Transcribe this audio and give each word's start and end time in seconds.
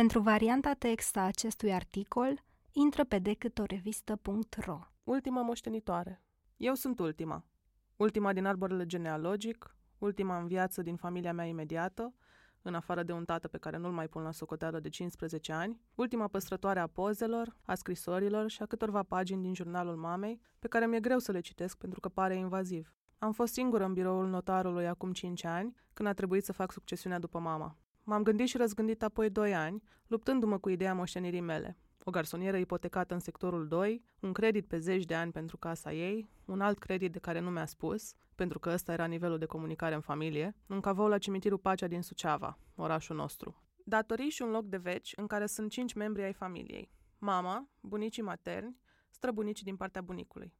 Pentru 0.00 0.20
varianta 0.20 0.72
text 0.72 1.16
a 1.16 1.20
acestui 1.20 1.72
articol, 1.72 2.44
intră 2.72 3.04
pe 3.04 3.18
decâtorevistă.ro. 3.18 4.78
Ultima 5.04 5.42
moștenitoare. 5.42 6.22
Eu 6.56 6.74
sunt 6.74 6.98
ultima. 6.98 7.46
Ultima 7.96 8.32
din 8.32 8.44
arborele 8.44 8.86
genealogic, 8.86 9.76
ultima 9.98 10.38
în 10.38 10.46
viață 10.46 10.82
din 10.82 10.96
familia 10.96 11.32
mea 11.32 11.44
imediată, 11.44 12.14
în 12.62 12.74
afară 12.74 13.02
de 13.02 13.12
un 13.12 13.24
tată 13.24 13.48
pe 13.48 13.58
care 13.58 13.76
nu-l 13.76 13.92
mai 13.92 14.08
pun 14.08 14.22
la 14.22 14.32
socoteală 14.32 14.80
de 14.80 14.88
15 14.88 15.52
ani, 15.52 15.80
ultima 15.94 16.28
păstrătoare 16.28 16.80
a 16.80 16.86
pozelor, 16.86 17.56
a 17.64 17.74
scrisorilor 17.74 18.50
și 18.50 18.62
a 18.62 18.66
câtorva 18.66 19.02
pagini 19.02 19.42
din 19.42 19.54
jurnalul 19.54 19.96
mamei, 19.96 20.40
pe 20.58 20.68
care 20.68 20.86
mi-e 20.86 21.00
greu 21.00 21.18
să 21.18 21.32
le 21.32 21.40
citesc 21.40 21.78
pentru 21.78 22.00
că 22.00 22.08
pare 22.08 22.36
invaziv. 22.36 22.94
Am 23.18 23.32
fost 23.32 23.52
singură 23.52 23.84
în 23.84 23.92
biroul 23.92 24.28
notarului 24.28 24.86
acum 24.86 25.12
5 25.12 25.44
ani, 25.44 25.74
când 25.92 26.08
a 26.08 26.12
trebuit 26.12 26.44
să 26.44 26.52
fac 26.52 26.72
succesiunea 26.72 27.18
după 27.18 27.38
mama. 27.38 27.76
M-am 28.04 28.22
gândit 28.22 28.48
și 28.48 28.56
răzgândit 28.56 29.02
apoi 29.02 29.30
2 29.30 29.54
ani, 29.54 29.82
luptându-mă 30.06 30.58
cu 30.58 30.68
ideea 30.68 30.94
moștenirii 30.94 31.40
mele. 31.40 31.78
O 32.04 32.10
garsonieră 32.10 32.56
ipotecată 32.56 33.14
în 33.14 33.20
sectorul 33.20 33.68
2, 33.68 34.04
un 34.20 34.32
credit 34.32 34.66
pe 34.66 34.78
zeci 34.78 35.04
de 35.04 35.14
ani 35.14 35.32
pentru 35.32 35.56
casa 35.56 35.92
ei, 35.92 36.28
un 36.44 36.60
alt 36.60 36.78
credit 36.78 37.12
de 37.12 37.18
care 37.18 37.40
nu 37.40 37.50
mi-a 37.50 37.66
spus, 37.66 38.14
pentru 38.34 38.58
că 38.58 38.70
ăsta 38.70 38.92
era 38.92 39.04
nivelul 39.04 39.38
de 39.38 39.46
comunicare 39.46 39.94
în 39.94 40.00
familie, 40.00 40.56
un 40.66 40.80
cavou 40.80 41.08
la 41.08 41.18
cimitirul 41.18 41.58
Pacea 41.58 41.86
din 41.86 42.02
Suceava, 42.02 42.58
orașul 42.74 43.16
nostru. 43.16 43.62
Datorii 43.84 44.30
și 44.30 44.42
un 44.42 44.50
loc 44.50 44.66
de 44.66 44.76
veci 44.76 45.12
în 45.16 45.26
care 45.26 45.46
sunt 45.46 45.70
cinci 45.70 45.92
membri 45.92 46.22
ai 46.22 46.32
familiei. 46.32 46.90
Mama, 47.18 47.68
bunicii 47.80 48.22
materni, 48.22 48.76
străbunicii 49.10 49.64
din 49.64 49.76
partea 49.76 50.00
bunicului. 50.00 50.54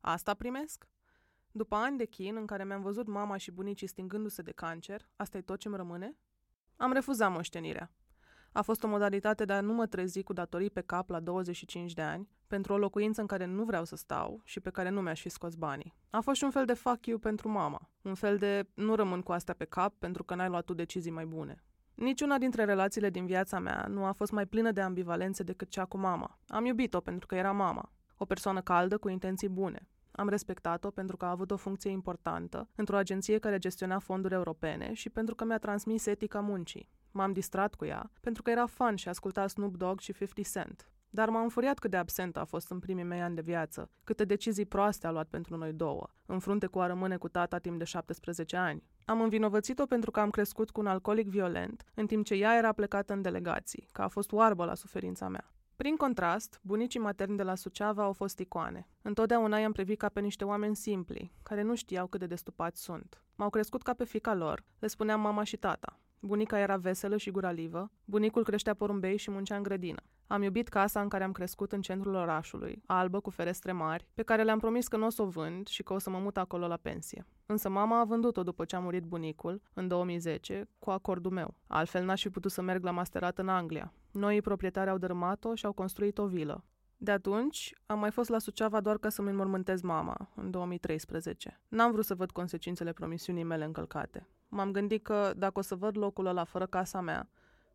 Asta 0.00 0.34
primesc? 0.34 0.88
După 1.50 1.74
ani 1.74 1.98
de 1.98 2.04
chin 2.04 2.36
în 2.36 2.46
care 2.46 2.64
mi-am 2.64 2.82
văzut 2.82 3.06
mama 3.06 3.36
și 3.36 3.50
bunicii 3.50 3.86
stingându-se 3.86 4.42
de 4.42 4.52
cancer, 4.52 5.08
asta 5.16 5.36
e 5.36 5.40
tot 5.40 5.58
ce-mi 5.58 5.76
rămâne? 5.76 6.16
Am 6.84 6.92
refuzat 6.92 7.32
moștenirea. 7.32 7.90
A 8.52 8.62
fost 8.62 8.82
o 8.82 8.88
modalitate 8.88 9.44
de 9.44 9.52
a 9.52 9.60
nu 9.60 9.72
mă 9.72 9.86
trezi 9.86 10.22
cu 10.22 10.32
datorii 10.32 10.70
pe 10.70 10.80
cap 10.80 11.08
la 11.08 11.20
25 11.20 11.92
de 11.92 12.02
ani, 12.02 12.28
pentru 12.46 12.72
o 12.72 12.78
locuință 12.78 13.20
în 13.20 13.26
care 13.26 13.44
nu 13.44 13.64
vreau 13.64 13.84
să 13.84 13.96
stau 13.96 14.40
și 14.44 14.60
pe 14.60 14.70
care 14.70 14.88
nu 14.88 15.00
mi-aș 15.00 15.20
fi 15.20 15.28
scos 15.28 15.54
banii. 15.54 15.94
A 16.10 16.20
fost 16.20 16.36
și 16.36 16.44
un 16.44 16.50
fel 16.50 16.64
de 16.64 16.72
fuck 16.72 17.06
you 17.06 17.18
pentru 17.18 17.48
mama. 17.48 17.90
Un 18.02 18.14
fel 18.14 18.36
de 18.36 18.68
nu 18.74 18.94
rămân 18.94 19.22
cu 19.22 19.32
astea 19.32 19.54
pe 19.54 19.64
cap 19.64 19.94
pentru 19.98 20.24
că 20.24 20.34
n-ai 20.34 20.48
luat 20.48 20.64
tu 20.64 20.74
decizii 20.74 21.10
mai 21.10 21.26
bune. 21.26 21.64
Niciuna 21.94 22.38
dintre 22.38 22.64
relațiile 22.64 23.10
din 23.10 23.26
viața 23.26 23.58
mea 23.58 23.86
nu 23.88 24.04
a 24.04 24.12
fost 24.12 24.32
mai 24.32 24.46
plină 24.46 24.70
de 24.70 24.80
ambivalențe 24.80 25.42
decât 25.42 25.68
cea 25.68 25.84
cu 25.84 25.98
mama. 25.98 26.38
Am 26.46 26.64
iubit-o 26.64 27.00
pentru 27.00 27.26
că 27.26 27.34
era 27.34 27.52
mama. 27.52 27.92
O 28.16 28.24
persoană 28.24 28.60
caldă 28.60 28.98
cu 28.98 29.08
intenții 29.08 29.48
bune. 29.48 29.88
Am 30.16 30.28
respectat-o 30.28 30.90
pentru 30.90 31.16
că 31.16 31.24
a 31.24 31.30
avut 31.30 31.50
o 31.50 31.56
funcție 31.56 31.90
importantă 31.90 32.68
într-o 32.74 32.96
agenție 32.96 33.38
care 33.38 33.58
gestiona 33.58 33.98
fonduri 33.98 34.34
europene 34.34 34.92
și 34.92 35.10
pentru 35.10 35.34
că 35.34 35.44
mi-a 35.44 35.58
transmis 35.58 36.06
etica 36.06 36.40
muncii. 36.40 36.88
M-am 37.10 37.32
distrat 37.32 37.74
cu 37.74 37.84
ea 37.84 38.10
pentru 38.20 38.42
că 38.42 38.50
era 38.50 38.66
fan 38.66 38.96
și 38.96 39.08
asculta 39.08 39.46
Snoop 39.46 39.76
Dogg 39.76 39.98
și 39.98 40.12
50 40.12 40.46
Cent. 40.52 40.88
Dar 41.10 41.28
m-a 41.28 41.42
înfuriat 41.42 41.78
cât 41.78 41.90
de 41.90 41.96
absentă 41.96 42.40
a 42.40 42.44
fost 42.44 42.70
în 42.70 42.78
primii 42.78 43.04
mei 43.04 43.22
ani 43.22 43.34
de 43.34 43.40
viață, 43.40 43.90
câte 44.04 44.24
decizii 44.24 44.66
proaste 44.66 45.06
a 45.06 45.10
luat 45.10 45.28
pentru 45.28 45.56
noi 45.56 45.72
două, 45.72 46.08
în 46.26 46.38
frunte 46.38 46.66
cu 46.66 46.80
a 46.80 46.86
rămâne 46.86 47.16
cu 47.16 47.28
tata 47.28 47.58
timp 47.58 47.78
de 47.78 47.84
17 47.84 48.56
ani. 48.56 48.82
Am 49.04 49.20
învinovățit-o 49.20 49.86
pentru 49.86 50.10
că 50.10 50.20
am 50.20 50.30
crescut 50.30 50.70
cu 50.70 50.80
un 50.80 50.86
alcoolic 50.86 51.28
violent, 51.28 51.84
în 51.94 52.06
timp 52.06 52.24
ce 52.24 52.34
ea 52.34 52.56
era 52.56 52.72
plecată 52.72 53.12
în 53.12 53.22
delegații, 53.22 53.88
că 53.92 54.02
a 54.02 54.08
fost 54.08 54.32
oarbă 54.32 54.64
la 54.64 54.74
suferința 54.74 55.28
mea. 55.28 55.54
Prin 55.76 55.96
contrast, 55.96 56.60
bunicii 56.62 57.00
materni 57.00 57.36
de 57.36 57.42
la 57.42 57.54
Suceava 57.54 58.02
au 58.02 58.12
fost 58.12 58.38
icoane. 58.38 58.88
Întotdeauna 59.02 59.58
i-am 59.58 59.72
privit 59.72 59.98
ca 59.98 60.08
pe 60.08 60.20
niște 60.20 60.44
oameni 60.44 60.76
simpli, 60.76 61.32
care 61.42 61.62
nu 61.62 61.74
știau 61.74 62.06
cât 62.06 62.20
de 62.20 62.26
destupați 62.26 62.82
sunt. 62.82 63.22
M-au 63.34 63.50
crescut 63.50 63.82
ca 63.82 63.92
pe 63.92 64.04
fica 64.04 64.34
lor, 64.34 64.64
le 64.78 64.86
spuneam 64.86 65.20
mama 65.20 65.42
și 65.42 65.56
tata. 65.56 65.98
Bunica 66.20 66.58
era 66.58 66.76
veselă 66.76 67.16
și 67.16 67.30
guralivă, 67.30 67.90
bunicul 68.04 68.44
creștea 68.44 68.74
porumbei 68.74 69.16
și 69.16 69.30
muncea 69.30 69.56
în 69.56 69.62
grădină. 69.62 70.02
Am 70.26 70.42
iubit 70.42 70.68
casa 70.68 71.00
în 71.00 71.08
care 71.08 71.24
am 71.24 71.32
crescut 71.32 71.72
în 71.72 71.80
centrul 71.80 72.14
orașului, 72.14 72.82
albă 72.86 73.20
cu 73.20 73.30
ferestre 73.30 73.72
mari, 73.72 74.06
pe 74.14 74.22
care 74.22 74.42
le-am 74.42 74.58
promis 74.58 74.88
că 74.88 74.96
nu 74.96 75.06
o 75.06 75.10
să 75.10 75.22
o 75.22 75.26
vând 75.26 75.66
și 75.66 75.82
că 75.82 75.92
o 75.92 75.98
să 75.98 76.10
mă 76.10 76.18
mut 76.18 76.36
acolo 76.36 76.66
la 76.66 76.76
pensie. 76.76 77.26
Însă 77.46 77.68
mama 77.68 78.00
a 78.00 78.04
vândut-o 78.04 78.42
după 78.42 78.64
ce 78.64 78.76
a 78.76 78.80
murit 78.80 79.04
bunicul, 79.04 79.62
în 79.72 79.88
2010, 79.88 80.68
cu 80.78 80.90
acordul 80.90 81.30
meu. 81.30 81.54
Altfel 81.66 82.04
n-aș 82.04 82.22
fi 82.22 82.30
putut 82.30 82.50
să 82.50 82.62
merg 82.62 82.84
la 82.84 82.90
masterat 82.90 83.38
în 83.38 83.48
Anglia. 83.48 83.92
Noii 84.14 84.42
proprietari 84.42 84.90
au 84.90 84.98
dărâmat-o 84.98 85.54
și 85.54 85.66
au 85.66 85.72
construit 85.72 86.18
o 86.18 86.26
vilă. 86.26 86.64
De 86.96 87.10
atunci, 87.10 87.74
am 87.86 87.98
mai 87.98 88.10
fost 88.10 88.28
la 88.28 88.38
Suceava 88.38 88.80
doar 88.80 88.98
ca 88.98 89.08
să-mi 89.08 89.28
înmormântez 89.28 89.80
mama, 89.80 90.30
în 90.34 90.50
2013. 90.50 91.60
N-am 91.68 91.92
vrut 91.92 92.04
să 92.04 92.14
văd 92.14 92.30
consecințele 92.30 92.92
promisiunii 92.92 93.42
mele 93.42 93.64
încălcate. 93.64 94.28
M-am 94.48 94.70
gândit 94.70 95.02
că 95.02 95.32
dacă 95.36 95.58
o 95.58 95.62
să 95.62 95.74
văd 95.74 95.96
locul 95.96 96.26
ăla 96.26 96.44
fără 96.44 96.66
casa 96.66 97.00
mea, 97.00 97.28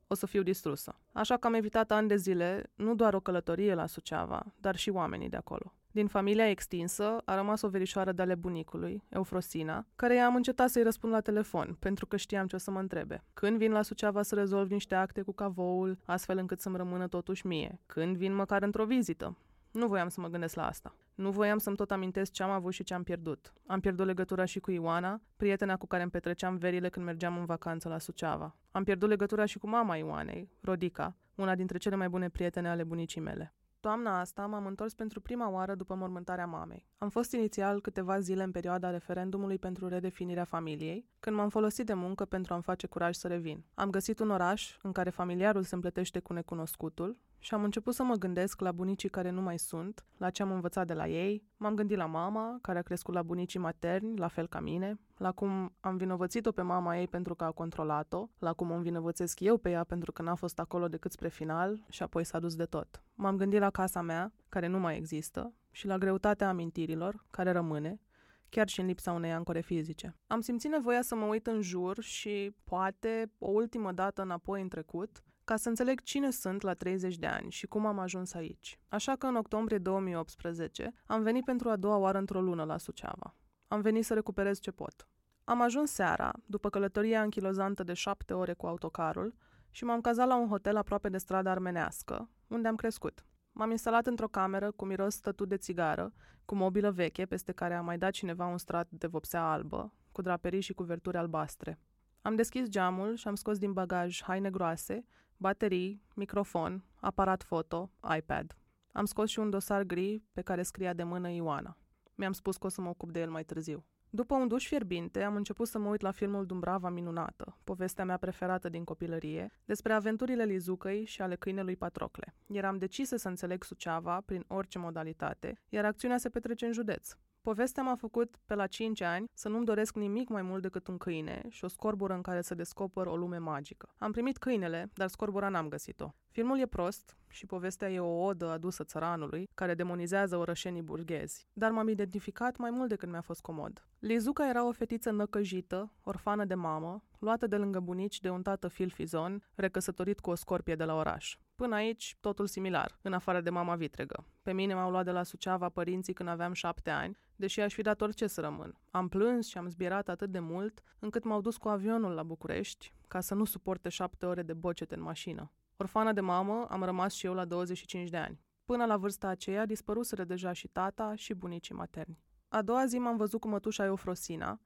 o 0.08 0.14
să 0.14 0.26
fiu 0.26 0.44
distrusă. 0.44 1.00
Așa 1.12 1.38
că 1.38 1.48
am 1.48 1.54
evitat 1.54 1.92
ani 1.92 2.08
de 2.08 2.16
zile 2.16 2.72
nu 2.76 2.96
doar 2.96 3.14
o 3.14 3.20
călătorie 3.20 3.74
la 3.74 3.86
Suceava, 3.86 4.46
dar 4.58 4.76
și 4.76 4.90
oamenii 4.90 5.30
de 5.30 5.38
acolo. 5.38 5.74
Din 5.92 6.08
familia 6.08 6.50
extinsă 6.50 7.22
a 7.26 7.36
rămas 7.36 7.62
o 7.62 7.68
verișoară 7.68 8.12
de 8.12 8.22
ale 8.22 8.36
bunicului, 8.36 9.04
Eufrosina, 9.10 9.86
care 9.96 10.16
i-am 10.16 10.36
încetat 10.36 10.70
să-i 10.70 10.84
răspund 10.84 11.14
la 11.14 11.22
telefon, 11.22 11.78
pentru 11.80 12.06
că 12.06 12.18
știam 12.18 12.48
ce 12.48 12.56
o 12.56 12.60
să 12.60 12.72
mă 12.72 12.80
întrebe. 12.80 13.24
Când 13.34 13.58
vin 13.58 13.72
la 13.72 13.82
Suceava 13.82 14.22
să 14.22 14.36
rezolv 14.36 14.70
niște 14.72 14.96
acte 14.96 15.22
cu 15.22 15.32
cavoul, 15.32 15.98
astfel 16.06 16.38
încât 16.38 16.60
să-mi 16.60 16.78
rămână 16.78 17.08
totuși 17.08 17.48
mie? 17.48 17.80
Când 17.86 18.18
vin 18.18 18.34
măcar 18.34 18.64
într-o 18.64 18.86
vizită? 18.86 19.38
Nu 19.72 19.88
voiam 19.88 20.08
să 20.08 20.22
mă 20.22 20.28
gândesc 20.28 20.56
la 20.56 20.68
asta. 20.68 20.96
Nu 21.16 21.32
voiam 21.32 21.58
să-mi 21.58 21.76
tot 21.76 21.92
amintesc 21.92 22.32
ce 22.32 22.44
am 22.44 22.50
avut 22.50 22.74
și 22.74 22.84
ce 22.84 22.94
am 22.94 23.04
pierdut. 23.04 23.54
Am 23.68 23.80
pierdut 23.80 24.06
legătura 24.06 24.46
și 24.46 24.60
cu 24.60 24.72
Ioana, 24.72 25.22
prietena 25.38 25.78
cu 25.78 25.88
care 25.88 26.02
îmi 26.02 26.12
petreceam 26.12 26.58
verile 26.58 26.90
când 26.90 27.06
mergeam 27.06 27.38
în 27.38 27.46
vacanță 27.46 27.90
la 27.90 27.98
Suceava. 27.98 28.56
Am 28.72 28.84
pierdut 28.84 29.10
legătura 29.10 29.46
și 29.46 29.58
cu 29.58 29.68
mama 29.68 29.96
Ioanei, 29.96 30.50
Rodica, 30.62 31.16
una 31.36 31.56
dintre 31.56 31.78
cele 31.78 31.96
mai 31.96 32.10
bune 32.10 32.30
prietene 32.30 32.70
ale 32.70 32.84
bunicii 32.84 33.22
mele. 33.22 33.54
Toamna 33.80 34.20
asta 34.20 34.46
m-am 34.46 34.66
întors 34.66 34.94
pentru 34.94 35.22
prima 35.22 35.50
oară 35.50 35.76
după 35.76 35.96
mormântarea 35.96 36.46
mamei. 36.46 36.88
Am 36.98 37.10
fost 37.10 37.32
inițial 37.32 37.82
câteva 37.82 38.20
zile 38.20 38.44
în 38.44 38.52
perioada 38.52 38.90
referendumului 38.90 39.58
pentru 39.58 39.88
redefinirea 39.88 40.44
familiei, 40.44 41.10
când 41.20 41.36
m-am 41.36 41.50
folosit 41.50 41.86
de 41.86 41.94
muncă 41.94 42.26
pentru 42.26 42.54
a-mi 42.54 42.64
face 42.64 42.88
curaj 42.88 43.16
să 43.16 43.28
revin. 43.28 43.64
Am 43.74 43.90
găsit 43.90 44.20
un 44.20 44.30
oraș 44.30 44.78
în 44.82 44.92
care 44.92 45.10
familiarul 45.10 45.64
se 45.64 45.76
împletește 45.76 46.20
cu 46.20 46.34
necunoscutul 46.34 47.18
și 47.40 47.54
am 47.54 47.64
început 47.64 47.94
să 47.94 48.04
mă 48.04 48.16
gândesc 48.16 48.62
la 48.62 48.72
bunicii 48.72 49.10
care 49.10 49.30
nu 49.30 49.42
mai 49.42 49.60
sunt, 49.60 50.06
la 50.18 50.30
ce 50.30 50.42
am 50.42 50.52
învățat 50.52 50.88
de 50.88 50.94
la 50.94 51.08
ei. 51.08 51.44
M-am 51.58 51.76
gândit 51.76 51.98
la 51.98 52.06
mama, 52.06 52.58
care 52.62 52.78
a 52.78 52.82
crescut 52.82 53.14
la 53.14 53.24
bunicii 53.24 53.60
materni, 53.60 54.18
la 54.18 54.28
fel 54.28 54.48
ca 54.48 54.60
mine, 54.60 55.00
la 55.20 55.32
cum 55.32 55.76
am 55.80 55.98
vinovățit-o 55.98 56.52
pe 56.52 56.62
mama 56.62 56.98
ei 56.98 57.08
pentru 57.08 57.36
că 57.36 57.44
a 57.44 57.52
controlat-o, 57.52 58.28
la 58.38 58.54
cum 58.54 58.72
o 58.72 58.74
învinovățesc 58.74 59.40
eu 59.40 59.58
pe 59.58 59.70
ea 59.70 59.84
pentru 59.84 60.12
că 60.12 60.22
n-a 60.22 60.36
fost 60.36 60.60
acolo 60.60 60.88
decât 60.88 61.12
spre 61.12 61.30
final 61.30 61.86
și 61.90 62.04
apoi 62.04 62.24
s-a 62.24 62.40
dus 62.40 62.56
de 62.56 62.66
tot. 62.66 63.04
M-am 63.14 63.38
gândit 63.38 63.60
la 63.60 63.70
casa 63.70 64.02
mea, 64.02 64.34
care 64.50 64.68
nu 64.68 64.80
mai 64.80 64.98
există, 64.98 65.54
și 65.72 65.88
la 65.88 65.98
greutatea 65.98 66.50
amintirilor, 66.50 67.26
care 67.32 67.52
rămâne, 67.52 68.02
chiar 68.50 68.68
și 68.68 68.80
în 68.80 68.86
lipsa 68.86 69.12
unei 69.12 69.32
ancore 69.32 69.62
fizice. 69.62 70.16
Am 70.28 70.42
simțit 70.42 70.72
nevoia 70.72 71.02
să 71.02 71.16
mă 71.16 71.26
uit 71.26 71.48
în 71.48 71.62
jur 71.62 72.02
și, 72.02 72.56
poate, 72.64 73.32
o 73.38 73.50
ultimă 73.50 73.92
dată 73.92 74.22
înapoi 74.22 74.62
în 74.62 74.68
trecut, 74.68 75.24
ca 75.44 75.56
să 75.56 75.70
înțeleg 75.70 76.02
cine 76.02 76.32
sunt 76.32 76.62
la 76.62 76.74
30 76.74 77.18
de 77.18 77.28
ani 77.28 77.52
și 77.52 77.68
cum 77.68 77.86
am 77.86 78.00
ajuns 78.00 78.34
aici. 78.34 78.80
Așa 78.88 79.16
că 79.16 79.26
în 79.26 79.36
octombrie 79.36 79.78
2018 79.78 80.94
am 81.06 81.22
venit 81.22 81.46
pentru 81.46 81.70
a 81.70 81.76
doua 81.76 81.98
oară 81.98 82.18
într-o 82.18 82.42
lună 82.42 82.64
la 82.64 82.78
Suceava. 82.78 83.36
Am 83.72 83.82
venit 83.82 84.06
să 84.06 84.14
recuperez 84.14 84.60
ce 84.60 84.72
pot. 84.72 85.08
Am 85.44 85.62
ajuns 85.62 85.92
seara, 85.92 86.32
după 86.46 86.70
călătoria 86.70 87.22
închilozantă 87.22 87.84
de 87.84 87.94
șapte 87.94 88.34
ore 88.34 88.54
cu 88.54 88.68
autocarul, 88.68 89.34
și 89.72 89.84
m-am 89.84 90.02
cazat 90.02 90.28
la 90.28 90.36
un 90.36 90.48
hotel 90.48 90.78
aproape 90.78 91.10
de 91.10 91.18
strada 91.18 91.52
armenească, 91.52 92.30
unde 92.48 92.68
am 92.68 92.76
crescut. 92.76 93.26
M-am 93.52 93.72
instalat 93.72 94.06
într-o 94.06 94.28
cameră 94.28 94.72
cu 94.72 94.86
miros 94.86 95.14
stătut 95.14 95.48
de 95.48 95.58
țigară, 95.58 96.14
cu 96.46 96.56
mobilă 96.56 96.92
veche 96.92 97.26
peste 97.26 97.52
care 97.52 97.74
a 97.74 97.82
mai 97.82 97.98
dat 97.98 98.12
cineva 98.12 98.46
un 98.46 98.58
strat 98.58 98.88
de 98.90 99.08
vopsea 99.08 99.52
albă, 99.52 99.94
cu 100.12 100.22
draperii 100.22 100.62
și 100.62 100.74
cuverturi 100.74 101.18
albastre. 101.18 101.80
Am 102.22 102.36
deschis 102.36 102.70
geamul 102.70 103.16
și 103.16 103.28
am 103.28 103.36
scos 103.36 103.58
din 103.58 103.74
bagaj 103.74 104.22
haine 104.22 104.50
groase, 104.50 105.06
baterii, 105.38 106.04
microfon, 106.16 106.84
aparat 106.96 107.44
foto, 107.44 107.92
iPad. 108.18 108.58
Am 108.92 109.06
scos 109.06 109.30
și 109.30 109.40
un 109.40 109.50
dosar 109.50 109.84
gri 109.84 110.24
pe 110.34 110.42
care 110.42 110.64
scria 110.64 110.94
de 110.94 111.04
mână 111.04 111.30
Ioana. 111.30 111.78
Mi-am 112.20 112.32
spus 112.32 112.58
că 112.58 112.66
o 112.66 112.70
să 112.70 112.82
mă 112.82 112.90
ocup 112.90 113.12
de 113.12 113.20
el 113.20 113.30
mai 113.30 113.44
târziu. 113.44 113.86
După 114.10 114.36
un 114.36 114.48
duș 114.48 114.68
fierbinte, 114.68 115.24
am 115.24 115.36
început 115.36 115.68
să 115.68 115.80
mă 115.80 115.90
uit 115.90 116.02
la 116.02 116.12
filmul 116.12 116.46
Dumbrava 116.46 116.90
Minunată, 116.90 117.58
povestea 117.64 118.06
mea 118.06 118.18
preferată 118.18 118.70
din 118.70 118.84
copilărie, 118.84 119.52
despre 119.66 119.94
aventurile 119.94 120.44
Lizucăi 120.44 121.06
și 121.06 121.22
ale 121.22 121.36
câinelui 121.36 121.76
Patrocle. 121.76 122.36
Eram 122.48 122.78
decisă 122.78 123.16
să 123.16 123.28
înțeleg 123.28 123.64
Suceava 123.64 124.22
prin 124.26 124.46
orice 124.48 124.78
modalitate, 124.78 125.62
iar 125.70 125.86
acțiunea 125.86 126.18
se 126.18 126.30
petrece 126.30 126.66
în 126.66 126.72
județ. 126.72 127.16
Povestea 127.50 127.84
m-a 127.84 127.96
făcut 127.96 128.36
pe 128.46 128.56
la 128.56 128.68
5 128.68 129.02
ani 129.02 129.30
să 129.34 129.50
nu-mi 129.50 129.66
doresc 129.66 129.96
nimic 129.96 130.30
mai 130.30 130.42
mult 130.42 130.62
decât 130.62 130.88
un 130.88 130.98
câine 130.98 131.46
și 131.50 131.64
o 131.64 131.68
scorbură 131.68 132.14
în 132.14 132.22
care 132.22 132.42
să 132.42 132.56
descoper 132.56 133.06
o 133.06 133.16
lume 133.16 133.38
magică. 133.38 133.94
Am 133.98 134.12
primit 134.12 134.38
câinele, 134.38 134.90
dar 134.94 135.08
scorbura 135.08 135.50
n-am 135.50 135.68
găsit-o. 135.68 136.10
Filmul 136.32 136.60
e 136.60 136.66
prost 136.66 137.18
și 137.30 137.46
povestea 137.46 137.92
e 137.92 138.00
o 138.00 138.24
odă 138.24 138.50
adusă 138.50 138.84
țăranului 138.84 139.50
care 139.54 139.74
demonizează 139.74 140.38
orășenii 140.38 140.82
burghezi, 140.82 141.48
dar 141.54 141.72
m-am 141.72 141.88
identificat 141.88 142.58
mai 142.58 142.70
mult 142.70 142.90
decât 142.90 143.10
mi-a 143.10 143.22
fost 143.22 143.42
comod. 143.42 143.88
Lizuca 144.00 144.50
era 144.50 144.68
o 144.68 144.72
fetiță 144.72 145.12
năcăjită, 145.12 145.94
orfană 146.04 146.46
de 146.46 146.56
mamă, 146.56 147.04
luată 147.20 147.48
de 147.48 147.58
lângă 147.58 147.80
bunici 147.80 148.20
de 148.20 148.30
un 148.30 148.42
tată 148.42 148.68
filfizon, 148.68 149.44
recăsătorit 149.56 150.20
cu 150.20 150.30
o 150.30 150.36
scorpie 150.36 150.76
de 150.76 150.84
la 150.84 150.96
oraș. 150.96 151.38
Până 151.60 151.76
aici, 151.76 152.18
totul 152.20 152.48
similar, 152.48 153.00
în 153.02 153.14
afară 153.14 153.42
de 153.42 153.50
mama 153.50 153.76
vitregă. 153.76 154.26
Pe 154.42 154.54
mine 154.54 154.74
m-au 154.74 154.92
luat 154.92 155.06
de 155.06 155.12
la 155.12 155.24
Suceava 155.24 155.70
părinții 155.70 156.14
când 156.14 156.30
aveam 156.30 156.54
șapte 156.54 156.90
ani, 156.90 157.18
deși 157.36 157.60
aș 157.60 157.74
fi 157.74 157.82
dat 157.82 158.02
orice 158.02 158.28
să 158.28 158.42
rămân. 158.42 158.78
Am 158.92 159.08
plâns 159.08 159.48
și 159.48 159.58
am 159.58 159.70
zbierat 159.70 160.10
atât 160.10 160.32
de 160.32 160.40
mult, 160.40 160.82
încât 161.00 161.24
m-au 161.24 161.42
dus 161.42 161.58
cu 161.58 161.68
avionul 161.68 162.12
la 162.12 162.24
București, 162.24 162.94
ca 163.08 163.20
să 163.20 163.34
nu 163.34 163.46
suporte 163.46 163.90
șapte 163.90 164.26
ore 164.26 164.42
de 164.42 164.54
bocete 164.54 164.96
în 164.96 165.02
mașină. 165.02 165.52
Orfană 165.78 166.12
de 166.12 166.22
mamă, 166.22 166.68
am 166.70 166.84
rămas 166.84 167.14
și 167.14 167.26
eu 167.26 167.34
la 167.34 167.46
25 167.46 168.10
de 168.10 168.18
ani. 168.18 168.40
Până 168.66 168.86
la 168.86 168.98
vârsta 168.98 169.28
aceea, 169.28 169.66
dispăruseră 169.66 170.24
deja 170.24 170.52
și 170.52 170.68
tata 170.68 171.16
și 171.16 171.34
bunicii 171.34 171.76
materni. 171.76 172.20
A 172.48 172.62
doua 172.62 172.86
zi 172.86 172.98
m-am 172.98 173.18
văzut 173.18 173.40
cu 173.40 173.48
mătușa 173.48 173.86
Eufrosina, 173.86 174.60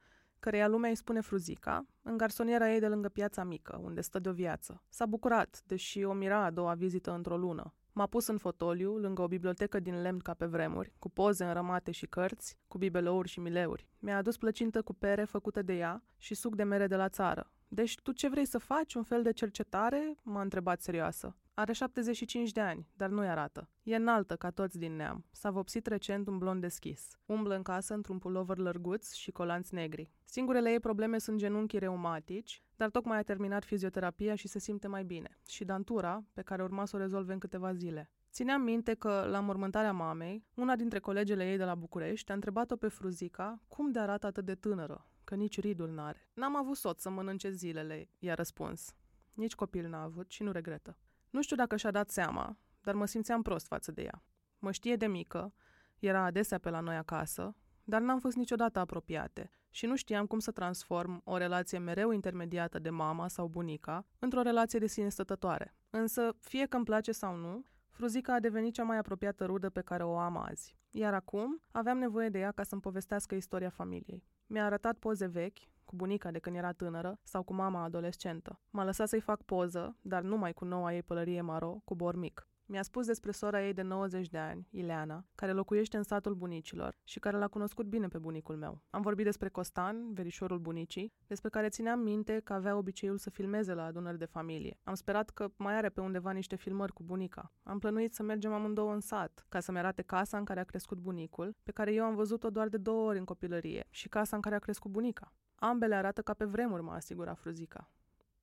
căreia 0.43 0.67
lumea 0.67 0.89
îi 0.89 0.95
spune 0.95 1.21
Fruzica, 1.21 1.85
în 2.01 2.17
garsoniera 2.17 2.73
ei 2.73 2.79
de 2.79 2.87
lângă 2.87 3.09
piața 3.09 3.43
mică, 3.43 3.79
unde 3.83 4.01
stă 4.01 4.19
de 4.19 4.29
o 4.29 4.31
viață. 4.31 4.83
S-a 4.89 5.05
bucurat, 5.05 5.61
deși 5.65 6.03
o 6.03 6.13
mira 6.13 6.43
a 6.43 6.49
doua 6.49 6.73
vizită 6.73 7.11
într-o 7.11 7.37
lună. 7.37 7.73
M-a 7.91 8.07
pus 8.07 8.27
în 8.27 8.37
fotoliu, 8.37 8.97
lângă 8.97 9.21
o 9.21 9.27
bibliotecă 9.27 9.79
din 9.79 10.01
lemn 10.01 10.19
ca 10.19 10.33
pe 10.33 10.45
vremuri, 10.45 10.93
cu 10.99 11.09
poze 11.09 11.43
înrămate 11.43 11.91
și 11.91 12.05
cărți, 12.05 12.57
cu 12.67 12.77
bibelouri 12.77 13.27
și 13.27 13.39
mileuri. 13.39 13.87
Mi-a 13.99 14.17
adus 14.17 14.37
plăcintă 14.37 14.81
cu 14.81 14.93
pere 14.93 15.23
făcută 15.23 15.61
de 15.61 15.73
ea 15.73 16.03
și 16.17 16.33
suc 16.33 16.55
de 16.55 16.63
mere 16.63 16.87
de 16.87 16.95
la 16.95 17.09
țară. 17.09 17.51
Deci 17.73 17.99
tu 17.99 18.11
ce 18.11 18.29
vrei 18.29 18.45
să 18.45 18.57
faci? 18.57 18.93
Un 18.93 19.03
fel 19.03 19.23
de 19.23 19.31
cercetare? 19.31 20.17
M-a 20.21 20.41
întrebat 20.41 20.81
serioasă. 20.81 21.37
Are 21.53 21.73
75 21.73 22.51
de 22.51 22.61
ani, 22.61 22.87
dar 22.95 23.09
nu-i 23.09 23.27
arată. 23.27 23.69
E 23.83 23.95
înaltă 23.95 24.35
ca 24.35 24.49
toți 24.49 24.79
din 24.79 24.95
neam. 24.95 25.25
S-a 25.31 25.51
vopsit 25.51 25.85
recent 25.85 26.27
un 26.27 26.37
blond 26.37 26.61
deschis. 26.61 27.17
Umblă 27.25 27.55
în 27.55 27.61
casă 27.61 27.93
într-un 27.93 28.17
pulover 28.17 28.57
lărguț 28.57 29.13
și 29.13 29.31
colanți 29.31 29.73
negri. 29.73 30.11
Singurele 30.25 30.71
ei 30.71 30.79
probleme 30.79 31.17
sunt 31.17 31.37
genunchii 31.37 31.79
reumatici, 31.79 32.63
dar 32.75 32.89
tocmai 32.89 33.17
a 33.17 33.23
terminat 33.23 33.65
fizioterapia 33.65 34.35
și 34.35 34.47
se 34.47 34.59
simte 34.59 34.87
mai 34.87 35.03
bine. 35.03 35.39
Și 35.47 35.65
dantura, 35.65 36.23
pe 36.33 36.41
care 36.41 36.63
urma 36.63 36.85
să 36.85 36.95
o 36.95 36.99
rezolve 36.99 37.33
în 37.33 37.39
câteva 37.39 37.73
zile. 37.73 38.11
Țineam 38.31 38.61
minte 38.61 38.93
că, 38.93 39.27
la 39.29 39.39
mormântarea 39.39 39.93
mamei, 39.93 40.45
una 40.53 40.75
dintre 40.75 40.99
colegele 40.99 41.51
ei 41.51 41.57
de 41.57 41.63
la 41.63 41.75
București 41.75 42.31
a 42.31 42.33
întrebat-o 42.33 42.75
pe 42.75 42.87
Fruzica 42.87 43.61
cum 43.67 43.91
de 43.91 43.99
arată 43.99 44.25
atât 44.25 44.45
de 44.45 44.55
tânără, 44.55 45.07
că 45.33 45.39
nici 45.39 45.59
ridul 45.59 45.89
n-are. 45.89 46.29
N-am 46.33 46.55
avut 46.55 46.77
soț 46.77 47.01
să 47.01 47.09
mănânce 47.09 47.49
zilele, 47.49 48.09
i-a 48.19 48.33
răspuns. 48.33 48.95
Nici 49.33 49.55
copil 49.55 49.87
n-a 49.87 50.01
avut 50.01 50.31
și 50.31 50.43
nu 50.43 50.51
regretă. 50.51 50.97
Nu 51.29 51.41
știu 51.41 51.55
dacă 51.55 51.75
și-a 51.75 51.91
dat 51.91 52.09
seama, 52.09 52.57
dar 52.81 52.95
mă 52.95 53.05
simțeam 53.05 53.41
prost 53.41 53.67
față 53.67 53.91
de 53.91 54.01
ea. 54.01 54.23
Mă 54.59 54.71
știe 54.71 54.95
de 54.95 55.07
mică, 55.07 55.53
era 55.99 56.23
adesea 56.23 56.57
pe 56.57 56.69
la 56.69 56.79
noi 56.79 56.95
acasă, 56.95 57.55
dar 57.83 58.01
n-am 58.01 58.19
fost 58.19 58.35
niciodată 58.35 58.79
apropiate 58.79 59.51
și 59.69 59.85
nu 59.85 59.95
știam 59.95 60.25
cum 60.25 60.39
să 60.39 60.51
transform 60.51 61.21
o 61.23 61.37
relație 61.37 61.77
mereu 61.77 62.11
intermediată 62.11 62.79
de 62.79 62.89
mama 62.89 63.27
sau 63.27 63.47
bunica 63.47 64.05
într-o 64.19 64.41
relație 64.41 64.79
de 64.79 64.87
sine 64.87 65.09
stătătoare. 65.09 65.75
Însă, 65.89 66.35
fie 66.39 66.65
că 66.65 66.75
îmi 66.75 66.85
place 66.85 67.11
sau 67.11 67.35
nu, 67.35 67.65
Fruzica 67.89 68.33
a 68.33 68.39
devenit 68.39 68.73
cea 68.73 68.83
mai 68.83 68.97
apropiată 68.97 69.45
rudă 69.45 69.69
pe 69.69 69.81
care 69.81 70.03
o 70.03 70.17
am 70.17 70.37
azi. 70.37 70.75
Iar 70.91 71.13
acum 71.13 71.61
aveam 71.71 71.97
nevoie 71.97 72.29
de 72.29 72.39
ea 72.39 72.51
ca 72.51 72.63
să-mi 72.63 72.81
povestească 72.81 73.35
istoria 73.35 73.69
familiei. 73.69 74.23
Mi-a 74.53 74.65
arătat 74.65 74.97
poze 74.97 75.25
vechi, 75.25 75.57
cu 75.85 75.95
bunica 75.95 76.31
de 76.31 76.39
când 76.39 76.55
era 76.55 76.71
tânără 76.71 77.19
sau 77.23 77.43
cu 77.43 77.53
mama 77.53 77.83
adolescentă. 77.83 78.59
M-a 78.69 78.83
lăsat 78.83 79.07
să-i 79.07 79.19
fac 79.19 79.41
poză, 79.41 79.97
dar 80.01 80.21
numai 80.21 80.53
cu 80.53 80.65
noua 80.65 80.93
ei 80.93 81.03
pălărie 81.03 81.41
maro, 81.41 81.81
cu 81.83 81.95
bor 81.95 82.15
mic. 82.15 82.47
Mi-a 82.65 82.81
spus 82.81 83.05
despre 83.05 83.31
sora 83.31 83.65
ei 83.65 83.73
de 83.73 83.81
90 83.81 84.27
de 84.27 84.37
ani, 84.37 84.67
Ileana, 84.69 85.25
care 85.35 85.51
locuiește 85.51 85.97
în 85.97 86.03
satul 86.03 86.33
bunicilor 86.33 86.95
și 87.03 87.19
care 87.19 87.37
l-a 87.37 87.47
cunoscut 87.47 87.85
bine 87.85 88.07
pe 88.07 88.17
bunicul 88.17 88.55
meu. 88.55 88.81
Am 88.89 89.01
vorbit 89.01 89.25
despre 89.25 89.49
Costan, 89.49 90.13
verișorul 90.13 90.59
bunicii, 90.59 91.13
despre 91.27 91.49
care 91.49 91.69
țineam 91.69 91.99
minte 91.99 92.41
că 92.43 92.53
avea 92.53 92.75
obiceiul 92.75 93.17
să 93.17 93.29
filmeze 93.29 93.73
la 93.73 93.85
adunări 93.85 94.17
de 94.17 94.25
familie. 94.25 94.79
Am 94.83 94.93
sperat 94.93 95.29
că 95.29 95.51
mai 95.55 95.75
are 95.75 95.89
pe 95.89 96.01
undeva 96.01 96.31
niște 96.31 96.55
filmări 96.55 96.93
cu 96.93 97.03
bunica. 97.03 97.51
Am 97.63 97.79
plănuit 97.79 98.13
să 98.13 98.23
mergem 98.23 98.53
amândouă 98.53 98.93
în 98.93 98.99
sat, 98.99 99.45
ca 99.49 99.59
să-mi 99.59 99.77
arate 99.77 100.01
casa 100.01 100.37
în 100.37 100.43
care 100.43 100.59
a 100.59 100.63
crescut 100.63 100.97
bunicul, 100.97 101.55
pe 101.63 101.71
care 101.71 101.93
eu 101.93 102.03
am 102.03 102.15
văzut-o 102.15 102.49
doar 102.49 102.67
de 102.67 102.77
două 102.77 103.07
ori 103.07 103.17
în 103.17 103.25
copilărie, 103.25 103.83
și 103.89 104.09
casa 104.09 104.35
în 104.35 104.41
care 104.41 104.55
a 104.55 104.59
crescut 104.59 104.91
bunica. 104.91 105.33
Ambele 105.55 105.95
arată 105.95 106.21
ca 106.21 106.33
pe 106.33 106.45
vremuri, 106.45 106.83
m-a 106.83 106.95
asigurat 106.95 107.37
Fruzica. 107.37 107.91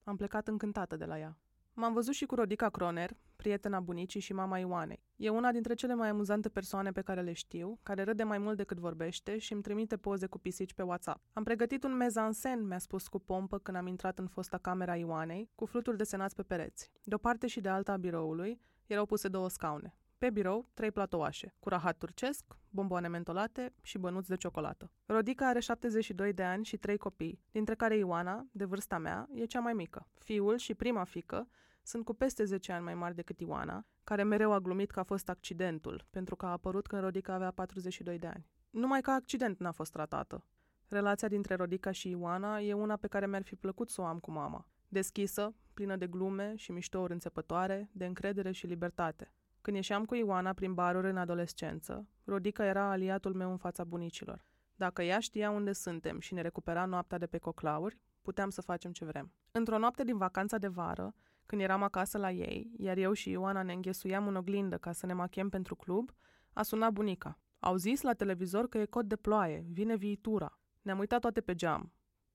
Am 0.04 0.16
plecat 0.16 0.48
încântată 0.48 0.96
de 0.96 1.04
la 1.04 1.18
ea. 1.18 1.36
M-am 1.72 1.92
văzut 1.92 2.14
și 2.14 2.26
cu 2.26 2.34
Rodica 2.34 2.68
Croner, 2.68 3.10
prietena 3.40 3.80
bunicii 3.80 4.20
și 4.20 4.32
mama 4.32 4.58
Ioanei. 4.58 5.04
E 5.16 5.28
una 5.28 5.52
dintre 5.52 5.74
cele 5.74 5.94
mai 5.94 6.08
amuzante 6.08 6.48
persoane 6.48 6.92
pe 6.92 7.00
care 7.00 7.20
le 7.20 7.32
știu, 7.32 7.78
care 7.82 8.02
râde 8.02 8.22
mai 8.22 8.38
mult 8.38 8.56
decât 8.56 8.78
vorbește 8.78 9.38
și 9.38 9.52
îmi 9.52 9.62
trimite 9.62 9.96
poze 9.96 10.26
cu 10.26 10.38
pisici 10.38 10.74
pe 10.74 10.82
WhatsApp. 10.82 11.20
Am 11.32 11.42
pregătit 11.42 11.84
un 11.84 11.96
mezansen, 11.96 12.66
mi-a 12.66 12.78
spus 12.78 13.08
cu 13.08 13.18
pompă 13.18 13.58
când 13.58 13.76
am 13.76 13.86
intrat 13.86 14.18
în 14.18 14.26
fosta 14.26 14.58
camera 14.58 14.96
Ioanei, 14.96 15.50
cu 15.54 15.66
fluturi 15.66 15.96
desenați 15.96 16.34
pe 16.34 16.42
pereți. 16.42 16.90
De 17.04 17.14
o 17.14 17.18
parte 17.18 17.46
și 17.46 17.60
de 17.60 17.68
alta 17.68 17.92
a 17.92 17.96
biroului 17.96 18.60
erau 18.86 19.06
puse 19.06 19.28
două 19.28 19.48
scaune. 19.48 19.94
Pe 20.18 20.30
birou, 20.30 20.68
trei 20.74 20.90
platouașe, 20.90 21.54
cu 21.58 21.68
rahat 21.68 21.96
turcesc, 21.96 22.44
bomboane 22.70 23.08
mentolate 23.08 23.74
și 23.82 23.98
bănuți 23.98 24.28
de 24.28 24.36
ciocolată. 24.36 24.92
Rodica 25.06 25.48
are 25.48 25.60
72 25.60 26.32
de 26.32 26.42
ani 26.42 26.64
și 26.64 26.76
trei 26.76 26.96
copii, 26.96 27.40
dintre 27.50 27.74
care 27.74 27.96
Ioana, 27.96 28.46
de 28.52 28.64
vârsta 28.64 28.98
mea, 28.98 29.28
e 29.32 29.44
cea 29.44 29.60
mai 29.60 29.72
mică. 29.72 30.08
Fiul 30.18 30.56
și 30.56 30.74
prima 30.74 31.04
fică 31.04 31.48
sunt 31.82 32.04
cu 32.04 32.14
peste 32.14 32.44
10 32.44 32.72
ani 32.72 32.84
mai 32.84 32.94
mari 32.94 33.14
decât 33.14 33.40
Ioana, 33.40 33.86
care 34.04 34.22
mereu 34.22 34.52
a 34.52 34.60
glumit 34.60 34.90
că 34.90 35.00
a 35.00 35.02
fost 35.02 35.28
accidentul, 35.28 36.06
pentru 36.10 36.36
că 36.36 36.46
a 36.46 36.50
apărut 36.50 36.86
când 36.86 37.02
Rodica 37.02 37.34
avea 37.34 37.50
42 37.50 38.18
de 38.18 38.26
ani. 38.26 38.46
Numai 38.70 39.00
ca 39.00 39.12
accident 39.12 39.58
n-a 39.58 39.72
fost 39.72 39.92
tratată. 39.92 40.44
Relația 40.88 41.28
dintre 41.28 41.54
Rodica 41.54 41.90
și 41.90 42.08
Ioana 42.08 42.60
e 42.60 42.72
una 42.72 42.96
pe 42.96 43.06
care 43.06 43.26
mi-ar 43.26 43.42
fi 43.42 43.56
plăcut 43.56 43.88
să 43.88 44.00
o 44.00 44.04
am 44.04 44.18
cu 44.18 44.30
mama. 44.30 44.66
Deschisă, 44.88 45.54
plină 45.74 45.96
de 45.96 46.06
glume 46.06 46.54
și 46.56 46.72
miștouri 46.72 47.12
înțepătoare, 47.12 47.90
de 47.92 48.06
încredere 48.06 48.52
și 48.52 48.66
libertate. 48.66 49.32
Când 49.60 49.76
ieșeam 49.76 50.04
cu 50.04 50.14
Ioana 50.14 50.52
prin 50.52 50.74
baruri 50.74 51.10
în 51.10 51.16
adolescență, 51.16 52.08
Rodica 52.24 52.64
era 52.64 52.90
aliatul 52.90 53.34
meu 53.34 53.50
în 53.50 53.56
fața 53.56 53.84
bunicilor. 53.84 54.44
Dacă 54.74 55.02
ea 55.02 55.18
știa 55.18 55.50
unde 55.50 55.72
suntem 55.72 56.20
și 56.20 56.34
ne 56.34 56.40
recupera 56.40 56.84
noaptea 56.84 57.18
de 57.18 57.26
pe 57.26 57.38
coclauri, 57.38 57.98
puteam 58.22 58.50
să 58.50 58.60
facem 58.60 58.92
ce 58.92 59.04
vrem. 59.04 59.32
Într-o 59.50 59.78
noapte 59.78 60.04
din 60.04 60.16
vacanța 60.16 60.58
de 60.58 60.68
vară, 60.68 61.14
când 61.50 61.62
eram 61.62 61.82
acasă 61.82 62.18
la 62.18 62.30
ei, 62.30 62.72
iar 62.76 62.96
eu 62.96 63.12
și 63.12 63.30
Ioana 63.30 63.62
ne 63.62 63.72
înghesuiam 63.72 64.26
în 64.26 64.36
oglindă 64.36 64.78
ca 64.78 64.92
să 64.92 65.06
ne 65.06 65.12
machem 65.12 65.48
pentru 65.48 65.74
club, 65.74 66.10
a 66.52 66.62
sunat 66.62 66.92
bunica. 66.92 67.38
Au 67.58 67.76
zis 67.76 68.00
la 68.00 68.12
televizor 68.12 68.68
că 68.68 68.78
e 68.78 68.84
cod 68.84 69.08
de 69.08 69.16
ploaie, 69.16 69.64
vine 69.68 69.96
viitura. 69.96 70.58
Ne-am 70.82 70.98
uitat 70.98 71.20
toate 71.20 71.40
pe 71.40 71.54
geam. 71.54 71.92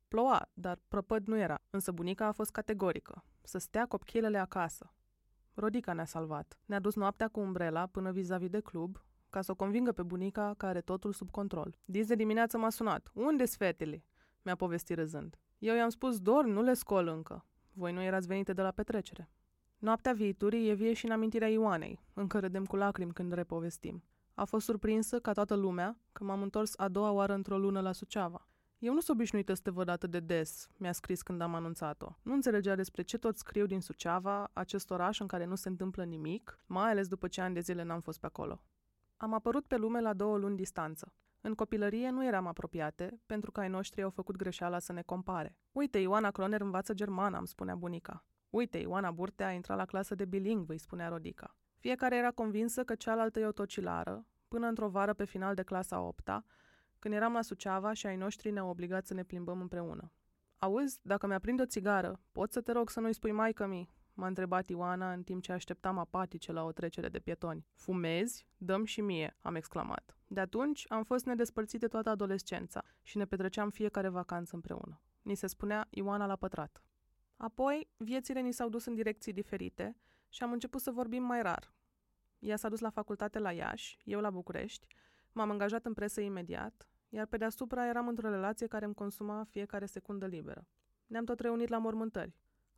Ploua, 0.08 0.50
dar 0.54 0.80
prăpăd 0.88 1.28
nu 1.28 1.38
era, 1.38 1.62
însă 1.70 1.92
bunica 1.92 2.26
a 2.26 2.32
fost 2.32 2.52
categorică. 2.52 3.26
Să 3.42 3.58
stea 3.58 3.86
copchilele 3.86 4.38
acasă. 4.38 4.94
Rodica 5.54 5.94
ne-a 5.94 6.06
salvat. 6.06 6.60
Ne-a 6.66 6.80
dus 6.80 6.96
noaptea 6.96 7.28
cu 7.28 7.40
umbrela 7.40 7.86
până 7.86 8.12
vis-a-vis 8.12 8.50
de 8.50 8.60
club, 8.60 9.04
ca 9.30 9.42
să 9.42 9.52
o 9.52 9.56
convingă 9.56 9.92
pe 9.92 10.04
bunica 10.04 10.54
că 10.58 10.66
are 10.66 10.82
totul 10.82 11.14
sub 11.14 11.32
control. 11.32 11.78
Diz 11.86 12.08
de 12.08 12.16
dimineață 12.16 12.58
m-a 12.58 12.70
sunat. 12.70 13.10
Unde-s 13.14 13.56
fetele? 13.56 14.06
Mi-a 14.42 14.56
povestit 14.56 14.98
râzând. 14.98 15.40
Eu 15.58 15.76
i-am 15.76 15.90
spus, 15.90 16.20
dor, 16.20 16.46
nu 16.46 16.62
le 16.62 16.74
scol 16.74 17.08
încă. 17.08 17.46
Voi 17.78 17.94
nu 17.94 18.02
erați 18.02 18.28
venite 18.28 18.54
de 18.54 18.62
la 18.62 18.72
petrecere. 18.72 19.30
Noaptea 19.78 20.14
viiturii 20.14 20.70
e 20.70 20.74
vie 20.74 20.94
și 20.94 21.06
în 21.06 21.12
amintirea 21.12 21.48
Ioanei, 21.48 22.00
încă 22.14 22.40
râdem 22.40 22.66
cu 22.66 22.76
lacrimi 22.76 23.14
când 23.14 23.34
repovestim. 23.34 24.04
A 24.34 24.46
fost 24.46 24.66
surprinsă, 24.66 25.20
ca 25.20 25.32
toată 25.32 25.56
lumea, 25.56 25.98
că 26.12 26.24
m-am 26.24 26.42
întors 26.42 26.74
a 26.78 26.88
doua 26.88 27.12
oară 27.12 27.34
într-o 27.34 27.58
lună 27.58 27.82
la 27.82 27.92
Suceava. 27.92 28.48
Eu 28.80 28.94
nu 28.94 29.00
sunt 29.00 29.18
obișnuită 29.18 29.54
să 29.54 29.62
te 29.62 29.70
văd 29.70 29.88
atât 29.88 30.12
de 30.12 30.20
des, 30.20 30.68
mi-a 30.78 30.92
scris 30.92 31.22
când 31.22 31.42
am 31.42 31.56
anunțat-o. 31.56 32.08
Nu 32.22 32.34
înțelegea 32.34 32.76
despre 32.76 33.02
ce 33.02 33.18
tot 33.18 33.38
scriu 33.38 33.66
din 33.66 33.82
Suceava, 33.82 34.50
acest 34.54 34.90
oraș 34.90 35.20
în 35.20 35.28
care 35.28 35.46
nu 35.46 35.56
se 35.56 35.70
întâmplă 35.70 36.04
nimic, 36.04 36.60
mai 36.66 36.90
ales 36.90 37.08
după 37.08 37.28
ce 37.28 37.42
ani 37.42 37.54
de 37.54 37.60
zile 37.60 37.84
n-am 37.84 38.00
fost 38.00 38.20
pe 38.20 38.26
acolo. 38.26 38.62
Am 39.18 39.34
apărut 39.34 39.66
pe 39.66 39.78
lume 39.78 40.02
la 40.02 40.14
două 40.14 40.38
luni 40.38 40.56
distanță. 40.56 41.14
În 41.46 41.54
copilărie 41.54 42.10
nu 42.10 42.26
eram 42.26 42.48
apropiate, 42.48 43.22
pentru 43.26 43.52
că 43.52 43.60
ai 43.60 43.70
noștri 43.70 44.04
au 44.04 44.10
făcut 44.10 44.36
greșeala 44.36 44.80
să 44.80 44.94
ne 44.94 45.02
compare. 45.02 45.58
Uite, 45.72 45.98
Ioana 45.98 46.32
Croner 46.32 46.62
învață 46.62 46.94
germană, 46.94 47.38
îmi 47.38 47.48
spunea 47.48 47.76
bunica. 47.76 48.26
Uite, 48.50 48.78
Ioana 48.78 49.12
Burtea 49.12 49.48
a 49.48 49.52
intrat 49.52 49.78
la 49.78 49.86
clasă 49.86 50.16
de 50.16 50.26
bilingvă, 50.26 50.72
îi 50.72 50.78
spunea 50.80 51.08
Rodica. 51.08 51.56
Fiecare 51.78 52.16
era 52.16 52.32
convinsă 52.32 52.84
că 52.84 52.96
cealaltă 52.96 53.40
e 53.40 53.46
o 53.46 53.52
tocilară, 53.52 54.26
până 54.48 54.68
într-o 54.68 54.90
vară 54.90 55.14
pe 55.14 55.26
final 55.26 55.56
de 55.56 55.64
clasa 55.64 56.00
8 56.00 56.30
când 57.00 57.14
eram 57.14 57.34
la 57.34 57.42
Suceava 57.42 57.94
și 57.94 58.08
ai 58.08 58.16
noștri 58.16 58.52
ne-au 58.52 58.70
obligat 58.70 59.06
să 59.06 59.14
ne 59.14 59.24
plimbăm 59.24 59.62
împreună. 59.62 60.12
Auzi, 60.58 61.00
dacă 61.02 61.28
mi-a 61.28 61.40
prind 61.40 61.60
o 61.60 61.66
țigară, 61.66 62.20
pot 62.32 62.52
să 62.52 62.62
te 62.62 62.72
rog 62.72 62.90
să 62.90 63.00
nu-i 63.00 63.14
spui 63.14 63.32
maică 63.32 63.66
mi? 63.66 63.90
M-a 64.16 64.28
întrebat 64.28 64.70
Ioana 64.70 65.14
în 65.14 65.24
timp 65.24 65.42
ce 65.42 65.52
așteptam 65.52 65.98
apatice 65.98 66.52
la 66.52 66.64
o 66.64 66.72
trecere 66.72 67.10
de 67.10 67.20
pietoni. 67.20 67.66
Fumezi? 67.74 68.48
Dăm 68.58 68.86
și 68.86 69.02
mie, 69.02 69.38
am 69.42 69.56
exclamat. 69.56 70.18
De 70.28 70.40
atunci 70.40 70.86
am 70.88 71.04
fost 71.04 71.26
nedespărțite 71.26 71.88
toată 71.88 72.10
adolescența 72.10 72.84
și 73.02 73.18
ne 73.18 73.26
petreceam 73.26 73.70
fiecare 73.70 74.08
vacanță 74.08 74.56
împreună. 74.56 75.02
Ni 75.22 75.36
se 75.36 75.48
spunea 75.48 75.88
Ioana 75.90 76.26
la 76.26 76.36
pătrat. 76.36 76.84
Apoi, 77.38 77.90
viețile 77.98 78.40
ni 78.40 78.52
s-au 78.52 78.70
dus 78.70 78.86
în 78.86 78.96
direcții 78.96 79.34
diferite 79.34 79.98
și 80.30 80.44
am 80.44 80.52
început 80.52 80.82
să 80.82 80.92
vorbim 80.92 81.24
mai 81.24 81.42
rar. 81.42 81.74
Ea 82.40 82.56
s-a 82.56 82.70
dus 82.70 82.80
la 82.80 82.90
facultate 82.90 83.40
la 83.40 83.52
Iași, 83.52 83.98
eu 84.04 84.20
la 84.20 84.30
București, 84.30 84.88
m-am 85.32 85.52
angajat 85.52 85.86
în 85.86 85.94
presă 85.94 86.22
imediat, 86.22 86.90
iar 87.10 87.26
pe 87.26 87.38
deasupra 87.38 87.88
eram 87.88 88.08
într-o 88.08 88.30
relație 88.30 88.68
care 88.68 88.86
îmi 88.86 88.94
consuma 88.94 89.44
fiecare 89.44 89.86
secundă 89.86 90.26
liberă. 90.26 90.68
Ne-am 91.08 91.26
tot 91.26 91.40
reunit 91.40 91.68
la 91.68 91.78
mormântări. 91.78 92.36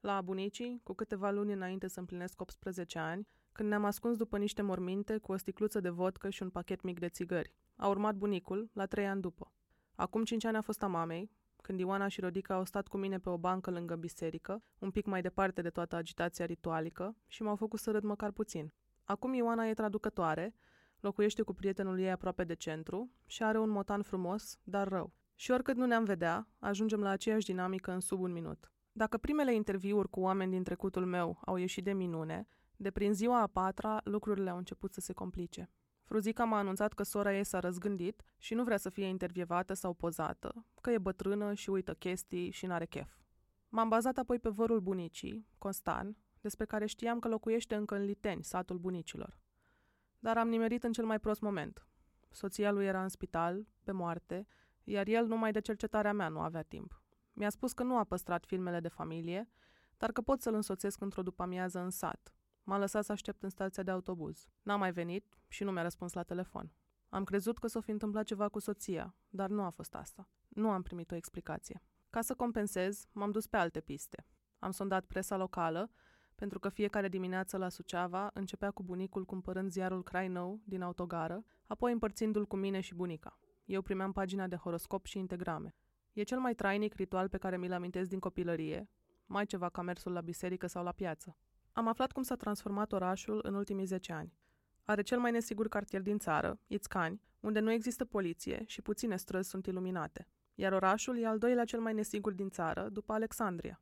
La 0.07 0.21
bunicii, 0.21 0.81
cu 0.83 0.93
câteva 0.93 1.31
luni 1.31 1.53
înainte 1.53 1.87
să 1.87 1.99
împlinesc 1.99 2.41
18 2.41 2.99
ani, 2.99 3.27
când 3.51 3.69
ne-am 3.69 3.85
ascuns 3.85 4.17
după 4.17 4.37
niște 4.37 4.61
morminte 4.61 5.17
cu 5.17 5.31
o 5.31 5.37
sticluță 5.37 5.79
de 5.79 5.89
vodcă 5.89 6.29
și 6.29 6.43
un 6.43 6.49
pachet 6.49 6.81
mic 6.81 6.99
de 6.99 7.07
țigări. 7.07 7.53
A 7.75 7.87
urmat 7.87 8.15
bunicul, 8.15 8.69
la 8.73 8.85
trei 8.85 9.07
ani 9.07 9.21
după. 9.21 9.51
Acum 9.95 10.23
cinci 10.23 10.45
ani 10.45 10.57
a 10.57 10.61
fost 10.61 10.83
a 10.83 10.87
mamei, 10.87 11.31
când 11.61 11.79
Ioana 11.79 12.07
și 12.07 12.21
Rodica 12.21 12.55
au 12.55 12.65
stat 12.65 12.87
cu 12.87 12.97
mine 12.97 13.19
pe 13.19 13.29
o 13.29 13.37
bancă 13.37 13.71
lângă 13.71 13.95
biserică, 13.95 14.63
un 14.79 14.91
pic 14.91 15.05
mai 15.05 15.21
departe 15.21 15.61
de 15.61 15.69
toată 15.69 15.95
agitația 15.95 16.45
ritualică, 16.45 17.15
și 17.27 17.43
m-au 17.43 17.55
făcut 17.55 17.79
să 17.79 17.91
râd 17.91 18.03
măcar 18.03 18.31
puțin. 18.31 18.73
Acum 19.03 19.33
Ioana 19.33 19.67
e 19.67 19.73
traducătoare, 19.73 20.55
locuiește 20.99 21.41
cu 21.41 21.53
prietenul 21.53 21.99
ei 21.99 22.11
aproape 22.11 22.43
de 22.43 22.53
centru 22.55 23.11
și 23.25 23.43
are 23.43 23.59
un 23.59 23.69
motan 23.69 24.01
frumos, 24.01 24.59
dar 24.63 24.87
rău. 24.87 25.13
Și 25.35 25.51
oricât 25.51 25.75
nu 25.75 25.85
ne-am 25.85 26.03
vedea, 26.03 26.47
ajungem 26.59 26.99
la 26.99 27.09
aceeași 27.09 27.45
dinamică 27.45 27.91
în 27.91 27.99
sub 27.99 28.19
un 28.19 28.31
minut. 28.31 28.71
Dacă 28.97 29.17
primele 29.17 29.53
interviuri 29.53 30.09
cu 30.09 30.19
oameni 30.19 30.51
din 30.51 30.63
trecutul 30.63 31.05
meu 31.05 31.39
au 31.45 31.55
ieșit 31.55 31.83
de 31.83 31.93
minune, 31.93 32.47
de 32.75 32.91
prin 32.91 33.13
ziua 33.13 33.41
a 33.41 33.47
patra 33.47 34.01
lucrurile 34.03 34.49
au 34.49 34.57
început 34.57 34.93
să 34.93 34.99
se 34.99 35.13
complice. 35.13 35.69
Fruzica 36.03 36.43
m-a 36.43 36.57
anunțat 36.57 36.93
că 36.93 37.03
sora 37.03 37.35
ei 37.35 37.43
s-a 37.43 37.59
răzgândit 37.59 38.21
și 38.37 38.53
nu 38.53 38.63
vrea 38.63 38.77
să 38.77 38.89
fie 38.89 39.05
intervievată 39.05 39.73
sau 39.73 39.93
pozată, 39.93 40.65
că 40.81 40.91
e 40.91 40.97
bătrână 40.97 41.53
și 41.53 41.69
uită 41.69 41.93
chestii 41.93 42.49
și 42.49 42.65
n-are 42.65 42.85
chef. 42.85 43.17
M-am 43.69 43.89
bazat 43.89 44.17
apoi 44.17 44.39
pe 44.39 44.49
vărul 44.49 44.79
bunicii, 44.79 45.47
Constan, 45.57 46.17
despre 46.41 46.65
care 46.65 46.85
știam 46.85 47.19
că 47.19 47.27
locuiește 47.27 47.75
încă 47.75 47.95
în 47.95 48.03
Liteni, 48.03 48.43
satul 48.43 48.77
bunicilor. 48.77 49.37
Dar 50.19 50.37
am 50.37 50.47
nimerit 50.47 50.83
în 50.83 50.91
cel 50.91 51.05
mai 51.05 51.19
prost 51.19 51.41
moment. 51.41 51.87
Soția 52.29 52.71
lui 52.71 52.85
era 52.85 53.03
în 53.03 53.09
spital, 53.09 53.67
pe 53.83 53.91
moarte, 53.91 54.47
iar 54.83 55.07
el 55.07 55.27
numai 55.27 55.51
de 55.51 55.59
cercetarea 55.59 56.13
mea 56.13 56.27
nu 56.27 56.39
avea 56.39 56.61
timp. 56.61 57.01
Mi-a 57.37 57.49
spus 57.49 57.73
că 57.73 57.83
nu 57.83 57.97
a 57.97 58.03
păstrat 58.03 58.45
filmele 58.45 58.79
de 58.79 58.87
familie, 58.87 59.49
dar 59.97 60.11
că 60.11 60.21
pot 60.21 60.41
să-l 60.41 60.53
însoțesc 60.53 61.01
într-o 61.01 61.21
după-amiază 61.21 61.79
în 61.79 61.89
sat. 61.89 62.33
M-a 62.63 62.77
lăsat 62.77 63.05
să 63.05 63.11
aștept 63.11 63.43
în 63.43 63.49
stația 63.49 63.83
de 63.83 63.91
autobuz. 63.91 64.47
N-a 64.61 64.75
mai 64.75 64.91
venit 64.91 65.37
și 65.47 65.63
nu 65.63 65.71
mi-a 65.71 65.81
răspuns 65.81 66.13
la 66.13 66.23
telefon. 66.23 66.71
Am 67.09 67.23
crezut 67.23 67.57
că 67.57 67.67
s-o 67.67 67.81
fi 67.81 67.91
întâmplat 67.91 68.25
ceva 68.25 68.49
cu 68.49 68.59
soția, 68.59 69.15
dar 69.29 69.49
nu 69.49 69.63
a 69.63 69.69
fost 69.69 69.95
asta. 69.95 70.29
Nu 70.47 70.69
am 70.69 70.81
primit 70.81 71.11
o 71.11 71.15
explicație. 71.15 71.81
Ca 72.09 72.21
să 72.21 72.35
compensez, 72.35 73.07
m-am 73.11 73.31
dus 73.31 73.47
pe 73.47 73.57
alte 73.57 73.79
piste. 73.79 74.25
Am 74.59 74.71
sondat 74.71 75.05
presa 75.05 75.37
locală, 75.37 75.91
pentru 76.35 76.59
că 76.59 76.69
fiecare 76.69 77.07
dimineață 77.07 77.57
la 77.57 77.69
Suceava 77.69 78.29
începea 78.33 78.71
cu 78.71 78.83
bunicul 78.83 79.25
cumpărând 79.25 79.71
ziarul 79.71 80.03
Crai 80.03 80.27
Nou 80.27 80.61
din 80.63 80.81
autogară, 80.81 81.43
apoi 81.67 81.91
împărțindu-l 81.91 82.45
cu 82.45 82.55
mine 82.55 82.79
și 82.79 82.95
bunica. 82.95 83.39
Eu 83.65 83.81
primeam 83.81 84.11
pagina 84.11 84.47
de 84.47 84.55
horoscop 84.55 85.05
și 85.05 85.17
integrame. 85.17 85.75
E 86.17 86.23
cel 86.23 86.39
mai 86.39 86.55
trainic 86.55 86.93
ritual 86.93 87.29
pe 87.29 87.37
care 87.37 87.57
mi-l 87.57 87.73
amintesc 87.73 88.09
din 88.09 88.19
copilărie, 88.19 88.89
mai 89.25 89.45
ceva 89.45 89.69
ca 89.69 89.81
mersul 89.81 90.11
la 90.11 90.21
biserică 90.21 90.67
sau 90.67 90.83
la 90.83 90.91
piață. 90.91 91.37
Am 91.71 91.87
aflat 91.87 92.11
cum 92.11 92.23
s-a 92.23 92.35
transformat 92.35 92.91
orașul 92.91 93.39
în 93.43 93.53
ultimii 93.53 93.85
10 93.85 94.13
ani. 94.13 94.33
Are 94.83 95.01
cel 95.01 95.19
mai 95.19 95.31
nesigur 95.31 95.67
cartier 95.67 96.01
din 96.01 96.17
țară, 96.17 96.59
Ițcani, 96.67 97.21
unde 97.39 97.59
nu 97.59 97.71
există 97.71 98.05
poliție 98.05 98.63
și 98.65 98.81
puține 98.81 99.17
străzi 99.17 99.49
sunt 99.49 99.65
iluminate. 99.65 100.27
Iar 100.55 100.73
orașul 100.73 101.17
e 101.17 101.25
al 101.25 101.37
doilea 101.37 101.65
cel 101.65 101.79
mai 101.79 101.93
nesigur 101.93 102.33
din 102.33 102.49
țară, 102.49 102.89
după 102.89 103.13
Alexandria. 103.13 103.81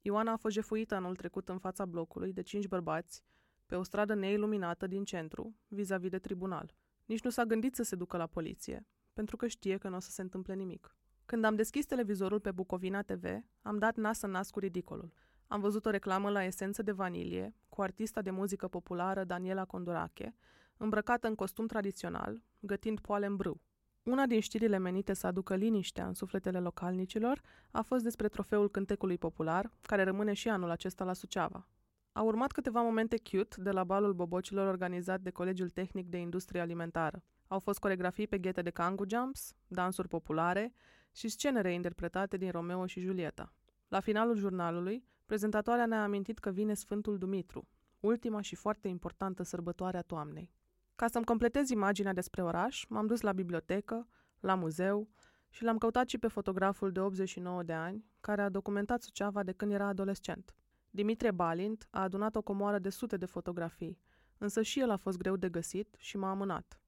Ioana 0.00 0.32
a 0.32 0.36
fost 0.36 0.54
jefuită 0.54 0.94
anul 0.94 1.16
trecut 1.16 1.48
în 1.48 1.58
fața 1.58 1.86
blocului 1.86 2.32
de 2.32 2.42
cinci 2.42 2.68
bărbați, 2.68 3.22
pe 3.66 3.74
o 3.74 3.82
stradă 3.82 4.14
neiluminată 4.14 4.86
din 4.86 5.04
centru, 5.04 5.56
vis-a-vis 5.68 6.10
de 6.10 6.18
tribunal. 6.18 6.74
Nici 7.04 7.22
nu 7.22 7.30
s-a 7.30 7.44
gândit 7.44 7.74
să 7.74 7.82
se 7.82 7.96
ducă 7.96 8.16
la 8.16 8.26
poliție, 8.26 8.86
pentru 9.12 9.36
că 9.36 9.46
știe 9.46 9.76
că 9.76 9.88
nu 9.88 9.96
o 9.96 10.00
să 10.00 10.10
se 10.10 10.22
întâmple 10.22 10.54
nimic. 10.54 10.96
Când 11.26 11.44
am 11.44 11.54
deschis 11.54 11.86
televizorul 11.86 12.40
pe 12.40 12.50
Bucovina 12.50 13.02
TV, 13.02 13.24
am 13.62 13.78
dat 13.78 13.96
nas 13.96 14.22
în 14.22 14.30
nas 14.30 14.50
cu 14.50 14.58
ridicolul. 14.58 15.12
Am 15.46 15.60
văzut 15.60 15.86
o 15.86 15.90
reclamă 15.90 16.30
la 16.30 16.44
esență 16.44 16.82
de 16.82 16.92
vanilie, 16.92 17.54
cu 17.68 17.82
artista 17.82 18.22
de 18.22 18.30
muzică 18.30 18.68
populară 18.68 19.24
Daniela 19.24 19.64
Condurache, 19.64 20.34
îmbrăcată 20.76 21.26
în 21.26 21.34
costum 21.34 21.66
tradițional, 21.66 22.42
gătind 22.60 23.00
poale 23.00 23.26
în 23.26 23.36
brâu. 23.36 23.60
Una 24.02 24.26
din 24.26 24.40
știrile 24.40 24.78
menite 24.78 25.12
să 25.12 25.26
aducă 25.26 25.54
liniștea 25.54 26.06
în 26.06 26.14
sufletele 26.14 26.58
localnicilor 26.58 27.40
a 27.70 27.82
fost 27.82 28.02
despre 28.02 28.28
trofeul 28.28 28.70
cântecului 28.70 29.18
popular, 29.18 29.70
care 29.82 30.02
rămâne 30.02 30.32
și 30.32 30.48
anul 30.48 30.70
acesta 30.70 31.04
la 31.04 31.12
Suceava. 31.12 31.66
A 32.12 32.22
urmat 32.22 32.52
câteva 32.52 32.82
momente 32.82 33.20
cute 33.30 33.62
de 33.62 33.70
la 33.70 33.84
balul 33.84 34.12
bobocilor 34.12 34.66
organizat 34.68 35.20
de 35.20 35.30
Colegiul 35.30 35.70
Tehnic 35.70 36.08
de 36.08 36.16
Industrie 36.16 36.60
Alimentară. 36.60 37.22
Au 37.46 37.58
fost 37.58 37.78
coregrafii 37.78 38.26
pe 38.26 38.38
ghete 38.38 38.62
de 38.62 38.70
kangu 38.70 39.04
jumps, 39.08 39.54
dansuri 39.66 40.08
populare 40.08 40.72
și 41.14 41.28
scene 41.28 41.60
reinterpretate 41.60 42.36
din 42.36 42.50
Romeo 42.50 42.86
și 42.86 43.00
Julieta. 43.00 43.52
La 43.88 44.00
finalul 44.00 44.36
jurnalului, 44.36 45.04
prezentatoarea 45.26 45.86
ne-a 45.86 46.02
amintit 46.02 46.38
că 46.38 46.50
vine 46.50 46.74
Sfântul 46.74 47.18
Dumitru, 47.18 47.68
ultima 48.00 48.40
și 48.40 48.54
foarte 48.54 48.88
importantă 48.88 49.42
sărbătoare 49.42 49.96
a 49.96 50.02
toamnei. 50.02 50.52
Ca 50.96 51.06
să-mi 51.06 51.24
completez 51.24 51.68
imaginea 51.68 52.12
despre 52.12 52.42
oraș, 52.42 52.84
m-am 52.88 53.06
dus 53.06 53.20
la 53.20 53.32
bibliotecă, 53.32 54.08
la 54.40 54.54
muzeu 54.54 55.08
și 55.48 55.62
l-am 55.62 55.78
căutat 55.78 56.08
și 56.08 56.18
pe 56.18 56.28
fotograful 56.28 56.92
de 56.92 57.00
89 57.00 57.62
de 57.62 57.72
ani, 57.72 58.04
care 58.20 58.42
a 58.42 58.48
documentat 58.48 59.02
Suceava 59.02 59.42
de 59.42 59.52
când 59.52 59.72
era 59.72 59.86
adolescent. 59.86 60.54
Dimitrie 60.90 61.30
Balint 61.30 61.88
a 61.90 62.02
adunat 62.02 62.36
o 62.36 62.42
comoară 62.42 62.78
de 62.78 62.90
sute 62.90 63.16
de 63.16 63.26
fotografii, 63.26 63.98
însă 64.38 64.62
și 64.62 64.80
el 64.80 64.90
a 64.90 64.96
fost 64.96 65.18
greu 65.18 65.36
de 65.36 65.48
găsit 65.48 65.94
și 65.98 66.16
m-a 66.16 66.30
amânat. 66.30 66.78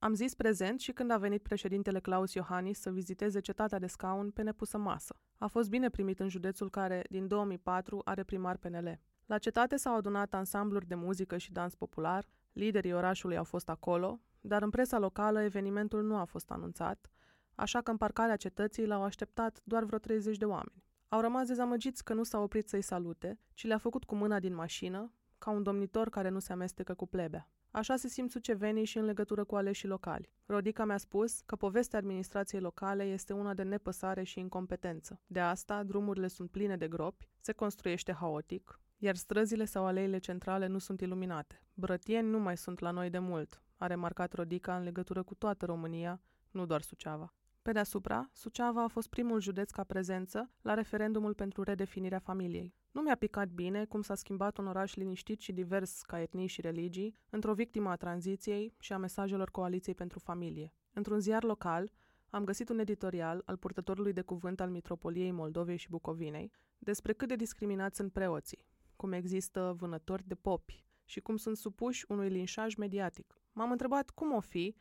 Am 0.00 0.14
zis 0.14 0.34
prezent 0.34 0.80
și 0.80 0.92
când 0.92 1.10
a 1.10 1.18
venit 1.18 1.42
președintele 1.42 2.00
Claus 2.00 2.34
Iohannis 2.34 2.80
să 2.80 2.90
viziteze 2.90 3.40
cetatea 3.40 3.78
de 3.78 3.86
scaun 3.86 4.30
pe 4.30 4.42
nepusă 4.42 4.78
masă. 4.78 5.16
A 5.38 5.46
fost 5.46 5.68
bine 5.68 5.88
primit 5.88 6.20
în 6.20 6.28
județul 6.28 6.70
care, 6.70 7.04
din 7.10 7.26
2004, 7.26 8.00
are 8.04 8.22
primar 8.22 8.56
PNL. 8.56 9.00
La 9.26 9.38
cetate 9.38 9.76
s-au 9.76 9.96
adunat 9.96 10.34
ansambluri 10.34 10.86
de 10.86 10.94
muzică 10.94 11.36
și 11.36 11.52
dans 11.52 11.74
popular, 11.74 12.28
liderii 12.52 12.92
orașului 12.92 13.36
au 13.36 13.44
fost 13.44 13.68
acolo, 13.68 14.20
dar 14.40 14.62
în 14.62 14.70
presa 14.70 14.98
locală 14.98 15.42
evenimentul 15.42 16.02
nu 16.02 16.16
a 16.16 16.24
fost 16.24 16.50
anunțat, 16.50 17.10
așa 17.54 17.80
că 17.80 17.90
în 17.90 17.96
parcarea 17.96 18.36
cetății 18.36 18.86
l-au 18.86 19.02
așteptat 19.02 19.60
doar 19.64 19.84
vreo 19.84 19.98
30 19.98 20.36
de 20.36 20.44
oameni. 20.44 20.84
Au 21.08 21.20
rămas 21.20 21.46
dezamăgiți 21.46 22.04
că 22.04 22.14
nu 22.14 22.22
s-au 22.22 22.42
oprit 22.42 22.68
să-i 22.68 22.82
salute, 22.82 23.38
ci 23.54 23.66
le-a 23.66 23.78
făcut 23.78 24.04
cu 24.04 24.14
mâna 24.14 24.40
din 24.40 24.54
mașină, 24.54 25.12
ca 25.38 25.50
un 25.50 25.62
domnitor 25.62 26.08
care 26.08 26.28
nu 26.28 26.38
se 26.38 26.52
amestecă 26.52 26.94
cu 26.94 27.06
plebea. 27.06 27.50
Așa 27.70 27.96
se 27.96 28.08
simt 28.08 28.30
sucevenii 28.30 28.84
și 28.84 28.98
în 28.98 29.04
legătură 29.04 29.44
cu 29.44 29.56
aleșii 29.56 29.88
locali. 29.88 30.30
Rodica 30.46 30.84
mi-a 30.84 30.96
spus 30.96 31.40
că 31.40 31.56
povestea 31.56 31.98
administrației 31.98 32.60
locale 32.60 33.04
este 33.04 33.32
una 33.32 33.54
de 33.54 33.62
nepăsare 33.62 34.22
și 34.22 34.38
incompetență. 34.38 35.20
De 35.26 35.40
asta, 35.40 35.82
drumurile 35.82 36.28
sunt 36.28 36.50
pline 36.50 36.76
de 36.76 36.88
gropi, 36.88 37.28
se 37.40 37.52
construiește 37.52 38.12
haotic, 38.12 38.80
iar 38.98 39.16
străzile 39.16 39.64
sau 39.64 39.86
aleile 39.86 40.18
centrale 40.18 40.66
nu 40.66 40.78
sunt 40.78 41.00
iluminate. 41.00 41.62
Brătieni 41.74 42.28
nu 42.28 42.38
mai 42.38 42.56
sunt 42.56 42.78
la 42.78 42.90
noi 42.90 43.10
de 43.10 43.18
mult, 43.18 43.62
a 43.76 43.86
remarcat 43.86 44.32
Rodica 44.32 44.76
în 44.76 44.82
legătură 44.82 45.22
cu 45.22 45.34
toată 45.34 45.64
România, 45.64 46.20
nu 46.50 46.66
doar 46.66 46.82
Suceava. 46.82 47.34
Pe 47.62 47.72
deasupra, 47.72 48.28
Suceava 48.32 48.82
a 48.82 48.88
fost 48.88 49.08
primul 49.08 49.40
județ 49.40 49.70
ca 49.70 49.84
prezență 49.84 50.50
la 50.62 50.74
referendumul 50.74 51.34
pentru 51.34 51.62
redefinirea 51.62 52.18
familiei. 52.18 52.74
Nu 52.90 53.00
mi-a 53.00 53.16
picat 53.16 53.48
bine 53.48 53.84
cum 53.84 54.02
s-a 54.02 54.14
schimbat 54.14 54.58
un 54.58 54.66
oraș 54.66 54.94
liniștit 54.94 55.40
și 55.40 55.52
divers 55.52 56.02
ca 56.02 56.20
etnii 56.20 56.46
și 56.46 56.60
religii 56.60 57.14
într-o 57.30 57.54
victimă 57.54 57.90
a 57.90 57.96
tranziției 57.96 58.74
și 58.80 58.92
a 58.92 58.98
mesajelor 58.98 59.50
Coaliției 59.50 59.94
pentru 59.94 60.18
Familie. 60.18 60.72
Într-un 60.92 61.20
ziar 61.20 61.44
local, 61.44 61.90
am 62.30 62.44
găsit 62.44 62.68
un 62.68 62.78
editorial 62.78 63.42
al 63.44 63.56
purtătorului 63.56 64.12
de 64.12 64.22
cuvânt 64.22 64.60
al 64.60 64.70
Mitropoliei 64.70 65.30
Moldovei 65.30 65.76
și 65.76 65.88
Bucovinei 65.88 66.52
despre 66.78 67.12
cât 67.12 67.28
de 67.28 67.36
discriminați 67.36 67.96
sunt 67.96 68.12
preoții, 68.12 68.66
cum 68.96 69.12
există 69.12 69.74
vânători 69.78 70.26
de 70.26 70.34
popi 70.34 70.84
și 71.04 71.20
cum 71.20 71.36
sunt 71.36 71.56
supuși 71.56 72.04
unui 72.08 72.28
linșaj 72.28 72.74
mediatic. 72.74 73.40
M-am 73.52 73.70
întrebat 73.70 74.10
cum 74.10 74.34
o 74.34 74.40
fi, 74.40 74.76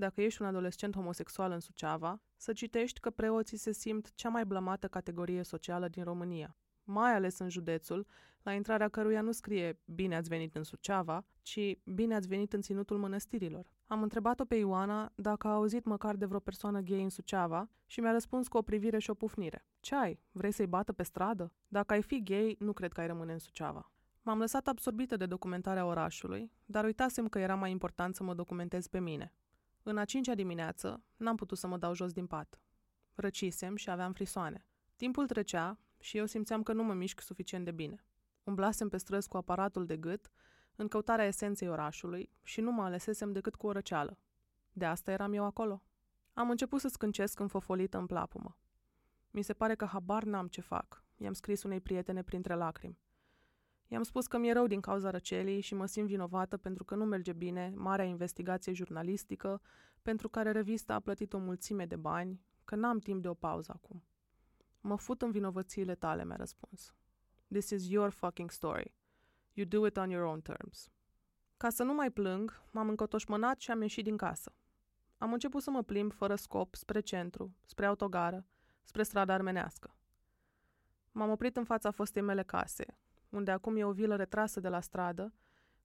dacă 0.00 0.20
ești 0.20 0.42
un 0.42 0.48
adolescent 0.48 0.94
homosexual 0.94 1.50
în 1.50 1.60
Suceava, 1.60 2.20
să 2.36 2.52
citești 2.52 3.00
că 3.00 3.10
preoții 3.10 3.56
se 3.56 3.72
simt 3.72 4.14
cea 4.14 4.28
mai 4.28 4.44
blamată 4.44 4.88
categorie 4.88 5.42
socială 5.42 5.88
din 5.88 6.04
România 6.04 6.56
mai 6.90 7.14
ales 7.14 7.38
în 7.38 7.48
județul, 7.48 8.06
la 8.42 8.52
intrarea 8.52 8.88
căruia 8.88 9.20
nu 9.20 9.32
scrie 9.32 9.78
Bine 9.84 10.16
ați 10.16 10.28
venit 10.28 10.54
în 10.54 10.62
Suceava, 10.62 11.24
ci 11.42 11.78
Bine 11.84 12.14
ați 12.14 12.28
venit 12.28 12.52
în 12.52 12.60
Ținutul 12.60 12.98
Mănăstirilor. 12.98 13.72
Am 13.86 14.02
întrebat-o 14.02 14.44
pe 14.44 14.54
Ioana 14.54 15.12
dacă 15.14 15.48
a 15.48 15.52
auzit 15.52 15.84
măcar 15.84 16.16
de 16.16 16.26
vreo 16.26 16.38
persoană 16.38 16.80
gay 16.80 17.02
în 17.02 17.08
Suceava 17.08 17.68
și 17.86 18.00
mi-a 18.00 18.12
răspuns 18.12 18.48
cu 18.48 18.56
o 18.56 18.62
privire 18.62 18.98
și 18.98 19.10
o 19.10 19.14
pufnire. 19.14 19.66
Ce 19.80 19.94
ai? 19.94 20.20
Vrei 20.32 20.52
să-i 20.52 20.66
bată 20.66 20.92
pe 20.92 21.02
stradă? 21.02 21.52
Dacă 21.68 21.92
ai 21.92 22.02
fi 22.02 22.22
gay, 22.22 22.56
nu 22.58 22.72
cred 22.72 22.92
că 22.92 23.00
ai 23.00 23.06
rămâne 23.06 23.32
în 23.32 23.38
Suceava. 23.38 23.90
M-am 24.22 24.38
lăsat 24.38 24.66
absorbită 24.66 25.16
de 25.16 25.26
documentarea 25.26 25.86
orașului, 25.86 26.52
dar 26.64 26.84
uitasem 26.84 27.28
că 27.28 27.38
era 27.38 27.54
mai 27.54 27.70
important 27.70 28.14
să 28.14 28.22
mă 28.22 28.34
documentez 28.34 28.86
pe 28.86 29.00
mine. 29.00 29.32
În 29.82 29.98
a 29.98 30.04
cincea 30.04 30.34
dimineață, 30.34 31.02
n-am 31.16 31.36
putut 31.36 31.58
să 31.58 31.66
mă 31.66 31.76
dau 31.76 31.94
jos 31.94 32.12
din 32.12 32.26
pat. 32.26 32.60
Răcisem 33.14 33.76
și 33.76 33.90
aveam 33.90 34.12
frisoane. 34.12 34.66
Timpul 34.96 35.26
trecea 35.26 35.78
și 35.98 36.16
eu 36.16 36.26
simțeam 36.26 36.62
că 36.62 36.72
nu 36.72 36.82
mă 36.82 36.92
mișc 36.92 37.20
suficient 37.20 37.64
de 37.64 37.70
bine. 37.70 38.04
Umblasem 38.44 38.88
pe 38.88 38.96
străzi 38.96 39.28
cu 39.28 39.36
aparatul 39.36 39.86
de 39.86 39.96
gât, 39.96 40.30
în 40.76 40.88
căutarea 40.88 41.26
esenței 41.26 41.68
orașului 41.68 42.30
și 42.42 42.60
nu 42.60 42.72
mă 42.72 42.82
alesesem 42.82 43.32
decât 43.32 43.54
cu 43.54 43.66
o 43.66 43.72
răceală. 43.72 44.18
De 44.72 44.84
asta 44.84 45.10
eram 45.10 45.32
eu 45.32 45.44
acolo. 45.44 45.82
Am 46.32 46.50
început 46.50 46.80
să 46.80 46.88
scâncesc 46.88 47.38
înfofolită 47.38 47.98
în 47.98 48.06
plapumă. 48.06 48.56
Mi 49.30 49.42
se 49.42 49.52
pare 49.52 49.74
că 49.74 49.84
habar 49.84 50.24
n-am 50.24 50.46
ce 50.46 50.60
fac. 50.60 51.04
I-am 51.16 51.32
scris 51.32 51.62
unei 51.62 51.80
prietene 51.80 52.22
printre 52.22 52.54
lacrimi. 52.54 52.98
I-am 53.92 54.02
spus 54.02 54.26
că 54.26 54.38
mi-e 54.38 54.52
rău 54.52 54.66
din 54.66 54.80
cauza 54.80 55.10
răcelii 55.10 55.60
și 55.60 55.74
mă 55.74 55.86
simt 55.86 56.06
vinovată 56.06 56.56
pentru 56.56 56.84
că 56.84 56.94
nu 56.94 57.04
merge 57.04 57.32
bine 57.32 57.72
marea 57.76 58.04
investigație 58.04 58.72
jurnalistică 58.72 59.60
pentru 60.02 60.28
care 60.28 60.50
revista 60.50 60.94
a 60.94 61.00
plătit 61.00 61.32
o 61.32 61.38
mulțime 61.38 61.86
de 61.86 61.96
bani, 61.96 62.40
că 62.64 62.74
n-am 62.74 62.98
timp 62.98 63.22
de 63.22 63.28
o 63.28 63.34
pauză 63.34 63.72
acum. 63.74 64.02
Mă 64.80 64.96
fut 64.96 65.22
în 65.22 65.30
vinovățiile 65.30 65.94
tale, 65.94 66.24
mi-a 66.24 66.36
răspuns. 66.36 66.94
This 67.48 67.70
is 67.70 67.88
your 67.88 68.10
fucking 68.10 68.50
story. 68.50 68.94
You 69.52 69.66
do 69.66 69.86
it 69.86 69.96
on 69.96 70.10
your 70.10 70.24
own 70.24 70.40
terms. 70.40 70.90
Ca 71.56 71.70
să 71.70 71.82
nu 71.82 71.94
mai 71.94 72.10
plâng, 72.10 72.62
m-am 72.72 72.88
încotoșmănat 72.88 73.60
și 73.60 73.70
am 73.70 73.80
ieșit 73.80 74.04
din 74.04 74.16
casă. 74.16 74.52
Am 75.18 75.32
început 75.32 75.62
să 75.62 75.70
mă 75.70 75.82
plimb 75.82 76.12
fără 76.12 76.34
scop 76.34 76.74
spre 76.74 77.00
centru, 77.00 77.56
spre 77.66 77.86
autogară, 77.86 78.46
spre 78.82 79.02
strada 79.02 79.34
armenească. 79.34 79.94
M-am 81.12 81.30
oprit 81.30 81.56
în 81.56 81.64
fața 81.64 81.90
fostei 81.90 82.22
mele 82.22 82.42
case, 82.42 82.98
unde 83.30 83.50
acum 83.50 83.76
e 83.76 83.84
o 83.84 83.92
vilă 83.92 84.16
retrasă 84.16 84.60
de 84.60 84.68
la 84.68 84.80
stradă, 84.80 85.34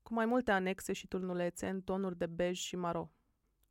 cu 0.04 0.14
mai 0.14 0.26
multe 0.26 0.52
anexe 0.52 0.94
și 0.94 1.08
turnulețe 1.08 1.68
în 1.70 1.82
tonuri 1.82 2.18
de 2.18 2.26
bej 2.26 2.58
și 2.58 2.76
maro. 2.76 3.12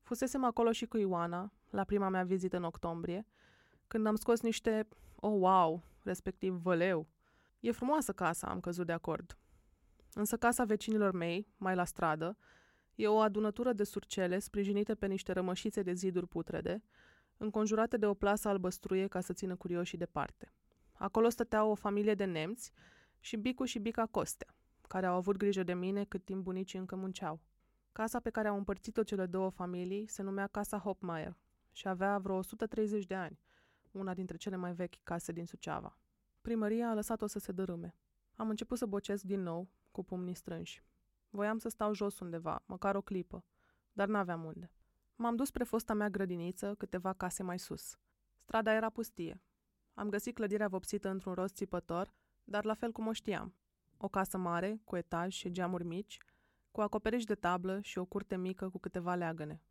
Fusesem 0.03 0.45
acolo 0.45 0.73
și 0.73 0.87
cu 0.87 0.97
Ioana, 0.97 1.53
la 1.71 1.85
prima 1.85 2.09
mea 2.09 2.25
vizită 2.25 2.57
în 2.57 2.65
octombrie, 2.65 3.27
când 3.87 4.07
am 4.07 4.15
scos 4.15 4.41
niște 4.41 4.89
oh 5.17 5.35
wow, 5.39 5.83
respectiv 6.03 6.55
văleu. 6.55 7.09
E 7.61 7.71
frumoasă 7.71 8.13
casa, 8.13 8.47
am 8.47 8.61
căzut 8.61 8.87
de 8.87 8.93
acord. 8.93 9.39
Însă 10.15 10.37
casa 10.37 10.65
vecinilor 10.65 11.13
mei, 11.13 11.49
mai 11.57 11.75
la 11.75 11.85
stradă, 11.85 12.37
e 12.95 13.07
o 13.07 13.19
adunătură 13.19 13.73
de 13.73 13.85
surcele 13.85 14.39
sprijinite 14.39 14.95
pe 14.95 15.07
niște 15.07 15.33
rămășițe 15.33 15.83
de 15.83 15.93
ziduri 15.93 16.29
putrede, 16.29 16.83
înconjurate 17.37 17.97
de 17.97 18.07
o 18.07 18.15
plasă 18.15 18.49
albăstruie 18.49 19.07
ca 19.07 19.21
să 19.21 19.33
țină 19.33 19.57
curioșii 19.57 19.99
departe. 19.99 20.53
Acolo 20.93 21.29
stăteau 21.29 21.71
o 21.71 21.75
familie 21.75 22.15
de 22.15 22.25
nemți 22.25 22.73
și 23.25 23.37
Bicu 23.37 23.65
și 23.65 23.79
Bica 23.79 24.07
Costea, 24.07 24.57
care 24.89 25.07
au 25.07 25.17
avut 25.17 25.37
grijă 25.37 25.63
de 25.63 25.75
mine 25.75 26.05
cât 26.05 26.25
timp 26.25 26.43
bunicii 26.43 26.79
încă 26.79 26.97
munceau. 26.97 27.41
Casa 27.93 28.21
pe 28.21 28.31
care 28.31 28.49
au 28.49 28.57
împărțit-o 28.57 29.03
cele 29.03 29.27
două 29.27 29.51
familii 29.51 30.07
se 30.07 30.23
numea 30.23 30.47
Casa 30.47 30.79
Hopmeier 30.79 31.37
și 31.73 31.89
avea 31.89 32.19
vreo 32.19 32.37
130 32.37 33.07
de 33.07 33.15
ani, 33.15 33.39
una 33.91 34.15
dintre 34.15 34.37
cele 34.37 34.57
mai 34.57 34.75
vechi 34.75 35.03
case 35.03 35.33
din 35.33 35.47
Suceava. 35.47 35.99
Primăria 36.41 36.89
a 36.89 36.95
lăsat-o 36.95 37.27
să 37.27 37.39
se 37.39 37.53
dărâme. 37.53 37.95
Am 38.37 38.49
început 38.49 38.79
să 38.79 38.87
bocesc 38.87 39.23
din 39.23 39.43
nou, 39.43 39.69
cu 39.91 40.05
pumnii 40.05 40.35
strânși. 40.35 40.83
Voiam 41.31 41.59
să 41.59 41.69
stau 41.69 41.95
jos 41.95 42.19
undeva, 42.19 42.63
măcar 42.67 42.95
o 42.95 43.03
clipă, 43.03 43.45
dar 43.93 44.09
n-aveam 44.09 44.45
unde. 44.45 44.71
M-am 45.17 45.37
dus 45.37 45.49
spre 45.49 45.65
fosta 45.65 45.95
mea 45.95 46.09
grădiniță, 46.09 46.75
câteva 46.75 47.13
case 47.13 47.43
mai 47.43 47.59
sus. 47.59 47.99
Strada 48.39 48.73
era 48.73 48.91
pustie. 48.91 49.41
Am 49.95 50.09
găsit 50.09 50.35
clădirea 50.35 50.69
vopsită 50.69 51.09
într-un 51.09 51.35
rost 51.35 51.55
țipător, 51.55 52.15
dar 52.45 52.65
la 52.65 52.75
fel 52.75 52.93
cum 52.93 53.07
o 53.07 53.13
știam. 53.13 53.55
O 53.97 54.09
casă 54.09 54.39
mare, 54.39 54.81
cu 54.85 54.97
etaj 54.97 55.35
și 55.35 55.51
geamuri 55.51 55.85
mici, 55.85 56.19
cu 56.71 56.81
acoperiș 56.81 57.25
de 57.25 57.35
tablă 57.35 57.81
și 57.81 57.99
o 57.99 58.05
curte 58.05 58.37
mică 58.37 58.69
cu 58.69 58.79
câteva 58.79 59.15
leagăne. 59.15 59.63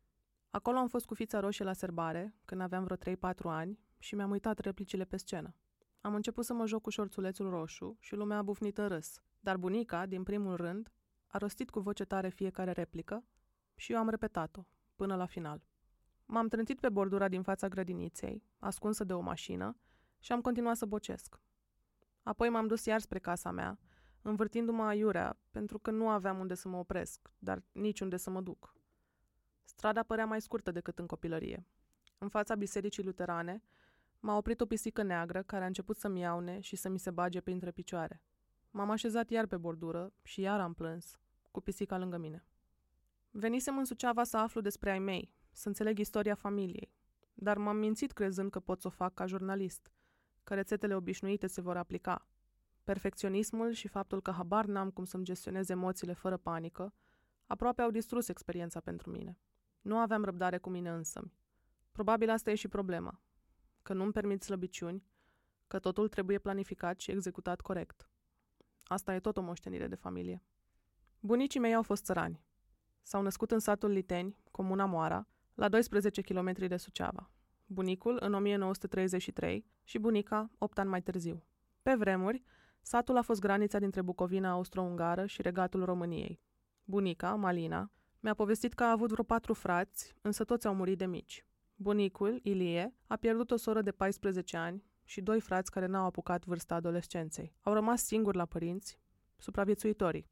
Acolo 0.50 0.78
am 0.78 0.88
fost 0.88 1.06
cu 1.06 1.14
fița 1.14 1.40
roșie 1.40 1.64
la 1.64 1.72
serbare, 1.72 2.34
când 2.44 2.60
aveam 2.60 2.84
vreo 2.84 2.96
3-4 2.96 3.34
ani, 3.42 3.78
și 3.98 4.14
mi-am 4.14 4.30
uitat 4.30 4.58
replicile 4.58 5.04
pe 5.04 5.16
scenă. 5.16 5.54
Am 6.00 6.14
început 6.14 6.44
să 6.44 6.54
mă 6.54 6.66
joc 6.66 6.82
cu 6.82 6.90
șorțulețul 6.90 7.50
roșu 7.50 7.96
și 8.00 8.14
lumea 8.14 8.38
a 8.38 8.42
bufnit 8.42 8.78
în 8.78 8.88
râs, 8.88 9.22
dar 9.40 9.56
bunica, 9.56 10.06
din 10.06 10.22
primul 10.22 10.56
rând, 10.56 10.92
a 11.26 11.38
rostit 11.38 11.70
cu 11.70 11.80
voce 11.80 12.04
tare 12.04 12.28
fiecare 12.28 12.72
replică 12.72 13.24
și 13.74 13.92
eu 13.92 13.98
am 13.98 14.08
repetat-o, 14.08 14.64
până 14.94 15.16
la 15.16 15.26
final. 15.26 15.66
M-am 16.26 16.48
trântit 16.48 16.80
pe 16.80 16.88
bordura 16.88 17.28
din 17.28 17.42
fața 17.42 17.68
grădiniței, 17.68 18.44
ascunsă 18.58 19.04
de 19.04 19.12
o 19.12 19.20
mașină, 19.20 19.76
și 20.18 20.32
am 20.32 20.40
continuat 20.40 20.76
să 20.76 20.86
bocesc. 20.86 21.40
Apoi 22.24 22.48
m-am 22.48 22.66
dus 22.66 22.84
iar 22.84 23.00
spre 23.00 23.18
casa 23.18 23.50
mea, 23.50 23.78
învârtindu-mă 24.22 24.84
aiurea, 24.84 25.38
pentru 25.50 25.78
că 25.78 25.90
nu 25.90 26.08
aveam 26.08 26.38
unde 26.38 26.54
să 26.54 26.68
mă 26.68 26.76
opresc, 26.76 27.30
dar 27.38 27.62
nici 27.72 28.00
unde 28.00 28.16
să 28.16 28.30
mă 28.30 28.40
duc. 28.40 28.74
Strada 29.64 30.02
părea 30.02 30.26
mai 30.26 30.40
scurtă 30.40 30.70
decât 30.70 30.98
în 30.98 31.06
copilărie. 31.06 31.66
În 32.18 32.28
fața 32.28 32.54
bisericii 32.54 33.02
luterane, 33.02 33.62
m-a 34.20 34.36
oprit 34.36 34.60
o 34.60 34.66
pisică 34.66 35.02
neagră 35.02 35.42
care 35.42 35.64
a 35.64 35.66
început 35.66 35.96
să-mi 35.96 36.20
iaune 36.20 36.60
și 36.60 36.76
să 36.76 36.88
mi 36.88 36.98
se 36.98 37.10
bage 37.10 37.40
printre 37.40 37.70
picioare. 37.70 38.22
M-am 38.70 38.90
așezat 38.90 39.30
iar 39.30 39.46
pe 39.46 39.56
bordură 39.56 40.12
și 40.22 40.40
iar 40.40 40.60
am 40.60 40.74
plâns, 40.74 41.18
cu 41.50 41.60
pisica 41.60 41.98
lângă 41.98 42.16
mine. 42.16 42.44
Venisem 43.30 43.78
în 43.78 43.84
Suceava 43.84 44.24
să 44.24 44.36
aflu 44.36 44.60
despre 44.60 44.90
ai 44.90 44.98
mei, 44.98 45.34
să 45.52 45.68
înțeleg 45.68 45.98
istoria 45.98 46.34
familiei, 46.34 46.92
dar 47.34 47.56
m-am 47.56 47.76
mințit 47.76 48.12
crezând 48.12 48.50
că 48.50 48.60
pot 48.60 48.80
să 48.80 48.86
o 48.86 48.90
fac 48.90 49.14
ca 49.14 49.26
jurnalist, 49.26 49.90
că 50.44 50.54
rețetele 50.54 50.94
obișnuite 50.94 51.46
se 51.46 51.60
vor 51.60 51.76
aplica. 51.76 52.28
Perfecționismul 52.84 53.72
și 53.72 53.88
faptul 53.88 54.22
că 54.22 54.30
habar 54.30 54.64
n-am 54.64 54.90
cum 54.90 55.04
să-mi 55.04 55.24
gestionez 55.24 55.68
emoțiile 55.68 56.12
fără 56.12 56.36
panică, 56.36 56.94
aproape 57.46 57.82
au 57.82 57.90
distrus 57.90 58.28
experiența 58.28 58.80
pentru 58.80 59.10
mine. 59.10 59.38
Nu 59.80 59.98
aveam 59.98 60.24
răbdare 60.24 60.58
cu 60.58 60.70
mine 60.70 60.90
însămi. 60.90 61.32
Probabil 61.92 62.30
asta 62.30 62.50
e 62.50 62.54
și 62.54 62.68
problema, 62.68 63.20
că 63.82 63.92
nu-mi 63.92 64.12
permit 64.12 64.42
slăbiciuni, 64.42 65.04
că 65.66 65.78
totul 65.78 66.08
trebuie 66.08 66.38
planificat 66.38 67.00
și 67.00 67.10
executat 67.10 67.60
corect. 67.60 68.08
Asta 68.84 69.14
e 69.14 69.20
tot 69.20 69.36
o 69.36 69.40
moștenire 69.40 69.88
de 69.88 69.94
familie. 69.94 70.42
Bunicii 71.20 71.60
mei 71.60 71.74
au 71.74 71.82
fost 71.82 72.04
țărani. 72.04 72.44
S-au 73.02 73.22
născut 73.22 73.50
în 73.50 73.58
satul 73.58 73.90
Liteni, 73.90 74.36
comuna 74.50 74.84
Moara, 74.84 75.28
la 75.54 75.68
12 75.68 76.20
km 76.20 76.52
de 76.52 76.76
Suceava. 76.76 77.30
Bunicul 77.66 78.18
în 78.20 78.34
1933 78.34 79.66
și 79.84 79.98
bunica 79.98 80.50
8 80.58 80.78
ani 80.78 80.88
mai 80.88 81.02
târziu. 81.02 81.44
Pe 81.82 81.94
vremuri, 81.94 82.42
satul 82.82 83.16
a 83.16 83.22
fost 83.22 83.40
granița 83.40 83.78
dintre 83.78 84.02
Bucovina 84.02 84.50
austro-ungară 84.50 85.26
și 85.26 85.42
regatul 85.42 85.84
României. 85.84 86.40
Bunica, 86.84 87.34
Malina, 87.34 87.90
mi-a 88.20 88.34
povestit 88.34 88.72
că 88.72 88.84
a 88.84 88.90
avut 88.90 89.10
vreo 89.10 89.24
patru 89.24 89.54
frați, 89.54 90.14
însă 90.20 90.44
toți 90.44 90.66
au 90.66 90.74
murit 90.74 90.98
de 90.98 91.06
mici. 91.06 91.46
Bunicul, 91.74 92.40
Ilie, 92.42 92.94
a 93.06 93.16
pierdut 93.16 93.50
o 93.50 93.56
soră 93.56 93.82
de 93.82 93.92
14 93.92 94.56
ani 94.56 94.84
și 95.04 95.20
doi 95.20 95.40
frați 95.40 95.70
care 95.70 95.86
n-au 95.86 96.04
apucat 96.04 96.44
vârsta 96.44 96.74
adolescenței. 96.74 97.54
Au 97.60 97.72
rămas 97.72 98.04
singuri 98.04 98.36
la 98.36 98.44
părinți, 98.44 98.98
supraviețuitorii. 99.36 100.28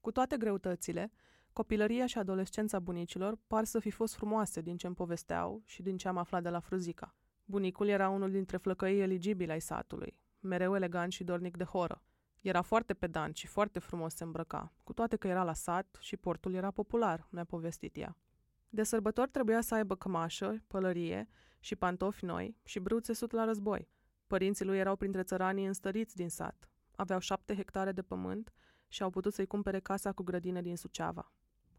Cu 0.00 0.10
toate 0.10 0.36
greutățile, 0.36 1.12
copilăria 1.54 2.06
și 2.06 2.18
adolescența 2.18 2.80
bunicilor 2.80 3.38
par 3.46 3.64
să 3.64 3.78
fi 3.78 3.90
fost 3.90 4.14
frumoase 4.14 4.60
din 4.60 4.76
ce 4.76 4.86
îmi 4.86 4.94
povesteau 4.94 5.62
și 5.64 5.82
din 5.82 5.96
ce 5.96 6.08
am 6.08 6.16
aflat 6.16 6.42
de 6.42 6.48
la 6.48 6.60
Fruzica. 6.60 7.16
Bunicul 7.44 7.88
era 7.88 8.08
unul 8.08 8.30
dintre 8.30 8.56
flăcăii 8.56 9.00
eligibili 9.00 9.50
ai 9.50 9.60
satului, 9.60 10.18
mereu 10.40 10.74
elegant 10.74 11.12
și 11.12 11.24
dornic 11.24 11.56
de 11.56 11.64
horă. 11.64 12.02
Era 12.40 12.62
foarte 12.62 12.94
pedant 12.94 13.36
și 13.36 13.46
foarte 13.46 13.78
frumos 13.78 14.14
se 14.14 14.24
îmbrăca, 14.24 14.72
cu 14.84 14.92
toate 14.92 15.16
că 15.16 15.28
era 15.28 15.42
la 15.42 15.52
sat 15.52 15.96
și 16.00 16.16
portul 16.16 16.54
era 16.54 16.70
popular, 16.70 17.26
mi-a 17.30 17.44
povestit 17.44 17.96
ea. 17.96 18.16
De 18.68 18.82
sărbători 18.82 19.30
trebuia 19.30 19.60
să 19.60 19.74
aibă 19.74 19.94
cămașă, 19.94 20.64
pălărie 20.66 21.28
și 21.60 21.76
pantofi 21.76 22.24
noi 22.24 22.56
și 22.64 22.78
brâu 22.78 23.00
țesut 23.00 23.32
la 23.32 23.44
război. 23.44 23.88
Părinții 24.26 24.64
lui 24.64 24.78
erau 24.78 24.96
printre 24.96 25.22
țăranii 25.22 25.66
înstăriți 25.66 26.16
din 26.16 26.28
sat. 26.28 26.68
Aveau 26.96 27.18
șapte 27.18 27.54
hectare 27.54 27.92
de 27.92 28.02
pământ 28.02 28.52
și 28.88 29.02
au 29.02 29.10
putut 29.10 29.34
să-i 29.34 29.46
cumpere 29.46 29.80
casa 29.80 30.12
cu 30.12 30.22
grădină 30.22 30.60
din 30.60 30.76
Suceava, 30.76 31.32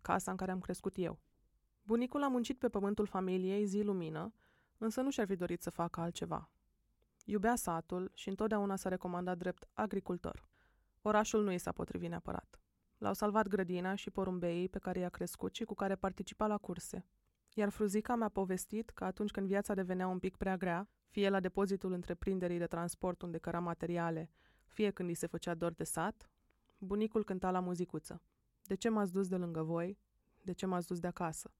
casa 0.05 0.31
în 0.31 0.37
care 0.37 0.51
am 0.51 0.59
crescut 0.59 0.97
eu. 0.97 1.19
Bunicul 1.81 2.23
a 2.23 2.27
muncit 2.27 2.59
pe 2.59 2.69
pământul 2.69 3.05
familiei 3.05 3.65
zi 3.65 3.81
lumină, 3.81 4.33
însă 4.77 5.01
nu 5.01 5.09
și-ar 5.09 5.27
fi 5.27 5.35
dorit 5.35 5.61
să 5.61 5.69
facă 5.69 5.99
altceva. 5.99 6.49
Iubea 7.25 7.55
satul 7.55 8.11
și 8.13 8.29
întotdeauna 8.29 8.75
s-a 8.75 8.89
recomandat 8.89 9.37
drept 9.37 9.67
agricultor. 9.73 10.47
Orașul 11.01 11.43
nu 11.43 11.51
i 11.51 11.57
s-a 11.57 11.71
potrivit 11.71 12.09
neapărat. 12.09 12.59
L-au 12.97 13.13
salvat 13.13 13.47
grădina 13.47 13.95
și 13.95 14.09
porumbeii 14.09 14.69
pe 14.69 14.79
care 14.79 14.99
i-a 14.99 15.09
crescut 15.09 15.55
și 15.55 15.63
cu 15.63 15.73
care 15.73 15.95
participa 15.95 16.47
la 16.47 16.57
curse. 16.57 17.05
Iar 17.53 17.69
Fruzica 17.69 18.15
mi-a 18.15 18.29
povestit 18.29 18.89
că 18.89 19.03
atunci 19.03 19.31
când 19.31 19.47
viața 19.47 19.73
devenea 19.73 20.07
un 20.07 20.19
pic 20.19 20.35
prea 20.35 20.57
grea, 20.57 20.89
fie 21.07 21.29
la 21.29 21.39
depozitul 21.39 21.91
întreprinderii 21.91 22.57
de 22.57 22.67
transport 22.67 23.21
unde 23.21 23.37
căra 23.37 23.59
materiale, 23.59 24.29
fie 24.65 24.91
când 24.91 25.09
îi 25.09 25.15
se 25.15 25.27
făcea 25.27 25.53
dor 25.53 25.73
de 25.73 25.83
sat, 25.83 26.29
bunicul 26.77 27.23
cânta 27.23 27.51
la 27.51 27.59
muzicuță. 27.59 28.21
De 28.67 28.75
ce 28.75 28.89
m-ați 28.89 29.11
dus 29.11 29.27
de 29.27 29.35
lângă 29.35 29.61
voi? 29.61 29.99
De 30.41 30.51
ce 30.51 30.65
m-ați 30.65 30.87
dus 30.87 30.99
de 30.99 31.07
acasă? 31.07 31.53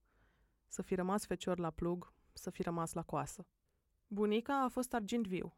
Să 0.67 0.81
fi 0.81 0.95
rămas 0.95 1.25
fecior 1.25 1.59
la 1.59 1.69
plug, 1.69 2.13
să 2.33 2.49
fi 2.49 2.61
rămas 2.61 2.93
la 2.93 3.03
coasă. 3.03 3.47
Bunica 4.07 4.63
a 4.63 4.67
fost 4.67 4.93
argint 4.93 5.27
viu. 5.27 5.57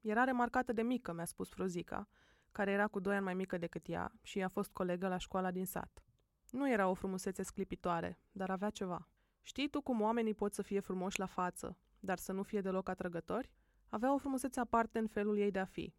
Era 0.00 0.24
remarcată 0.24 0.72
de 0.72 0.82
mică, 0.82 1.12
mi-a 1.12 1.24
spus 1.24 1.48
Frozica, 1.48 2.08
care 2.52 2.70
era 2.70 2.86
cu 2.86 3.00
doi 3.00 3.14
ani 3.14 3.24
mai 3.24 3.34
mică 3.34 3.58
decât 3.58 3.88
ea 3.88 4.12
și 4.22 4.42
a 4.42 4.48
fost 4.48 4.70
colegă 4.70 5.08
la 5.08 5.16
școala 5.16 5.50
din 5.50 5.66
sat. 5.66 6.04
Nu 6.50 6.70
era 6.70 6.88
o 6.88 6.94
frumusețe 6.94 7.42
sclipitoare, 7.42 8.18
dar 8.32 8.50
avea 8.50 8.70
ceva. 8.70 9.08
Știi 9.42 9.68
tu 9.68 9.80
cum 9.80 10.00
oamenii 10.00 10.34
pot 10.34 10.54
să 10.54 10.62
fie 10.62 10.80
frumoși 10.80 11.18
la 11.18 11.26
față, 11.26 11.78
dar 11.98 12.18
să 12.18 12.32
nu 12.32 12.42
fie 12.42 12.60
deloc 12.60 12.88
atrăgători? 12.88 13.52
Avea 13.88 14.14
o 14.14 14.18
frumusețe 14.18 14.60
aparte 14.60 14.98
în 14.98 15.06
felul 15.06 15.38
ei 15.38 15.50
de 15.50 15.58
a 15.58 15.64
fi. 15.64 15.94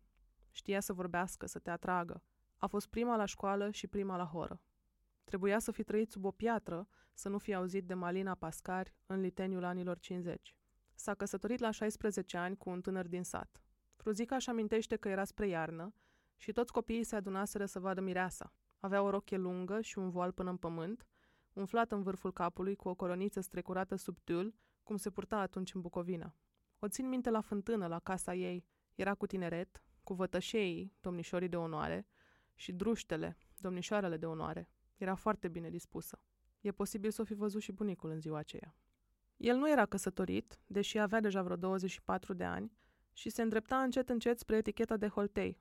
Știa 0.52 0.80
să 0.80 0.94
vorbească, 0.94 1.46
să 1.46 1.60
te 1.60 1.70
atragă. 1.70 2.24
A 2.58 2.68
fost 2.68 2.88
prima 2.88 3.16
la 3.16 3.26
școală 3.26 3.72
și 3.72 3.88
prima 3.88 4.18
la 4.18 4.26
horă. 4.26 4.62
Trebuia 5.24 5.60
să 5.60 5.72
fi 5.72 5.84
trăit 5.84 6.12
sub 6.12 6.26
o 6.26 6.32
piatră, 6.32 6.88
să 7.14 7.30
nu 7.30 7.38
fi 7.38 7.54
auzit 7.54 7.86
de 7.86 7.94
Malina 7.94 8.36
Pascari 8.36 8.96
în 9.06 9.20
liteniul 9.20 9.64
anilor 9.64 10.00
50. 10.00 10.56
S-a 10.94 11.14
căsătorit 11.14 11.60
la 11.60 11.72
16 11.72 12.38
ani 12.38 12.58
cu 12.58 12.70
un 12.70 12.82
tânăr 12.82 13.08
din 13.08 13.24
sat. 13.24 13.62
Fruzica 13.96 14.36
își 14.36 14.50
amintește 14.50 14.96
că 14.96 15.10
era 15.10 15.24
spre 15.24 15.48
iarnă 15.48 15.94
și 16.38 16.52
toți 16.52 16.72
copiii 16.72 17.04
se 17.04 17.16
adunaseră 17.16 17.66
să 17.66 17.80
vadă 17.80 18.02
mireasa. 18.02 18.54
Avea 18.80 19.02
o 19.02 19.10
rochie 19.10 19.38
lungă 19.38 19.82
și 19.82 19.98
un 19.98 20.10
voal 20.10 20.32
până 20.32 20.50
în 20.50 20.58
pământ, 20.58 21.06
umflat 21.54 21.92
în 21.92 22.02
vârful 22.02 22.34
capului 22.34 22.76
cu 22.76 22.90
o 22.90 22.96
coroniță 22.96 23.42
strecurată 23.42 23.96
subtil, 23.96 24.56
cum 24.84 24.96
se 24.98 25.10
purta 25.10 25.38
atunci 25.38 25.74
în 25.74 25.82
Bucovina. 25.82 26.36
O 26.80 26.88
țin 26.88 27.08
minte 27.08 27.30
la 27.30 27.42
fântână, 27.42 27.88
la 27.88 28.00
casa 28.00 28.34
ei. 28.34 28.66
Era 28.96 29.14
cu 29.14 29.26
tineret, 29.26 29.84
cu 30.04 30.14
vătășeii, 30.14 30.94
domnișorii 31.00 31.50
de 31.50 31.58
onoare, 31.58 32.08
și 32.54 32.72
druștele, 32.72 33.38
domnișoarele 33.58 34.18
de 34.18 34.26
onoare. 34.26 34.70
Era 35.02 35.16
foarte 35.16 35.48
bine 35.48 35.70
dispusă. 35.70 36.22
E 36.60 36.72
posibil 36.72 37.12
să 37.12 37.22
o 37.22 37.26
fi 37.26 37.34
văzut 37.34 37.62
și 37.62 37.72
bunicul 37.72 38.10
în 38.10 38.20
ziua 38.20 38.38
aceea. 38.38 38.76
El 39.38 39.56
nu 39.58 39.70
era 39.70 39.86
căsătorit, 39.86 40.60
deși 40.68 40.98
avea 40.98 41.20
deja 41.20 41.42
vreo 41.42 41.56
24 41.56 42.34
de 42.34 42.44
ani, 42.44 42.72
și 43.14 43.30
se 43.30 43.42
îndrepta 43.42 43.82
încet 43.82 44.10
încet 44.10 44.40
spre 44.40 44.56
eticheta 44.56 44.98
de 44.98 45.08
holtei. 45.08 45.60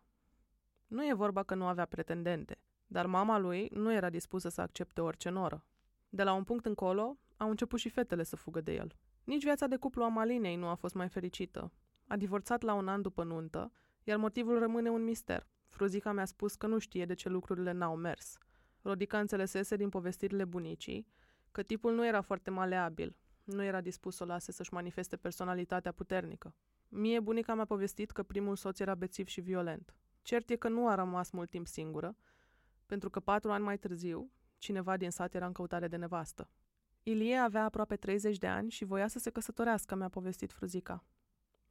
Nu 0.87 1.07
e 1.07 1.15
vorba 1.15 1.43
că 1.43 1.55
nu 1.55 1.67
avea 1.67 1.85
pretendente, 1.85 2.63
dar 2.87 3.07
mama 3.07 3.39
lui 3.39 3.69
nu 3.73 3.93
era 3.93 4.11
dispusă 4.11 4.49
să 4.49 4.61
accepte 4.61 5.01
orice 5.01 5.29
noră. 5.29 5.65
De 6.09 6.23
la 6.23 6.33
un 6.33 6.45
punct 6.45 6.67
încolo, 6.67 7.19
au 7.37 7.51
început 7.51 7.79
și 7.79 7.89
fetele 7.89 8.23
să 8.23 8.37
fugă 8.37 8.61
de 8.61 8.75
el. 8.75 8.97
Nici 9.25 9.43
viața 9.43 9.67
de 9.67 9.77
cuplu 9.77 10.03
a 10.03 10.09
Malinei 10.09 10.57
nu 10.57 10.67
a 10.67 10.75
fost 10.75 10.95
mai 10.95 11.09
fericită. 11.09 11.73
A 12.07 12.17
divorțat 12.17 12.63
la 12.63 12.75
un 12.75 12.89
an 12.89 13.03
după 13.03 13.25
nuntă, 13.25 13.73
iar 14.05 14.19
motivul 14.19 14.59
rămâne 14.59 14.91
un 14.91 15.03
mister. 15.03 15.47
Fruzica 15.69 16.13
mi-a 16.13 16.25
spus 16.25 16.55
că 16.55 16.67
nu 16.67 16.79
știe 16.79 17.05
de 17.05 17.15
ce 17.15 17.29
lucrurile 17.29 17.73
n-au 17.73 17.97
mers. 17.97 18.39
Rodica 18.83 19.19
înțelesese 19.19 19.77
din 19.77 19.89
povestirile 19.89 20.45
bunicii 20.45 21.07
că 21.51 21.63
tipul 21.63 21.95
nu 21.95 22.07
era 22.07 22.21
foarte 22.21 22.51
maleabil, 22.51 23.17
nu 23.45 23.63
era 23.63 23.81
dispus 23.81 24.17
să 24.17 24.23
o 24.23 24.27
lase 24.27 24.53
să-și 24.53 24.73
manifeste 24.73 25.17
personalitatea 25.17 25.93
puternică. 25.93 26.55
Mie 26.89 27.21
bunica 27.21 27.55
mi-a 27.55 27.65
povestit 27.65 28.11
că 28.11 28.23
primul 28.23 28.57
soț 28.57 28.79
era 28.79 28.95
bețiv 28.95 29.27
și 29.27 29.41
violent. 29.41 29.95
Cert 30.23 30.51
e 30.51 30.57
că 30.57 30.69
nu 30.69 30.89
a 30.89 30.95
rămas 30.95 31.31
mult 31.31 31.51
timp 31.51 31.67
singură, 31.67 32.17
pentru 32.87 33.11
că 33.11 33.21
patru 33.21 33.51
ani 33.53 33.65
mai 33.65 33.79
târziu, 33.79 34.31
cineva 34.59 34.97
din 34.97 35.11
sat 35.11 35.35
era 35.35 35.47
în 35.47 35.53
căutare 35.53 35.89
de 35.89 35.97
nevastă. 35.97 36.51
Ilie 37.03 37.37
avea 37.37 37.65
aproape 37.65 37.97
30 37.97 38.37
de 38.37 38.47
ani 38.47 38.71
și 38.71 38.85
voia 38.85 39.09
să 39.09 39.19
se 39.19 39.31
căsătorească, 39.31 39.95
mi-a 39.95 40.09
povestit 40.09 40.53
Fruzica. 40.53 41.05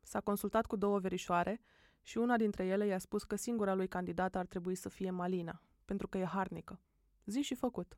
S-a 0.02 0.22
consultat 0.22 0.65
cu 0.65 0.76
două 0.76 1.00
verișoare 1.00 1.62
și 2.02 2.17
una 2.17 2.38
dintre 2.38 2.65
ele 2.65 2.86
i-a 2.86 2.98
spus 2.98 3.24
că 3.24 3.36
singura 3.36 3.74
lui 3.74 3.88
candidată 3.88 4.38
ar 4.38 4.45
trebui 4.45 4.76
să 4.76 4.89
fie 4.89 5.10
Malina, 5.10 5.62
pentru 5.86 6.08
că 6.08 6.17
e 6.17 6.26
harnică. 6.26 6.80
Zi 7.29 7.41
și 7.41 7.55
făcut. 7.55 7.97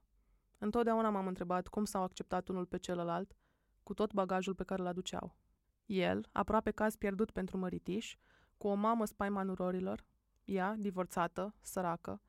Întotdeauna 0.58 1.10
m-am 1.10 1.28
întrebat 1.28 1.68
cum 1.68 1.86
s-au 1.86 2.04
acceptat 2.04 2.48
unul 2.48 2.66
pe 2.66 2.78
celălalt, 2.78 3.36
cu 3.84 3.94
tot 3.94 4.14
bagajul 4.14 4.56
pe 4.56 4.64
care 4.64 4.82
îl 4.82 4.88
aduceau. 4.88 5.38
El, 5.86 6.28
aproape 6.32 6.72
caz 6.72 6.96
pierdut 6.96 7.32
pentru 7.32 7.58
măritiș, 7.58 8.18
cu 8.58 8.68
o 8.68 8.74
mamă 8.74 9.06
spaima 9.06 9.44
nurorilor, 9.44 10.06
ea, 10.46 10.76
divorțată, 10.78 11.56
săracă, 11.62 12.22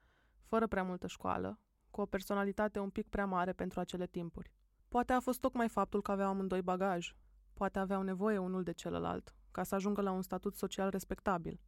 fără 0.42 0.66
prea 0.66 0.82
multă 0.82 1.06
școală, 1.06 1.60
cu 1.90 2.00
o 2.00 2.06
personalitate 2.06 2.78
un 2.78 2.90
pic 2.90 3.08
prea 3.08 3.26
mare 3.26 3.52
pentru 3.52 3.80
acele 3.80 4.06
timpuri. 4.06 4.52
Poate 4.88 5.12
a 5.12 5.20
fost 5.20 5.40
tocmai 5.40 5.68
faptul 5.68 6.02
că 6.02 6.10
aveau 6.10 6.28
amândoi 6.28 6.62
bagaj. 6.62 7.14
Poate 7.54 7.78
aveau 7.78 8.02
nevoie 8.02 8.38
unul 8.38 8.62
de 8.62 8.72
celălalt, 8.72 9.34
ca 9.50 9.62
să 9.62 9.74
ajungă 9.74 10.00
la 10.00 10.10
un 10.10 10.22
statut 10.22 10.54
social 10.54 10.90
respectabil. 10.90 11.60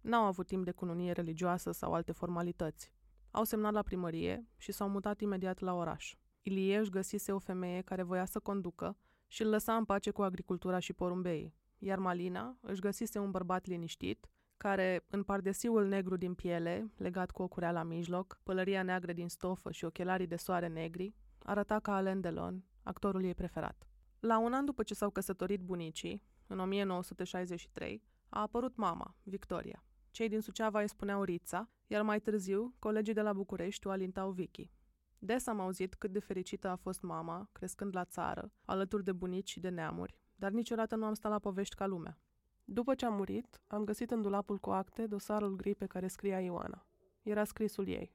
N-au 0.00 0.24
avut 0.24 0.46
timp 0.46 0.64
de 0.64 0.72
cununie 0.72 1.12
religioasă 1.12 1.72
sau 1.72 1.92
alte 1.92 2.12
formalități. 2.12 2.92
Au 3.30 3.44
semnat 3.44 3.72
la 3.72 3.82
primărie 3.82 4.48
și 4.56 4.72
s-au 4.72 4.88
mutat 4.88 5.20
imediat 5.20 5.58
la 5.58 5.74
oraș. 5.74 6.16
Ilieș 6.42 6.80
își 6.80 6.90
găsise 6.90 7.32
o 7.32 7.38
femeie 7.38 7.80
care 7.80 8.02
voia 8.02 8.24
să 8.24 8.38
conducă 8.38 8.96
și 9.26 9.42
îl 9.42 9.48
lăsa 9.48 9.76
în 9.76 9.84
pace 9.84 10.10
cu 10.10 10.22
agricultura 10.22 10.78
și 10.78 10.92
porumbeii, 10.92 11.54
iar 11.78 11.98
Malina 11.98 12.58
își 12.60 12.80
găsise 12.80 13.18
un 13.18 13.30
bărbat 13.30 13.66
liniștit, 13.66 14.28
care, 14.56 15.04
în 15.10 15.22
pardesiul 15.22 15.86
negru 15.86 16.16
din 16.16 16.34
piele, 16.34 16.92
legat 16.96 17.30
cu 17.30 17.42
o 17.42 17.48
curea 17.48 17.72
la 17.72 17.82
mijloc, 17.82 18.40
pălăria 18.42 18.82
neagră 18.82 19.12
din 19.12 19.28
stofă 19.28 19.70
și 19.70 19.84
ochelarii 19.84 20.26
de 20.26 20.36
soare 20.36 20.66
negri, 20.66 21.14
arăta 21.42 21.80
ca 21.80 21.94
Alain 21.94 22.20
Delon, 22.20 22.64
actorul 22.82 23.24
ei 23.24 23.34
preferat. 23.34 23.86
La 24.20 24.38
un 24.38 24.52
an 24.52 24.64
după 24.64 24.82
ce 24.82 24.94
s-au 24.94 25.10
căsătorit 25.10 25.60
bunicii, 25.60 26.22
în 26.46 26.58
1963, 26.58 28.02
a 28.28 28.40
apărut 28.40 28.76
mama, 28.76 29.16
Victoria. 29.22 29.82
Cei 30.18 30.28
din 30.28 30.40
Suceava 30.40 30.80
îi 30.80 30.88
spuneau 30.88 31.22
Rița, 31.22 31.68
iar 31.86 32.02
mai 32.02 32.20
târziu, 32.20 32.74
colegii 32.78 33.14
de 33.14 33.20
la 33.20 33.32
București 33.32 33.86
o 33.86 33.90
alintau 33.90 34.30
Vicky. 34.30 34.70
Des 35.18 35.46
am 35.46 35.60
auzit 35.60 35.94
cât 35.94 36.12
de 36.12 36.18
fericită 36.18 36.68
a 36.68 36.76
fost 36.76 37.02
mama, 37.02 37.48
crescând 37.52 37.94
la 37.94 38.04
țară, 38.04 38.52
alături 38.64 39.04
de 39.04 39.12
bunici 39.12 39.50
și 39.50 39.60
de 39.60 39.68
neamuri, 39.68 40.16
dar 40.34 40.50
niciodată 40.50 40.96
nu 40.96 41.04
am 41.04 41.14
stat 41.14 41.30
la 41.30 41.38
povești 41.38 41.74
ca 41.74 41.86
lumea. 41.86 42.18
După 42.64 42.94
ce 42.94 43.06
a 43.06 43.08
murit, 43.08 43.60
am 43.66 43.84
găsit 43.84 44.10
în 44.10 44.22
dulapul 44.22 44.58
cu 44.58 44.70
acte 44.70 45.06
dosarul 45.06 45.56
gri 45.56 45.74
pe 45.74 45.86
care 45.86 46.06
scria 46.06 46.40
Ioana. 46.40 46.86
Era 47.22 47.44
scrisul 47.44 47.88
ei. 47.88 48.14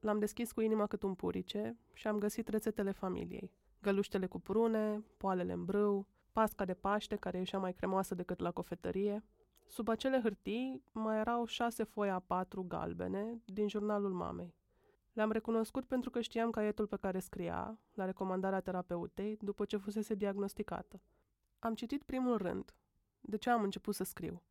L-am 0.00 0.18
deschis 0.18 0.52
cu 0.52 0.60
inima 0.60 0.86
cât 0.86 1.02
un 1.02 1.14
purice 1.14 1.78
și 1.92 2.06
am 2.06 2.18
găsit 2.18 2.48
rețetele 2.48 2.90
familiei. 2.90 3.52
Găluștele 3.82 4.26
cu 4.26 4.40
prune, 4.40 5.04
poalele 5.16 5.52
în 5.52 5.64
brâu, 5.64 6.06
pasca 6.32 6.64
de 6.64 6.74
paște 6.74 7.16
care 7.16 7.38
ieșea 7.38 7.58
mai 7.58 7.72
cremoasă 7.72 8.14
decât 8.14 8.38
la 8.38 8.50
cofetărie. 8.50 9.24
Sub 9.70 9.88
acele 9.88 10.20
hârtii 10.20 10.84
mai 10.92 11.18
erau 11.18 11.44
șase 11.44 11.82
foi 11.82 12.10
a 12.10 12.18
patru 12.18 12.62
galbene 12.62 13.40
din 13.44 13.68
jurnalul 13.68 14.12
mamei. 14.12 14.54
Le-am 15.12 15.30
recunoscut 15.30 15.84
pentru 15.84 16.10
că 16.10 16.20
știam 16.20 16.50
caietul 16.50 16.86
pe 16.86 16.96
care 16.96 17.18
scria, 17.18 17.78
la 17.94 18.04
recomandarea 18.04 18.60
terapeutei, 18.60 19.36
după 19.40 19.64
ce 19.64 19.76
fusese 19.76 20.14
diagnosticată. 20.14 21.02
Am 21.58 21.74
citit 21.74 22.02
primul 22.02 22.36
rând, 22.36 22.74
de 23.20 23.36
ce 23.36 23.50
am 23.50 23.62
început 23.62 23.94
să 23.94 24.04
scriu. 24.04 24.42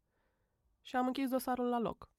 Și 0.81 0.95
am 0.95 1.05
închis 1.05 1.29
dosarul 1.29 1.69
la 1.69 1.79
loc. 1.79 2.09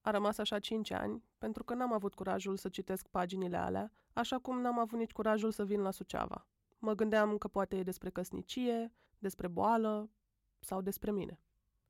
A 0.00 0.10
rămas 0.10 0.38
așa 0.38 0.58
cinci 0.58 0.90
ani, 0.90 1.24
pentru 1.38 1.64
că 1.64 1.74
n-am 1.74 1.92
avut 1.92 2.14
curajul 2.14 2.56
să 2.56 2.68
citesc 2.68 3.08
paginile 3.08 3.56
alea, 3.56 3.92
așa 4.12 4.38
cum 4.38 4.60
n-am 4.60 4.78
avut 4.78 4.98
nici 4.98 5.12
curajul 5.12 5.50
să 5.50 5.64
vin 5.64 5.80
la 5.80 5.90
Suceava. 5.90 6.46
Mă 6.78 6.94
gândeam 6.94 7.38
că 7.38 7.48
poate 7.48 7.76
e 7.76 7.82
despre 7.82 8.10
căsnicie, 8.10 8.92
despre 9.18 9.48
boală 9.48 10.10
sau 10.58 10.80
despre 10.80 11.10
mine. 11.10 11.40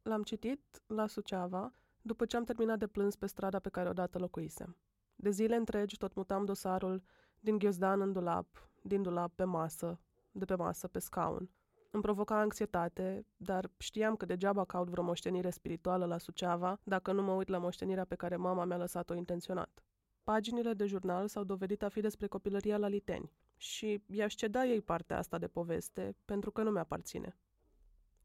L-am 0.08 0.22
citit 0.22 0.82
la 0.86 1.06
Suceava 1.06 1.72
după 2.02 2.24
ce 2.26 2.36
am 2.36 2.44
terminat 2.44 2.78
de 2.78 2.86
plâns 2.86 3.16
pe 3.16 3.26
strada 3.26 3.58
pe 3.58 3.68
care 3.68 3.88
odată 3.88 4.18
locuisem. 4.18 4.76
De 5.16 5.30
zile 5.30 5.56
întregi 5.56 5.96
tot 5.96 6.14
mutam 6.14 6.44
dosarul 6.44 7.02
din 7.40 7.58
ghiozdan 7.58 8.00
în 8.00 8.12
dulap, 8.12 8.70
din 8.82 9.02
dulap 9.02 9.32
pe 9.34 9.44
masă, 9.44 10.00
de 10.32 10.44
pe 10.44 10.54
masă 10.54 10.88
pe 10.88 10.98
scaun. 10.98 11.50
Îmi 11.90 12.02
provoca 12.02 12.38
anxietate, 12.38 13.26
dar 13.36 13.70
știam 13.76 14.16
că 14.16 14.24
degeaba 14.24 14.64
caut 14.64 14.88
vreo 14.88 15.02
moștenire 15.02 15.50
spirituală 15.50 16.04
la 16.04 16.18
Suceava 16.18 16.80
dacă 16.84 17.12
nu 17.12 17.22
mă 17.22 17.32
uit 17.32 17.48
la 17.48 17.58
moștenirea 17.58 18.04
pe 18.04 18.14
care 18.14 18.36
mama 18.36 18.64
mi-a 18.64 18.76
lăsat-o 18.76 19.14
intenționat. 19.14 19.82
Paginile 20.24 20.72
de 20.72 20.86
jurnal 20.86 21.28
s-au 21.28 21.44
dovedit 21.44 21.82
a 21.82 21.88
fi 21.88 22.00
despre 22.00 22.26
copilăria 22.26 22.76
la 22.76 22.88
Liteni 22.88 23.32
și 23.56 24.02
i-aș 24.06 24.34
ceda 24.34 24.64
ei 24.64 24.80
partea 24.80 25.18
asta 25.18 25.38
de 25.38 25.48
poveste 25.48 26.16
pentru 26.24 26.50
că 26.50 26.62
nu 26.62 26.70
mi-aparține. 26.70 27.36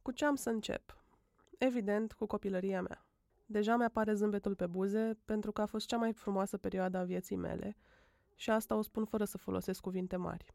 Cu 0.02 0.12
ce 0.12 0.26
am 0.26 0.36
să 0.36 0.50
încep? 0.50 1.03
Evident, 1.58 2.14
cu 2.14 2.26
copilăria 2.26 2.82
mea. 2.82 3.06
Deja 3.46 3.76
mi-apare 3.76 4.14
zâmbetul 4.14 4.56
pe 4.56 4.68
buze 4.68 5.18
pentru 5.26 5.52
că 5.52 5.62
a 5.62 5.66
fost 5.66 5.86
cea 5.88 5.98
mai 5.98 6.14
frumoasă 6.14 6.58
perioadă 6.58 6.98
a 6.98 7.04
vieții 7.04 7.36
mele 7.36 7.78
și 8.36 8.50
asta 8.50 8.76
o 8.76 8.82
spun 8.82 9.06
fără 9.06 9.26
să 9.26 9.38
folosesc 9.38 9.82
cuvinte 9.82 10.16
mari. 10.16 10.54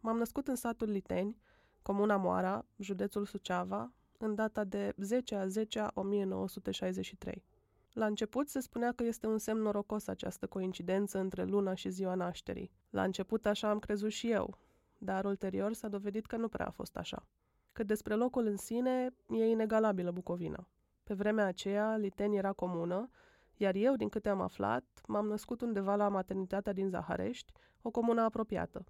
M-am 0.00 0.16
născut 0.16 0.48
în 0.48 0.54
satul 0.54 0.88
Liteni, 0.90 1.40
comuna 1.82 2.16
Moara, 2.16 2.66
județul 2.76 3.24
Suceava, 3.24 3.92
în 4.18 4.34
data 4.34 4.64
de 4.64 4.94
10 4.96 5.34
a 5.34 5.46
10 5.46 5.78
a 5.78 5.90
1963. 5.94 7.44
La 7.92 8.06
început 8.06 8.48
se 8.48 8.60
spunea 8.60 8.92
că 8.92 9.04
este 9.04 9.26
un 9.26 9.38
semn 9.38 9.60
norocos 9.60 10.06
această 10.06 10.46
coincidență 10.46 11.18
între 11.18 11.44
luna 11.44 11.74
și 11.74 11.88
ziua 11.88 12.14
nașterii. 12.14 12.70
La 12.90 13.02
început 13.02 13.46
așa 13.46 13.70
am 13.70 13.78
crezut 13.78 14.10
și 14.10 14.30
eu, 14.30 14.58
dar 14.98 15.24
ulterior 15.24 15.72
s-a 15.72 15.88
dovedit 15.88 16.26
că 16.26 16.36
nu 16.36 16.48
prea 16.48 16.66
a 16.66 16.70
fost 16.70 16.96
așa. 16.96 17.26
Cât 17.72 17.86
despre 17.86 18.14
locul 18.14 18.46
în 18.46 18.56
sine, 18.56 19.14
e 19.28 19.46
inegalabilă 19.46 20.10
Bucovina. 20.10 20.68
Pe 21.04 21.14
vremea 21.14 21.46
aceea, 21.46 21.96
Liteni 21.96 22.36
era 22.36 22.52
comună, 22.52 23.08
iar 23.56 23.74
eu, 23.74 23.96
din 23.96 24.08
câte 24.08 24.28
am 24.28 24.40
aflat, 24.40 24.84
m-am 25.06 25.26
născut 25.26 25.60
undeva 25.60 25.96
la 25.96 26.08
maternitatea 26.08 26.72
din 26.72 26.88
Zaharești, 26.88 27.52
o 27.82 27.90
comună 27.90 28.20
apropiată. 28.22 28.84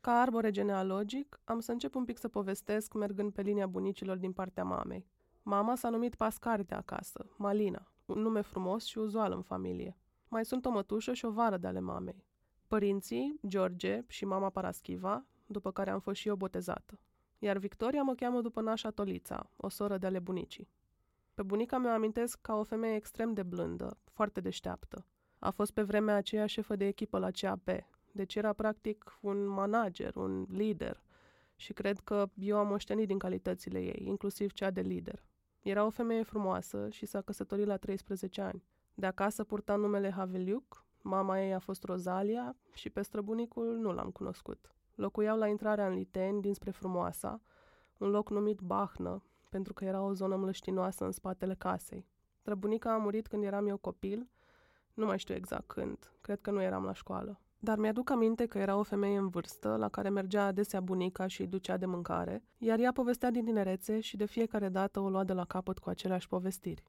Ca 0.00 0.20
arbore 0.20 0.50
genealogic, 0.50 1.40
am 1.44 1.60
să 1.60 1.72
încep 1.72 1.94
un 1.94 2.04
pic 2.04 2.18
să 2.18 2.28
povestesc 2.28 2.94
mergând 2.94 3.32
pe 3.32 3.42
linia 3.42 3.66
bunicilor 3.66 4.16
din 4.16 4.32
partea 4.32 4.64
mamei. 4.64 5.06
Mama 5.42 5.74
s-a 5.74 5.88
numit 5.88 6.14
Pascar 6.14 6.62
de 6.62 6.74
acasă, 6.74 7.26
Malina, 7.36 7.92
un 8.04 8.20
nume 8.20 8.40
frumos 8.40 8.84
și 8.84 8.98
uzual 8.98 9.32
în 9.32 9.42
familie. 9.42 9.98
Mai 10.28 10.44
sunt 10.44 10.64
o 10.64 10.70
mătușă 10.70 11.12
și 11.12 11.24
o 11.24 11.30
vară 11.30 11.56
de 11.56 11.66
ale 11.66 11.80
mamei. 11.80 12.24
Părinții, 12.66 13.40
George 13.46 14.02
și 14.06 14.24
mama 14.24 14.50
Paraschiva, 14.50 15.24
după 15.46 15.70
care 15.72 15.90
am 15.90 16.00
fost 16.00 16.16
și 16.16 16.28
eu 16.28 16.36
botezată. 16.36 16.98
Iar 17.44 17.58
Victoria 17.58 18.02
mă 18.02 18.14
cheamă 18.14 18.40
după 18.40 18.60
nașa 18.60 18.90
Tolița, 18.90 19.50
o 19.56 19.68
soră 19.68 19.98
de 19.98 20.06
ale 20.06 20.18
bunicii. 20.18 20.68
Pe 21.34 21.42
bunica 21.42 21.78
mea 21.78 21.94
amintesc 21.94 22.38
ca 22.40 22.54
o 22.54 22.62
femeie 22.62 22.94
extrem 22.94 23.32
de 23.32 23.42
blândă, 23.42 23.98
foarte 24.04 24.40
deșteaptă. 24.40 25.06
A 25.38 25.50
fost 25.50 25.72
pe 25.72 25.82
vremea 25.82 26.14
aceea 26.14 26.46
șefă 26.46 26.76
de 26.76 26.86
echipă 26.86 27.18
la 27.18 27.30
CAP, 27.30 27.68
deci 28.12 28.34
era 28.34 28.52
practic 28.52 29.18
un 29.20 29.46
manager, 29.46 30.16
un 30.16 30.46
lider. 30.48 31.02
Și 31.56 31.72
cred 31.72 31.98
că 31.98 32.26
eu 32.34 32.58
am 32.58 32.66
moștenit 32.66 33.06
din 33.06 33.18
calitățile 33.18 33.80
ei, 33.80 34.06
inclusiv 34.06 34.52
cea 34.52 34.70
de 34.70 34.80
lider. 34.80 35.24
Era 35.62 35.84
o 35.84 35.90
femeie 35.90 36.22
frumoasă 36.22 36.88
și 36.90 37.06
s-a 37.06 37.20
căsătorit 37.20 37.66
la 37.66 37.76
13 37.76 38.40
ani. 38.40 38.64
De 38.94 39.06
acasă 39.06 39.44
purta 39.44 39.76
numele 39.76 40.10
Haveliuc, 40.10 40.84
mama 41.02 41.42
ei 41.42 41.54
a 41.54 41.58
fost 41.58 41.84
Rozalia 41.84 42.56
și 42.72 42.90
pe 42.90 43.02
străbunicul 43.02 43.76
nu 43.76 43.92
l-am 43.92 44.10
cunoscut. 44.10 44.74
Locuiau 44.94 45.38
la 45.38 45.48
intrarea 45.48 45.86
în 45.86 45.94
Liteni, 45.94 46.40
dinspre 46.40 46.70
Frumoasa, 46.70 47.40
un 47.98 48.08
loc 48.08 48.30
numit 48.30 48.60
Bahnă, 48.60 49.22
pentru 49.48 49.72
că 49.72 49.84
era 49.84 50.02
o 50.02 50.12
zonă 50.12 50.36
mlăștinoasă 50.36 51.04
în 51.04 51.12
spatele 51.12 51.54
casei. 51.54 52.06
Străbunica 52.34 52.92
a 52.92 52.96
murit 52.96 53.26
când 53.26 53.44
eram 53.44 53.66
eu 53.66 53.76
copil, 53.76 54.28
nu 54.94 55.06
mai 55.06 55.18
știu 55.18 55.34
exact 55.34 55.66
când, 55.66 56.12
cred 56.20 56.40
că 56.40 56.50
nu 56.50 56.62
eram 56.62 56.84
la 56.84 56.92
școală. 56.92 57.40
Dar 57.58 57.78
mi-aduc 57.78 58.10
aminte 58.10 58.46
că 58.46 58.58
era 58.58 58.76
o 58.76 58.82
femeie 58.82 59.16
în 59.16 59.28
vârstă, 59.28 59.76
la 59.76 59.88
care 59.88 60.08
mergea 60.08 60.46
adesea 60.46 60.80
bunica 60.80 61.26
și 61.26 61.40
îi 61.40 61.46
ducea 61.46 61.76
de 61.76 61.86
mâncare, 61.86 62.42
iar 62.58 62.78
ea 62.78 62.92
povestea 62.92 63.30
din 63.30 63.44
tinerețe 63.44 64.00
și 64.00 64.16
de 64.16 64.24
fiecare 64.24 64.68
dată 64.68 65.00
o 65.00 65.08
lua 65.08 65.24
de 65.24 65.32
la 65.32 65.44
capăt 65.44 65.78
cu 65.78 65.88
aceleași 65.88 66.28
povestiri. 66.28 66.82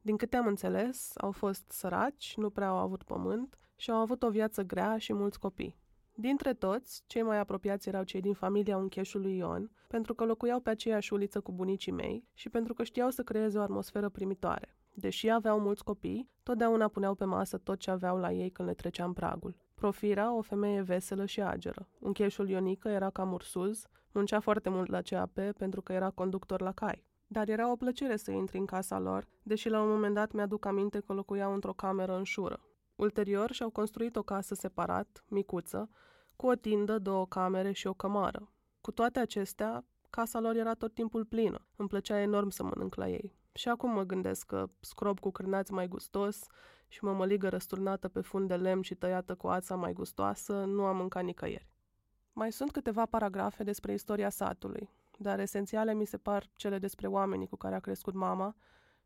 Din 0.00 0.16
câte 0.16 0.36
am 0.36 0.46
înțeles, 0.46 1.12
au 1.16 1.30
fost 1.30 1.70
săraci, 1.70 2.34
nu 2.36 2.50
prea 2.50 2.68
au 2.68 2.76
avut 2.76 3.02
pământ 3.02 3.58
și 3.76 3.90
au 3.90 3.98
avut 3.98 4.22
o 4.22 4.30
viață 4.30 4.62
grea 4.62 4.98
și 4.98 5.12
mulți 5.12 5.38
copii. 5.38 5.76
Dintre 6.16 6.54
toți, 6.54 7.02
cei 7.06 7.22
mai 7.22 7.38
apropiați 7.38 7.88
erau 7.88 8.02
cei 8.02 8.20
din 8.20 8.34
familia 8.34 8.76
uncheșului 8.76 9.36
Ion, 9.36 9.70
pentru 9.88 10.14
că 10.14 10.24
locuiau 10.24 10.60
pe 10.60 10.70
aceeași 10.70 11.12
uliță 11.12 11.40
cu 11.40 11.52
bunicii 11.52 11.92
mei 11.92 12.28
și 12.34 12.48
pentru 12.48 12.74
că 12.74 12.82
știau 12.82 13.10
să 13.10 13.22
creeze 13.22 13.58
o 13.58 13.62
atmosferă 13.62 14.08
primitoare. 14.08 14.76
Deși 14.92 15.30
aveau 15.30 15.60
mulți 15.60 15.84
copii, 15.84 16.30
totdeauna 16.42 16.88
puneau 16.88 17.14
pe 17.14 17.24
masă 17.24 17.58
tot 17.58 17.78
ce 17.78 17.90
aveau 17.90 18.18
la 18.18 18.32
ei 18.32 18.50
când 18.50 18.68
le 18.68 18.74
treceam 18.74 19.12
pragul. 19.12 19.56
Profira, 19.74 20.34
o 20.34 20.40
femeie 20.40 20.80
veselă 20.80 21.24
și 21.26 21.42
ageră. 21.42 21.88
Uncheșul 21.98 22.48
Ionică 22.48 22.88
era 22.88 23.10
cam 23.10 23.32
ursuz, 23.32 23.86
muncea 24.12 24.40
foarte 24.40 24.68
mult 24.68 24.90
la 24.90 25.02
CAP 25.02 25.38
pentru 25.58 25.82
că 25.82 25.92
era 25.92 26.10
conductor 26.10 26.60
la 26.60 26.72
cai. 26.72 27.04
Dar 27.26 27.48
era 27.48 27.70
o 27.70 27.76
plăcere 27.76 28.16
să 28.16 28.30
intri 28.30 28.58
în 28.58 28.66
casa 28.66 28.98
lor, 28.98 29.28
deși 29.42 29.68
la 29.68 29.82
un 29.82 29.88
moment 29.88 30.14
dat 30.14 30.32
mi-aduc 30.32 30.64
aminte 30.64 31.00
că 31.00 31.12
locuiau 31.12 31.54
într-o 31.54 31.72
cameră 31.72 32.16
în 32.16 32.24
șură. 32.24 32.60
Ulterior 32.96 33.52
și-au 33.52 33.70
construit 33.70 34.16
o 34.16 34.22
casă 34.22 34.54
separat, 34.54 35.24
micuță, 35.28 35.90
cu 36.36 36.46
o 36.46 36.54
tindă, 36.54 36.98
două 36.98 37.26
camere 37.26 37.72
și 37.72 37.86
o 37.86 37.94
cămară. 37.94 38.52
Cu 38.80 38.90
toate 38.92 39.18
acestea, 39.18 39.84
casa 40.10 40.40
lor 40.40 40.56
era 40.56 40.74
tot 40.74 40.94
timpul 40.94 41.24
plină. 41.24 41.66
Îmi 41.76 41.88
plăcea 41.88 42.20
enorm 42.20 42.48
să 42.48 42.62
mănânc 42.62 42.94
la 42.94 43.08
ei. 43.08 43.34
Și 43.52 43.68
acum 43.68 43.90
mă 43.90 44.02
gândesc 44.02 44.46
că 44.46 44.68
scrob 44.80 45.20
cu 45.20 45.30
cârnați 45.30 45.72
mai 45.72 45.88
gustos 45.88 46.46
și 46.88 47.04
mămăligă 47.04 47.48
răsturnată 47.48 48.08
pe 48.08 48.20
fund 48.20 48.48
de 48.48 48.56
lemn 48.56 48.82
și 48.82 48.94
tăiată 48.94 49.34
cu 49.34 49.46
ața 49.46 49.76
mai 49.76 49.92
gustoasă 49.92 50.64
nu 50.64 50.84
am 50.84 50.96
mâncat 50.96 51.24
nicăieri. 51.24 51.68
Mai 52.32 52.52
sunt 52.52 52.70
câteva 52.70 53.06
paragrafe 53.06 53.62
despre 53.62 53.92
istoria 53.92 54.30
satului, 54.30 54.90
dar 55.18 55.40
esențiale 55.40 55.94
mi 55.94 56.04
se 56.04 56.18
par 56.18 56.50
cele 56.56 56.78
despre 56.78 57.06
oamenii 57.06 57.46
cu 57.46 57.56
care 57.56 57.74
a 57.74 57.80
crescut 57.80 58.14
mama 58.14 58.56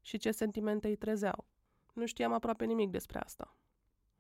și 0.01 0.19
ce 0.19 0.31
sentimente 0.31 0.89
îi 0.89 0.97
trezeau. 0.97 1.45
Nu 1.93 2.07
știam 2.07 2.33
aproape 2.33 2.65
nimic 2.65 2.91
despre 2.91 3.19
asta. 3.19 3.57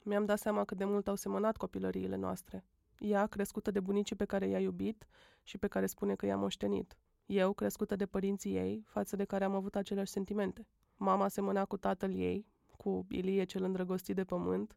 Mi-am 0.09 0.25
dat 0.25 0.38
seama 0.38 0.64
cât 0.64 0.77
de 0.77 0.85
mult 0.85 1.09
au 1.09 1.14
semănat 1.14 1.57
copilăriile 1.57 2.16
noastre. 2.16 2.64
Ea, 2.99 3.27
crescută 3.27 3.71
de 3.71 3.81
bunicii 3.81 4.16
pe 4.16 4.25
care 4.25 4.47
i-a 4.49 4.61
iubit 4.61 5.07
și 5.42 5.59
pe 5.59 5.66
care 5.66 5.87
spune 5.87 6.14
că 6.14 6.27
i-a 6.27 6.37
moștenit. 6.37 6.97
Eu, 7.27 7.53
crescută 7.53 7.97
de 7.97 8.07
părinții 8.07 8.57
ei, 8.57 8.85
față 8.87 9.16
de 9.16 9.25
care 9.25 9.44
am 9.44 9.55
avut 9.55 9.77
aceleași 9.77 10.11
sentimente. 10.11 10.66
Mama 10.97 11.29
semăna 11.29 11.64
cu 11.64 11.77
tatăl 11.77 12.14
ei, 12.14 12.47
cu 12.77 13.07
Ilie 13.09 13.44
cel 13.44 13.62
îndrăgostit 13.62 14.14
de 14.14 14.25
pământ, 14.25 14.77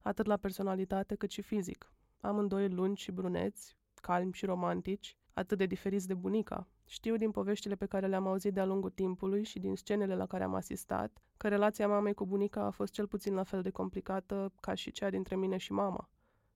atât 0.00 0.26
la 0.26 0.36
personalitate 0.36 1.14
cât 1.14 1.30
și 1.30 1.42
fizic. 1.42 1.92
Amândoi 2.20 2.68
lungi 2.68 3.02
și 3.02 3.12
bruneți, 3.12 3.76
calmi 3.94 4.32
și 4.32 4.44
romantici, 4.44 5.16
atât 5.34 5.58
de 5.58 5.66
diferiți 5.66 6.06
de 6.06 6.14
bunica. 6.14 6.66
Știu 6.84 7.16
din 7.16 7.30
poveștile 7.30 7.74
pe 7.74 7.86
care 7.86 8.06
le-am 8.06 8.26
auzit 8.26 8.54
de-a 8.54 8.64
lungul 8.64 8.90
timpului 8.90 9.44
și 9.44 9.58
din 9.58 9.76
scenele 9.76 10.14
la 10.14 10.26
care 10.26 10.44
am 10.44 10.54
asistat 10.54 11.22
că 11.36 11.48
relația 11.48 11.88
mamei 11.88 12.14
cu 12.14 12.26
bunica 12.26 12.62
a 12.64 12.70
fost 12.70 12.92
cel 12.92 13.06
puțin 13.06 13.34
la 13.34 13.42
fel 13.42 13.62
de 13.62 13.70
complicată 13.70 14.52
ca 14.60 14.74
și 14.74 14.90
cea 14.90 15.10
dintre 15.10 15.36
mine 15.36 15.56
și 15.56 15.72
mama. 15.72 16.08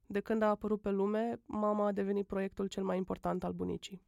De 0.07 0.21
când 0.21 0.43
a 0.43 0.49
apărut 0.49 0.81
pe 0.81 0.91
lume, 0.91 1.41
mama 1.45 1.87
a 1.87 1.93
devenit 1.93 2.27
proiectul 2.27 2.67
cel 2.67 2.85
mai 2.85 2.97
important 2.97 3.45
al 3.45 3.53
bunicii. 3.53 4.03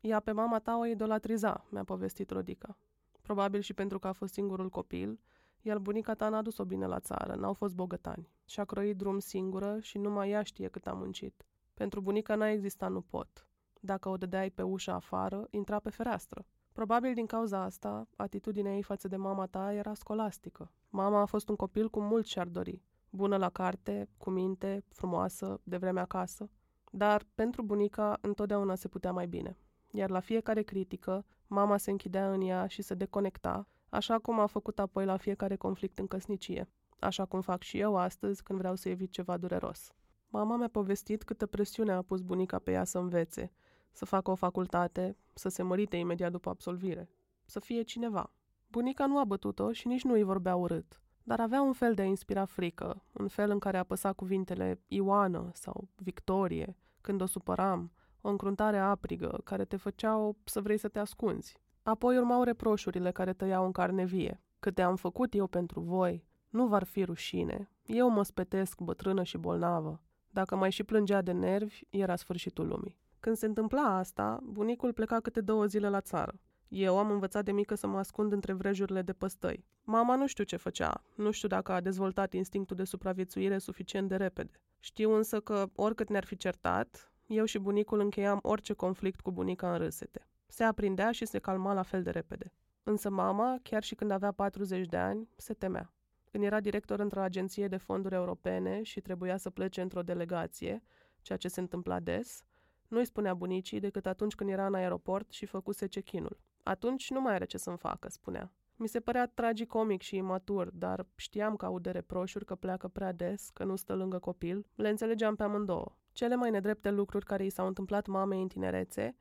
Ea 0.00 0.20
pe 0.20 0.32
mama 0.32 0.58
ta 0.58 0.76
o 0.76 0.86
idolatriza, 0.86 1.66
mi-a 1.70 1.84
povestit 1.84 2.30
Rodica. 2.30 2.76
Probabil 3.22 3.60
și 3.60 3.74
pentru 3.74 3.98
că 3.98 4.06
a 4.06 4.12
fost 4.12 4.32
singurul 4.32 4.68
copil, 4.68 5.20
iar 5.60 5.78
bunica 5.78 6.14
ta 6.14 6.28
n-a 6.28 6.42
dus-o 6.42 6.64
bine 6.64 6.86
la 6.86 7.00
țară, 7.00 7.34
n-au 7.34 7.52
fost 7.52 7.74
bogătani. 7.74 8.30
Și-a 8.44 8.64
croit 8.64 8.96
drum 8.96 9.18
singură 9.18 9.78
și 9.80 9.98
numai 9.98 10.30
ea 10.30 10.42
știe 10.42 10.68
cât 10.68 10.86
a 10.86 10.92
muncit. 10.92 11.44
Pentru 11.74 12.00
bunica 12.00 12.34
n-a 12.34 12.50
existat 12.50 12.90
nu 12.90 13.00
pot. 13.00 13.46
Dacă 13.80 14.08
o 14.08 14.16
dădeai 14.16 14.50
pe 14.50 14.62
ușa 14.62 14.94
afară, 14.94 15.46
intra 15.50 15.78
pe 15.78 15.90
fereastră. 15.90 16.44
Probabil 16.72 17.14
din 17.14 17.26
cauza 17.26 17.62
asta, 17.62 18.08
atitudinea 18.16 18.74
ei 18.74 18.82
față 18.82 19.08
de 19.08 19.16
mama 19.16 19.46
ta 19.46 19.72
era 19.72 19.94
scolastică. 19.94 20.72
Mama 20.88 21.20
a 21.20 21.24
fost 21.24 21.48
un 21.48 21.56
copil 21.56 21.90
cu 21.90 22.00
mult 22.00 22.26
și-ar 22.26 22.48
dori. 22.48 22.82
Bună 23.10 23.36
la 23.36 23.50
carte, 23.50 24.08
cu 24.18 24.30
minte, 24.30 24.84
frumoasă, 24.88 25.60
de 25.62 25.76
vreme 25.76 26.00
acasă. 26.00 26.50
Dar 26.90 27.24
pentru 27.34 27.62
bunica 27.62 28.18
întotdeauna 28.20 28.74
se 28.74 28.88
putea 28.88 29.12
mai 29.12 29.26
bine. 29.26 29.56
Iar 29.90 30.10
la 30.10 30.20
fiecare 30.20 30.62
critică, 30.62 31.24
mama 31.46 31.76
se 31.76 31.90
închidea 31.90 32.32
în 32.32 32.40
ea 32.40 32.66
și 32.66 32.82
se 32.82 32.94
deconecta, 32.94 33.66
așa 33.88 34.18
cum 34.18 34.38
a 34.40 34.46
făcut 34.46 34.78
apoi 34.78 35.04
la 35.04 35.16
fiecare 35.16 35.56
conflict 35.56 35.98
în 35.98 36.06
căsnicie. 36.06 36.68
Așa 36.98 37.24
cum 37.24 37.40
fac 37.40 37.62
și 37.62 37.78
eu 37.78 37.96
astăzi 37.96 38.42
când 38.42 38.58
vreau 38.58 38.74
să 38.74 38.88
evit 38.88 39.10
ceva 39.10 39.36
dureros. 39.36 39.92
Mama 40.28 40.56
mi-a 40.56 40.68
povestit 40.68 41.22
câtă 41.22 41.46
presiune 41.46 41.92
a 41.92 42.02
pus 42.02 42.20
bunica 42.20 42.58
pe 42.58 42.70
ea 42.70 42.84
să 42.84 42.98
învețe, 42.98 43.52
să 43.92 44.04
facă 44.04 44.30
o 44.30 44.34
facultate, 44.34 45.16
să 45.34 45.48
se 45.48 45.62
mărite 45.62 45.96
imediat 45.96 46.30
după 46.30 46.48
absolvire, 46.48 47.08
să 47.44 47.60
fie 47.60 47.82
cineva. 47.82 48.32
Bunica 48.66 49.06
nu 49.06 49.18
a 49.18 49.24
bătut-o 49.24 49.72
și 49.72 49.86
nici 49.86 50.04
nu 50.04 50.12
îi 50.12 50.22
vorbea 50.22 50.56
urât, 50.56 51.00
dar 51.22 51.40
avea 51.40 51.62
un 51.62 51.72
fel 51.72 51.94
de 51.94 52.02
a 52.02 52.04
inspira 52.04 52.44
frică, 52.44 53.04
un 53.12 53.28
fel 53.28 53.50
în 53.50 53.58
care 53.58 53.78
apăsa 53.78 54.12
cuvintele 54.12 54.80
Ioană 54.86 55.50
sau 55.52 55.88
Victorie, 55.96 56.76
când 57.00 57.20
o 57.20 57.26
supăram, 57.26 57.92
o 58.20 58.28
încruntare 58.28 58.78
aprigă 58.78 59.40
care 59.44 59.64
te 59.64 59.76
făceau 59.76 60.36
să 60.44 60.60
vrei 60.60 60.78
să 60.78 60.88
te 60.88 60.98
ascunzi. 60.98 61.58
Apoi 61.82 62.16
urmau 62.16 62.42
reproșurile 62.42 63.10
care 63.10 63.32
tăiau 63.32 63.64
în 63.64 63.72
carne 63.72 64.04
vie. 64.04 64.42
Câte 64.58 64.82
am 64.82 64.96
făcut 64.96 65.34
eu 65.34 65.46
pentru 65.46 65.80
voi, 65.80 66.24
nu 66.48 66.66
v-ar 66.66 66.84
fi 66.84 67.04
rușine. 67.04 67.70
Eu 67.86 68.10
mă 68.10 68.22
spetesc 68.22 68.80
bătrână 68.80 69.22
și 69.22 69.38
bolnavă. 69.38 70.02
Dacă 70.30 70.56
mai 70.56 70.70
și 70.70 70.84
plângea 70.84 71.22
de 71.22 71.32
nervi, 71.32 71.82
era 71.88 72.16
sfârșitul 72.16 72.66
lumii. 72.66 72.99
Când 73.20 73.36
se 73.36 73.46
întâmpla 73.46 73.96
asta, 73.96 74.38
bunicul 74.42 74.92
pleca 74.92 75.20
câte 75.20 75.40
două 75.40 75.66
zile 75.66 75.88
la 75.88 76.00
țară. 76.00 76.40
Eu 76.68 76.98
am 76.98 77.10
învățat 77.10 77.44
de 77.44 77.52
mică 77.52 77.74
să 77.74 77.86
mă 77.86 77.98
ascund 77.98 78.32
între 78.32 78.52
vrejurile 78.52 79.02
de 79.02 79.12
păstăi. 79.12 79.64
Mama 79.82 80.16
nu 80.16 80.26
știu 80.26 80.44
ce 80.44 80.56
făcea, 80.56 81.04
nu 81.14 81.30
știu 81.30 81.48
dacă 81.48 81.72
a 81.72 81.80
dezvoltat 81.80 82.32
instinctul 82.32 82.76
de 82.76 82.84
supraviețuire 82.84 83.58
suficient 83.58 84.08
de 84.08 84.16
repede. 84.16 84.60
Știu 84.78 85.12
însă 85.12 85.40
că, 85.40 85.66
oricât 85.74 86.08
ne-ar 86.08 86.24
fi 86.24 86.36
certat, 86.36 87.12
eu 87.26 87.44
și 87.44 87.58
bunicul 87.58 88.00
încheiam 88.00 88.38
orice 88.42 88.72
conflict 88.72 89.20
cu 89.20 89.30
bunica 89.32 89.72
în 89.72 89.78
râsete. 89.78 90.26
Se 90.46 90.64
aprindea 90.64 91.10
și 91.10 91.26
se 91.26 91.38
calma 91.38 91.72
la 91.72 91.82
fel 91.82 92.02
de 92.02 92.10
repede. 92.10 92.52
Însă 92.82 93.10
mama, 93.10 93.58
chiar 93.62 93.82
și 93.82 93.94
când 93.94 94.10
avea 94.10 94.32
40 94.32 94.86
de 94.86 94.96
ani, 94.96 95.28
se 95.36 95.54
temea. 95.54 95.92
Când 96.30 96.44
era 96.44 96.60
director 96.60 97.00
într-o 97.00 97.20
agenție 97.20 97.68
de 97.68 97.76
fonduri 97.76 98.14
europene 98.14 98.82
și 98.82 99.00
trebuia 99.00 99.36
să 99.36 99.50
plece 99.50 99.80
într-o 99.80 100.02
delegație, 100.02 100.82
ceea 101.22 101.38
ce 101.38 101.48
se 101.48 101.60
întâmpla 101.60 102.00
des, 102.00 102.44
nu-i 102.90 103.04
spunea 103.04 103.34
bunicii 103.34 103.80
decât 103.80 104.06
atunci 104.06 104.34
când 104.34 104.50
era 104.50 104.66
în 104.66 104.74
aeroport 104.74 105.30
și 105.30 105.46
făcuse 105.46 105.86
cecinul. 105.86 106.38
Atunci 106.62 107.10
nu 107.10 107.20
mai 107.20 107.34
are 107.34 107.44
ce 107.44 107.58
să-mi 107.58 107.76
facă, 107.76 108.08
spunea. 108.08 108.52
Mi 108.76 108.88
se 108.88 109.00
părea 109.00 109.26
tragicomic 109.26 110.02
și 110.02 110.16
imatur, 110.16 110.70
dar 110.70 111.06
știam 111.14 111.56
că 111.56 111.64
aude 111.64 111.90
reproșuri 111.90 112.44
că 112.44 112.54
pleacă 112.54 112.88
prea 112.88 113.12
des, 113.12 113.50
că 113.52 113.64
nu 113.64 113.76
stă 113.76 113.94
lângă 113.94 114.18
copil. 114.18 114.66
Le 114.74 114.88
înțelegeam 114.88 115.34
pe 115.34 115.42
amândouă. 115.42 115.96
Cele 116.12 116.34
mai 116.34 116.50
nedrepte 116.50 116.90
lucruri 116.90 117.24
care 117.24 117.44
i 117.44 117.50
s-au 117.50 117.66
întâmplat 117.66 118.06
mamei 118.06 118.42
în 118.42 118.48
tinerețe 118.48 119.16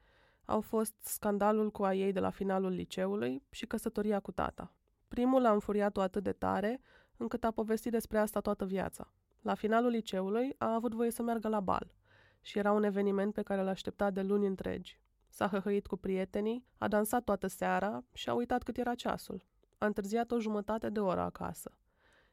au 0.46 0.62
fost 0.62 0.96
scandalul 1.00 1.72
cu 1.72 1.84
a 1.84 1.94
ei 1.94 2.12
de 2.12 2.20
la 2.20 2.30
finalul 2.30 2.72
liceului 2.72 3.44
și 3.50 3.66
căsătoria 3.66 4.20
cu 4.20 4.32
tata. 4.32 4.74
Primul 5.08 5.46
a 5.46 5.52
înfuriat-o 5.52 6.02
atât 6.02 6.24
de 6.24 6.32
tare, 6.32 6.82
încât 7.18 7.44
a 7.44 7.52
povestit 7.52 7.92
despre 7.92 8.18
asta 8.18 8.40
toată 8.40 8.66
viața. 8.66 9.14
La 9.42 9.54
finalul 9.54 9.90
liceului 9.90 10.56
a 10.58 10.74
avut 10.74 10.94
voie 10.94 11.12
să 11.12 11.22
meargă 11.22 11.48
la 11.48 11.60
bal 11.60 11.92
și 12.42 12.58
era 12.58 12.72
un 12.72 12.84
eveniment 12.84 13.34
pe 13.34 13.42
care 13.42 13.62
l 13.62 13.68
aștepta 13.68 14.10
de 14.10 14.22
luni 14.22 14.46
întregi. 14.46 15.00
S-a 15.30 15.48
hăhăit 15.48 15.88
cu 15.88 15.98
prietenii, 15.98 16.66
a 16.78 16.88
dansat 16.88 17.24
toată 17.24 17.48
seara 17.48 18.04
și 18.14 18.30
a 18.30 18.34
uitat 18.34 18.64
cât 18.64 18.78
era 18.78 18.96
ceasul. 18.96 19.46
a 19.78 19.86
întârziat 19.86 20.32
o 20.32 20.40
jumătate 20.40 20.90
de 20.90 21.00
oră 21.00 21.22
acasă. 21.22 21.72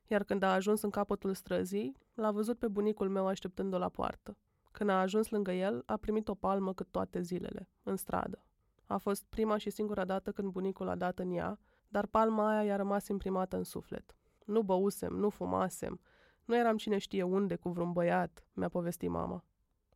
Iar 0.06 0.24
când 0.24 0.42
a 0.42 0.52
ajuns 0.52 0.82
în 0.82 0.90
capătul 0.90 1.34
străzii, 1.34 1.96
l-a 2.14 2.30
văzut 2.30 2.58
pe 2.58 2.68
bunicul 2.68 3.08
meu 3.08 3.26
așteptând-o 3.26 3.78
la 3.78 3.88
poartă. 3.88 4.36
Când 4.70 4.90
a 4.90 5.00
ajuns 5.00 5.28
lângă 5.28 5.52
el, 5.52 5.82
a 5.86 5.96
primit 5.96 6.28
o 6.28 6.34
palmă 6.34 6.74
cât 6.74 6.86
toate 6.90 7.20
zilele, 7.20 7.68
în 7.82 7.96
stradă. 7.96 8.44
A 8.86 8.96
fost 8.96 9.24
prima 9.28 9.56
și 9.56 9.70
singura 9.70 10.04
dată 10.04 10.32
când 10.32 10.52
bunicul 10.52 10.88
a 10.88 10.94
dat 10.94 11.18
în 11.18 11.30
ea, 11.30 11.58
dar 11.88 12.06
palma 12.06 12.48
aia 12.48 12.62
i-a 12.62 12.76
rămas 12.76 13.08
imprimată 13.08 13.56
în 13.56 13.64
suflet. 13.64 14.16
Nu 14.44 14.62
băusem, 14.62 15.12
nu 15.12 15.28
fumasem, 15.28 16.00
nu 16.44 16.56
eram 16.56 16.76
cine 16.76 16.98
știe 16.98 17.22
unde 17.22 17.56
cu 17.56 17.68
vreun 17.68 17.92
băiat, 17.92 18.46
mi-a 18.52 18.68
povestit 18.68 19.10
mama. 19.10 19.44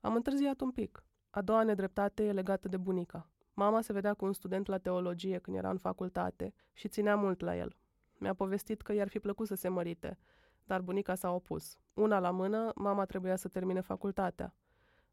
Am 0.01 0.15
întârziat 0.15 0.61
un 0.61 0.71
pic. 0.71 1.05
A 1.31 1.43
doua 1.43 1.63
nedreptate 1.63 2.25
e 2.25 2.33
legată 2.33 2.69
de 2.69 2.77
bunica. 2.77 3.29
Mama 3.55 3.81
se 3.81 3.93
vedea 3.93 4.15
cu 4.15 4.25
un 4.25 4.33
student 4.33 4.67
la 4.67 4.79
teologie 4.79 5.39
când 5.39 5.57
era 5.57 5.71
în 5.71 5.79
facultate 5.79 6.55
și 6.73 6.89
ținea 6.89 7.17
mult 7.17 7.41
la 7.41 7.57
el. 7.57 7.77
Mi-a 8.19 8.35
povestit 8.35 8.83
că 8.83 8.93
i-ar 8.93 9.09
fi 9.09 9.19
plăcut 9.19 9.47
să 9.47 9.55
se 9.55 9.69
mărite, 9.69 10.19
dar 10.65 10.81
bunica 10.81 11.15
s-a 11.15 11.31
opus. 11.31 11.79
Una 11.95 12.19
la 12.19 12.31
mână, 12.31 12.73
mama 12.75 13.05
trebuia 13.05 13.37
să 13.37 13.49
termine 13.49 13.81
facultatea. 13.81 14.55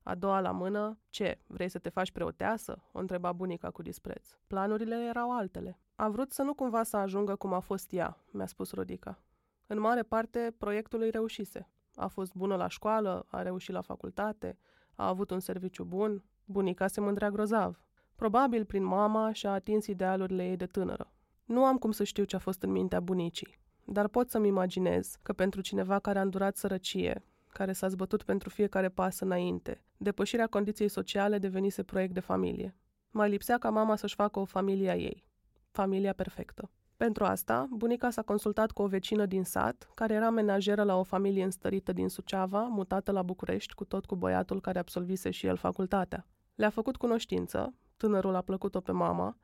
A 0.04 0.16
doua 0.16 0.40
la 0.40 0.52
mână, 0.52 1.00
ce, 1.10 1.40
vrei 1.48 1.70
să 1.70 1.80
te 1.80 1.90
faci 1.90 2.12
preoteasă? 2.12 2.84
O 2.92 3.00
întreba 3.00 3.32
bunica 3.32 3.72
cu 3.72 3.82
dispreț. 3.82 4.30
Planurile 4.48 4.96
erau 4.96 5.38
altele. 5.38 5.80
A 5.96 6.10
vrut 6.10 6.32
să 6.32 6.42
nu 6.42 6.54
cumva 6.54 6.84
să 6.84 6.98
ajungă 6.98 7.36
cum 7.36 7.54
a 7.54 7.60
fost 7.60 7.92
ea, 7.94 8.18
mi-a 8.32 8.46
spus 8.46 8.72
Rodica. 8.72 9.22
În 9.68 9.80
mare 9.80 10.04
parte, 10.04 10.54
proiectul 10.58 11.02
îi 11.02 11.10
reușise. 11.10 11.70
A 11.96 12.08
fost 12.08 12.34
bună 12.34 12.56
la 12.56 12.68
școală, 12.68 13.26
a 13.30 13.42
reușit 13.42 13.74
la 13.74 13.82
facultate, 13.82 14.58
a 14.98 15.08
avut 15.08 15.30
un 15.30 15.40
serviciu 15.40 15.84
bun, 15.84 16.24
bunica 16.46 16.88
se 16.88 17.02
mândrea 17.02 17.30
grozav. 17.30 17.80
Probabil 18.16 18.66
prin 18.66 18.84
mama 18.84 19.34
și-a 19.34 19.52
atins 19.52 19.88
idealurile 19.88 20.48
ei 20.50 20.56
de 20.56 20.66
tânără. 20.66 21.12
Nu 21.46 21.66
am 21.66 21.78
cum 21.78 21.92
să 21.92 22.04
știu 22.04 22.24
ce 22.24 22.36
a 22.36 22.40
fost 22.40 22.64
în 22.64 22.72
mintea 22.72 23.00
bunicii, 23.00 23.60
dar 23.84 24.08
pot 24.08 24.30
să-mi 24.30 24.48
imaginez 24.48 25.16
că 25.24 25.34
pentru 25.34 25.62
cineva 25.62 26.00
care 26.00 26.20
a 26.20 26.22
îndurat 26.22 26.58
sărăcie, 26.58 27.24
care 27.50 27.74
s-a 27.74 27.88
zbătut 27.88 28.24
pentru 28.24 28.50
fiecare 28.50 28.90
pas 28.90 29.20
înainte, 29.20 29.84
depășirea 29.98 30.48
condiției 30.48 30.90
sociale 30.90 31.38
devenise 31.38 31.84
proiect 31.84 32.14
de 32.14 32.20
familie. 32.20 32.76
Mai 33.12 33.30
lipsea 33.30 33.58
ca 33.58 33.70
mama 33.70 33.96
să-și 33.96 34.16
facă 34.16 34.40
o 34.40 34.46
familie 34.46 34.90
a 34.90 34.96
ei. 34.96 35.26
Familia 35.72 36.14
perfectă. 36.14 36.70
Pentru 36.98 37.24
asta, 37.24 37.68
bunica 37.72 38.10
s-a 38.10 38.22
consultat 38.22 38.72
cu 38.72 38.82
o 38.82 38.88
vecină 38.88 39.26
din 39.26 39.44
sat, 39.44 39.90
care 39.94 40.14
era 40.14 40.30
menajeră 40.30 40.84
la 40.84 40.96
o 40.96 41.04
familie 41.04 41.44
înstărită 41.44 41.94
din 41.94 42.10
Suceava, 42.10 42.62
mutată 42.62 43.12
la 43.12 43.22
București 43.22 43.74
cu 43.74 43.86
tot 43.86 44.06
cu 44.06 44.16
băiatul 44.16 44.62
care 44.62 44.80
absolvise 44.80 45.32
și 45.32 45.46
el 45.46 45.56
facultatea. 45.56 46.28
Le-a 46.56 46.70
făcut 46.70 46.96
cunoștință, 46.96 47.74
tânărul 47.98 48.36
a 48.36 48.42
plăcut-o 48.42 48.80
pe 48.82 48.92
mama, 48.92 49.38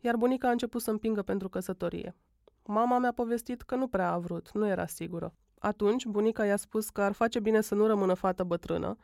iar 0.00 0.16
bunica 0.16 0.48
a 0.48 0.50
început 0.50 0.82
să 0.82 0.90
împingă 0.90 1.22
pentru 1.22 1.48
căsătorie. 1.48 2.16
Mama 2.64 2.98
mi-a 2.98 3.12
povestit 3.12 3.62
că 3.62 3.74
nu 3.74 3.88
prea 3.88 4.12
a 4.12 4.18
vrut, 4.18 4.52
nu 4.52 4.66
era 4.66 4.86
sigură. 4.86 5.34
Atunci, 5.58 6.04
bunica 6.04 6.44
i-a 6.44 6.56
spus 6.56 6.90
că 6.90 7.02
ar 7.02 7.12
face 7.12 7.40
bine 7.40 7.60
să 7.60 7.74
nu 7.74 7.86
rămână 7.86 8.14
fată 8.14 8.44
bătrână, 8.44 8.96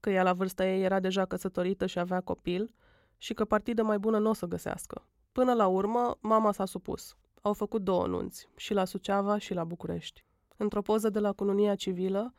că 0.00 0.10
ea 0.10 0.22
la 0.22 0.32
vârsta 0.32 0.66
ei 0.66 0.82
era 0.82 1.00
deja 1.00 1.24
căsătorită 1.24 1.86
și 1.86 1.98
avea 1.98 2.20
copil 2.20 2.74
și 3.16 3.34
că 3.34 3.44
partidă 3.44 3.82
mai 3.82 3.98
bună 3.98 4.18
nu 4.18 4.28
o 4.28 4.32
să 4.32 4.46
găsească. 4.46 5.06
Până 5.32 5.52
la 5.52 5.66
urmă, 5.66 6.16
mama 6.20 6.52
s-a 6.52 6.64
supus. 6.64 7.16
Au 7.42 7.52
făcut 7.52 7.82
două 7.82 8.06
nunți, 8.06 8.48
și 8.56 8.74
la 8.74 8.84
Suceava 8.84 9.38
și 9.38 9.54
la 9.54 9.64
București. 9.64 10.24
Într-o 10.56 10.82
poză 10.82 11.08
de 11.08 11.18
la 11.18 11.32
cununia 11.32 11.74
civilă, 11.74 12.34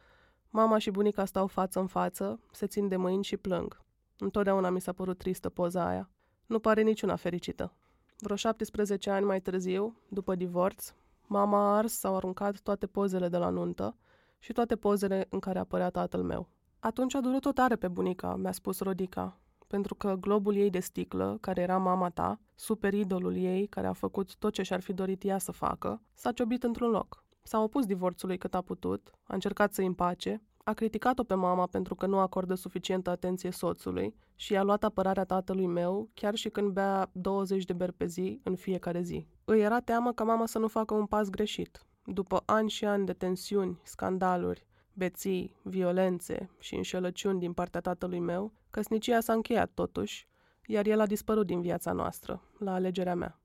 mama 0.49 0.77
și 0.77 0.91
bunica 0.91 1.25
stau 1.25 1.47
față 1.47 1.79
în 1.79 1.87
față, 1.87 2.39
se 2.51 2.67
țin 2.67 2.87
de 2.87 2.95
mâini 2.95 3.23
și 3.23 3.37
plâng. 3.37 3.81
Întotdeauna 4.17 4.69
mi 4.69 4.81
s-a 4.81 4.93
părut 4.93 5.17
tristă 5.17 5.49
poza 5.49 5.87
aia. 5.87 6.09
Nu 6.45 6.59
pare 6.59 6.81
niciuna 6.81 7.15
fericită. 7.15 7.73
Vreo 8.19 8.35
17 8.35 9.09
ani 9.09 9.25
mai 9.25 9.41
târziu, 9.41 9.95
după 10.07 10.35
divorț, 10.35 10.93
mama 11.27 11.57
a 11.57 11.77
ars 11.77 11.93
sau 11.93 12.15
aruncat 12.15 12.59
toate 12.59 12.87
pozele 12.87 13.27
de 13.29 13.37
la 13.37 13.49
nuntă 13.49 13.95
și 14.39 14.53
toate 14.53 14.75
pozele 14.75 15.27
în 15.29 15.39
care 15.39 15.59
apărea 15.59 15.89
tatăl 15.89 16.23
meu. 16.23 16.47
Atunci 16.79 17.15
a 17.15 17.21
durut 17.21 17.45
o 17.45 17.51
tare 17.51 17.75
pe 17.75 17.87
bunica, 17.87 18.35
mi-a 18.35 18.51
spus 18.51 18.79
Rodica, 18.79 19.37
pentru 19.69 19.95
că 19.95 20.15
globul 20.19 20.55
ei 20.55 20.69
de 20.69 20.79
sticlă, 20.79 21.37
care 21.41 21.61
era 21.61 21.77
mama 21.77 22.09
ta, 22.09 22.39
super 22.55 22.93
idolul 22.93 23.35
ei, 23.35 23.67
care 23.67 23.87
a 23.87 23.93
făcut 23.93 24.35
tot 24.35 24.53
ce 24.53 24.61
și-ar 24.61 24.81
fi 24.81 24.93
dorit 24.93 25.23
ea 25.23 25.37
să 25.37 25.51
facă, 25.51 26.01
s-a 26.13 26.31
ciobit 26.31 26.63
într-un 26.63 26.89
loc. 26.89 27.23
S-a 27.41 27.59
opus 27.59 27.85
divorțului 27.85 28.37
cât 28.37 28.53
a 28.53 28.61
putut, 28.61 29.11
a 29.23 29.33
încercat 29.33 29.73
să-i 29.73 29.85
împace, 29.85 30.43
a 30.63 30.73
criticat-o 30.73 31.23
pe 31.23 31.33
mama 31.33 31.67
pentru 31.67 31.95
că 31.95 32.05
nu 32.05 32.19
acordă 32.19 32.53
suficientă 32.53 33.09
atenție 33.09 33.51
soțului 33.51 34.15
și 34.35 34.53
i-a 34.53 34.63
luat 34.63 34.83
apărarea 34.83 35.23
tatălui 35.23 35.67
meu, 35.67 36.09
chiar 36.13 36.35
și 36.35 36.49
când 36.49 36.71
bea 36.71 37.09
20 37.13 37.63
de 37.63 37.73
beri 37.73 37.93
pe 37.93 38.05
zi, 38.05 38.39
în 38.43 38.55
fiecare 38.55 39.01
zi. 39.01 39.27
Îi 39.45 39.61
era 39.61 39.79
teamă 39.79 40.13
ca 40.13 40.23
mama 40.23 40.45
să 40.45 40.59
nu 40.59 40.67
facă 40.67 40.93
un 40.93 41.05
pas 41.05 41.29
greșit. 41.29 41.85
După 42.05 42.43
ani 42.45 42.69
și 42.69 42.85
ani 42.85 43.05
de 43.05 43.13
tensiuni, 43.13 43.79
scandaluri, 43.83 44.67
beții, 44.93 45.55
violențe 45.63 46.49
și 46.59 46.75
înșelăciuni 46.75 47.39
din 47.39 47.53
partea 47.53 47.81
tatălui 47.81 48.19
meu, 48.19 48.53
căsnicia 48.69 49.19
s-a 49.19 49.33
încheiat 49.33 49.71
totuși, 49.73 50.27
iar 50.65 50.85
el 50.85 50.99
a 50.99 51.05
dispărut 51.05 51.45
din 51.45 51.61
viața 51.61 51.91
noastră, 51.91 52.41
la 52.57 52.73
alegerea 52.73 53.15
mea. 53.15 53.39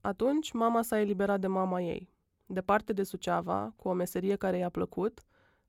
Atunci, 0.00 0.52
mama 0.52 0.82
s-a 0.82 1.00
eliberat 1.00 1.40
de 1.40 1.46
mama 1.46 1.80
ei. 1.80 2.12
Departe 2.46 2.92
de 2.92 3.02
Suceava, 3.02 3.72
cu 3.76 3.88
o 3.88 3.92
meserie 3.92 4.36
care 4.36 4.56
i-a 4.56 4.68
plăcut, 4.68 5.20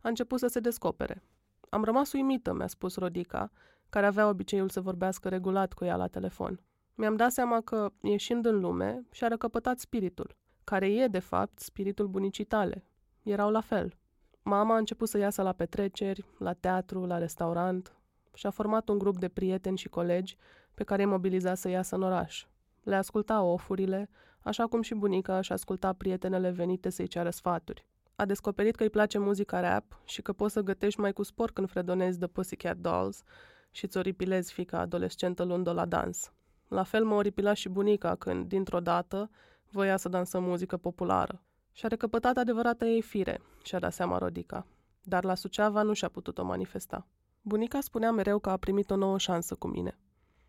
a 0.02 0.08
început 0.08 0.40
să 0.40 0.48
se 0.48 0.60
descopere. 0.60 1.24
Am 1.70 1.84
rămas 1.84 2.12
uimită, 2.12 2.54
mi-a 2.54 2.68
spus 2.68 2.96
Rodica, 2.96 3.52
care 3.90 4.06
avea 4.06 4.28
obiceiul 4.28 4.70
să 4.70 4.82
vorbească 4.82 5.30
regulat 5.30 5.74
cu 5.74 5.86
ea 5.86 5.96
la 5.96 6.08
telefon. 6.08 6.60
Mi-am 6.96 7.16
dat 7.16 7.32
seama 7.32 7.62
că, 7.62 7.92
ieșind 8.02 8.46
în 8.46 8.60
lume, 8.60 9.06
și-a 9.12 9.28
răcăpătat 9.28 9.80
spiritul, 9.80 10.36
care 10.64 10.94
e, 10.94 11.08
de 11.08 11.20
fapt, 11.20 11.60
spiritul 11.60 12.08
bunicii 12.08 12.44
tale. 12.44 12.86
Erau 13.24 13.50
la 13.50 13.62
fel. 13.62 13.98
Mama 14.44 14.74
a 14.74 14.78
început 14.78 15.08
să 15.08 15.18
iasă 15.18 15.42
la 15.42 15.52
petreceri, 15.52 16.26
la 16.38 16.54
teatru, 16.54 17.06
la 17.06 17.18
restaurant 17.18 18.01
și 18.34 18.46
a 18.46 18.50
format 18.50 18.90
un 18.90 18.98
grup 18.98 19.18
de 19.18 19.28
prieteni 19.28 19.78
și 19.78 19.90
colegi 19.90 20.38
pe 20.74 20.84
care 20.84 21.04
îi 21.04 21.10
mobiliza 21.10 21.54
să 21.54 21.70
iasă 21.70 21.96
în 21.96 22.04
oraș. 22.04 22.46
Le 22.84 22.96
asculta 22.96 23.42
ofurile, 23.42 24.10
așa 24.40 24.68
cum 24.68 24.82
și 24.82 24.94
bunica 24.94 25.38
își 25.38 25.52
asculta 25.52 25.94
prietenele 25.94 26.50
venite 26.50 26.90
să-i 26.90 27.08
ceară 27.08 27.30
sfaturi. 27.30 27.86
A 28.16 28.26
descoperit 28.26 28.76
că 28.76 28.84
îi 28.84 28.90
place 28.90 29.18
muzica 29.18 29.60
rap 29.60 30.00
și 30.06 30.22
că 30.22 30.34
poți 30.34 30.54
să 30.54 30.62
gătești 30.62 31.00
mai 31.00 31.14
cu 31.14 31.24
spor 31.24 31.52
când 31.52 31.70
fredonezi 31.70 32.18
The 32.18 32.28
Pussycat 32.28 32.78
Dolls 32.78 33.24
și 33.72 33.88
ți 33.88 33.98
oripilezi 33.98 34.54
fica 34.54 34.80
adolescentă 34.80 35.44
luând 35.44 35.74
la 35.74 35.86
dans. 35.86 36.32
La 36.68 36.84
fel 36.84 37.06
mă 37.06 37.16
oripila 37.16 37.54
și 37.54 37.70
bunica 37.70 38.16
când, 38.16 38.48
dintr-o 38.48 38.80
dată, 38.80 39.30
voia 39.72 39.98
să 39.98 40.10
dansă 40.10 40.40
muzică 40.40 40.78
populară. 40.78 41.42
Și-a 41.72 41.88
recăpătat 41.88 42.38
adevărata 42.38 42.86
ei 42.86 43.02
fire, 43.02 43.42
și-a 43.64 43.80
dat 43.80 43.94
seama 43.94 44.18
Rodica. 44.18 44.66
Dar 45.02 45.24
la 45.24 45.36
Suceava 45.36 45.82
nu 45.82 45.94
și-a 45.94 46.10
putut-o 46.10 46.44
manifesta. 46.44 47.08
Bunica 47.44 47.82
spunea 47.82 48.12
mereu 48.12 48.40
că 48.40 48.50
a 48.50 48.58
primit 48.58 48.92
o 48.92 48.96
nouă 48.96 49.18
șansă 49.18 49.56
cu 49.56 49.68
mine. 49.68 49.98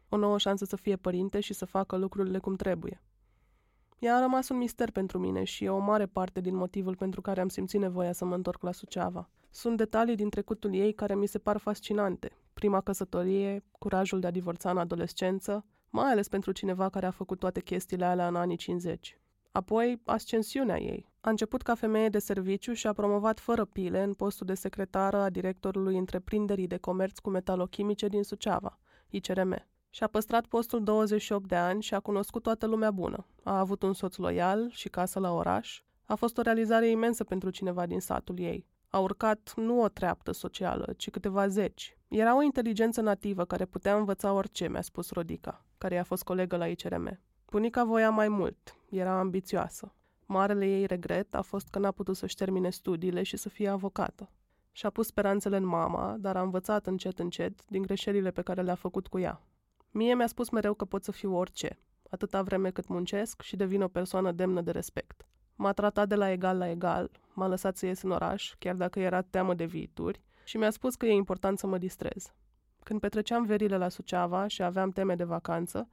O 0.09 0.16
nouă 0.16 0.38
șansă 0.38 0.64
să 0.64 0.76
fie 0.76 0.96
părinte 0.96 1.40
și 1.40 1.52
să 1.52 1.64
facă 1.64 1.96
lucrurile 1.96 2.38
cum 2.38 2.57
trebuie. 2.57 3.02
Ea 3.98 4.16
a 4.16 4.20
rămas 4.20 4.48
un 4.48 4.57
mister 4.57 4.90
pentru 4.90 5.18
mine 5.18 5.44
și 5.44 5.64
e 5.64 5.68
o 5.68 5.78
mare 5.78 6.07
parte 6.07 6.40
din 6.40 6.57
motivul 6.57 6.96
pentru 6.96 7.20
care 7.20 7.40
am 7.40 7.48
simțit 7.48 7.81
nevoia 7.81 8.12
să 8.12 8.24
mă 8.24 8.35
întorc 8.35 8.62
la 8.62 8.72
Suceava. 8.72 9.31
Sunt 9.50 9.76
detalii 9.76 10.16
din 10.16 10.28
trecutul 10.28 10.74
ei 10.74 10.92
care 10.92 11.14
mi 11.14 11.26
se 11.26 11.38
par 11.38 11.57
fascinante. 11.57 12.31
Prima 12.52 12.81
căsătorie, 12.81 13.64
curajul 13.78 14.20
de 14.20 14.26
a 14.26 14.31
divorța 14.31 14.70
în 14.70 14.78
adolescență, 14.78 15.64
mai 15.90 16.11
ales 16.11 16.28
pentru 16.28 16.52
cineva 16.52 16.88
care 16.88 17.07
a 17.07 17.11
făcut 17.11 17.38
toate 17.38 17.61
chestiile 17.61 18.05
alea 18.05 18.28
în 18.28 18.37
anii 18.37 18.57
50. 18.57 19.20
Apoi, 19.52 20.00
ascensiunea 20.04 20.80
ei. 20.80 21.12
A 21.20 21.30
început 21.30 21.62
ca 21.62 21.74
femeie 21.74 22.08
de 22.08 22.18
serviciu 22.18 22.72
și 22.72 22.86
a 22.86 22.92
promovat 22.92 23.40
fără 23.40 23.64
pile 23.64 24.02
în 24.02 24.14
postul 24.14 24.46
de 24.46 24.54
secretară 24.54 25.16
a 25.16 25.30
directorului 25.30 25.98
întreprinderii 25.98 26.66
de 26.66 26.76
comerț 26.76 27.18
cu 27.18 27.30
metalochimice 27.30 28.08
din 28.08 28.22
Suceava, 28.22 28.78
ICRM. 29.08 29.66
Și-a 29.90 30.06
păstrat 30.06 30.46
postul 30.46 30.82
28 30.82 31.48
de 31.48 31.54
ani 31.54 31.82
și 31.82 31.94
a 31.94 32.00
cunoscut 32.00 32.42
toată 32.42 32.66
lumea 32.66 32.90
bună. 32.90 33.26
A 33.42 33.58
avut 33.58 33.82
un 33.82 33.92
soț 33.92 34.16
loial 34.16 34.70
și 34.70 34.88
casă 34.88 35.18
la 35.18 35.32
oraș. 35.32 35.82
A 36.04 36.14
fost 36.14 36.38
o 36.38 36.42
realizare 36.42 36.88
imensă 36.88 37.24
pentru 37.24 37.50
cineva 37.50 37.86
din 37.86 38.00
satul 38.00 38.38
ei. 38.38 38.66
A 38.88 38.98
urcat 38.98 39.52
nu 39.56 39.80
o 39.80 39.88
treaptă 39.88 40.32
socială, 40.32 40.92
ci 40.96 41.10
câteva 41.10 41.48
zeci. 41.48 41.96
Era 42.08 42.36
o 42.36 42.42
inteligență 42.42 43.00
nativă 43.00 43.44
care 43.44 43.64
putea 43.64 43.96
învăța 43.96 44.32
orice, 44.32 44.68
mi-a 44.68 44.82
spus 44.82 45.10
Rodica, 45.10 45.64
care 45.78 45.94
i-a 45.94 46.04
fost 46.04 46.22
colegă 46.22 46.56
la 46.56 46.66
ICRM. 46.66 47.20
Bunica 47.52 47.84
voia 47.84 48.10
mai 48.10 48.28
mult, 48.28 48.76
era 48.90 49.18
ambițioasă. 49.18 49.94
Marele 50.26 50.66
ei 50.66 50.86
regret 50.86 51.34
a 51.34 51.42
fost 51.42 51.68
că 51.68 51.78
n-a 51.78 51.90
putut 51.90 52.16
să-și 52.16 52.34
termine 52.34 52.70
studiile 52.70 53.22
și 53.22 53.36
să 53.36 53.48
fie 53.48 53.68
avocată. 53.68 54.30
Și-a 54.70 54.90
pus 54.90 55.06
speranțele 55.06 55.56
în 55.56 55.64
mama, 55.64 56.16
dar 56.18 56.36
a 56.36 56.40
învățat 56.42 56.86
încet 56.86 57.18
încet 57.18 57.66
din 57.66 57.82
greșelile 57.82 58.30
pe 58.30 58.42
care 58.42 58.62
le-a 58.62 58.74
făcut 58.74 59.06
cu 59.06 59.18
ea. 59.18 59.42
Mie 59.90 60.14
mi-a 60.14 60.26
spus 60.26 60.50
mereu 60.50 60.74
că 60.74 60.84
pot 60.84 61.04
să 61.04 61.12
fiu 61.12 61.36
orice, 61.36 61.78
atâta 62.10 62.42
vreme 62.42 62.70
cât 62.70 62.88
muncesc 62.88 63.42
și 63.42 63.56
devin 63.56 63.82
o 63.82 63.88
persoană 63.88 64.32
demnă 64.32 64.60
de 64.60 64.70
respect. 64.70 65.26
M-a 65.54 65.72
tratat 65.72 66.09
de 66.09 66.14
la 66.14 66.30
egal 66.30 66.59
la 66.59 66.70
egal, 66.70 67.11
m-a 67.32 67.46
lăsat 67.46 67.76
să 67.76 67.86
ies 67.86 68.03
în 68.03 68.11
oraș, 68.11 68.55
chiar 68.59 68.74
dacă 68.74 69.00
era 69.00 69.22
teamă 69.22 69.55
de 69.55 69.64
viituri, 69.64 70.22
și 70.44 70.57
mi-a 70.57 70.70
spus 70.70 70.94
că 70.94 71.07
e 71.07 71.12
important 71.12 71.59
să 71.59 71.66
mă 71.66 71.78
distrez. 71.78 72.32
Când 72.82 73.00
petreceam 73.00 73.44
verile 73.44 73.76
la 73.76 73.88
Suceava 73.88 74.46
și 74.46 74.62
aveam 74.62 74.90
teme 74.90 75.14
de 75.14 75.24
vacanță, 75.24 75.88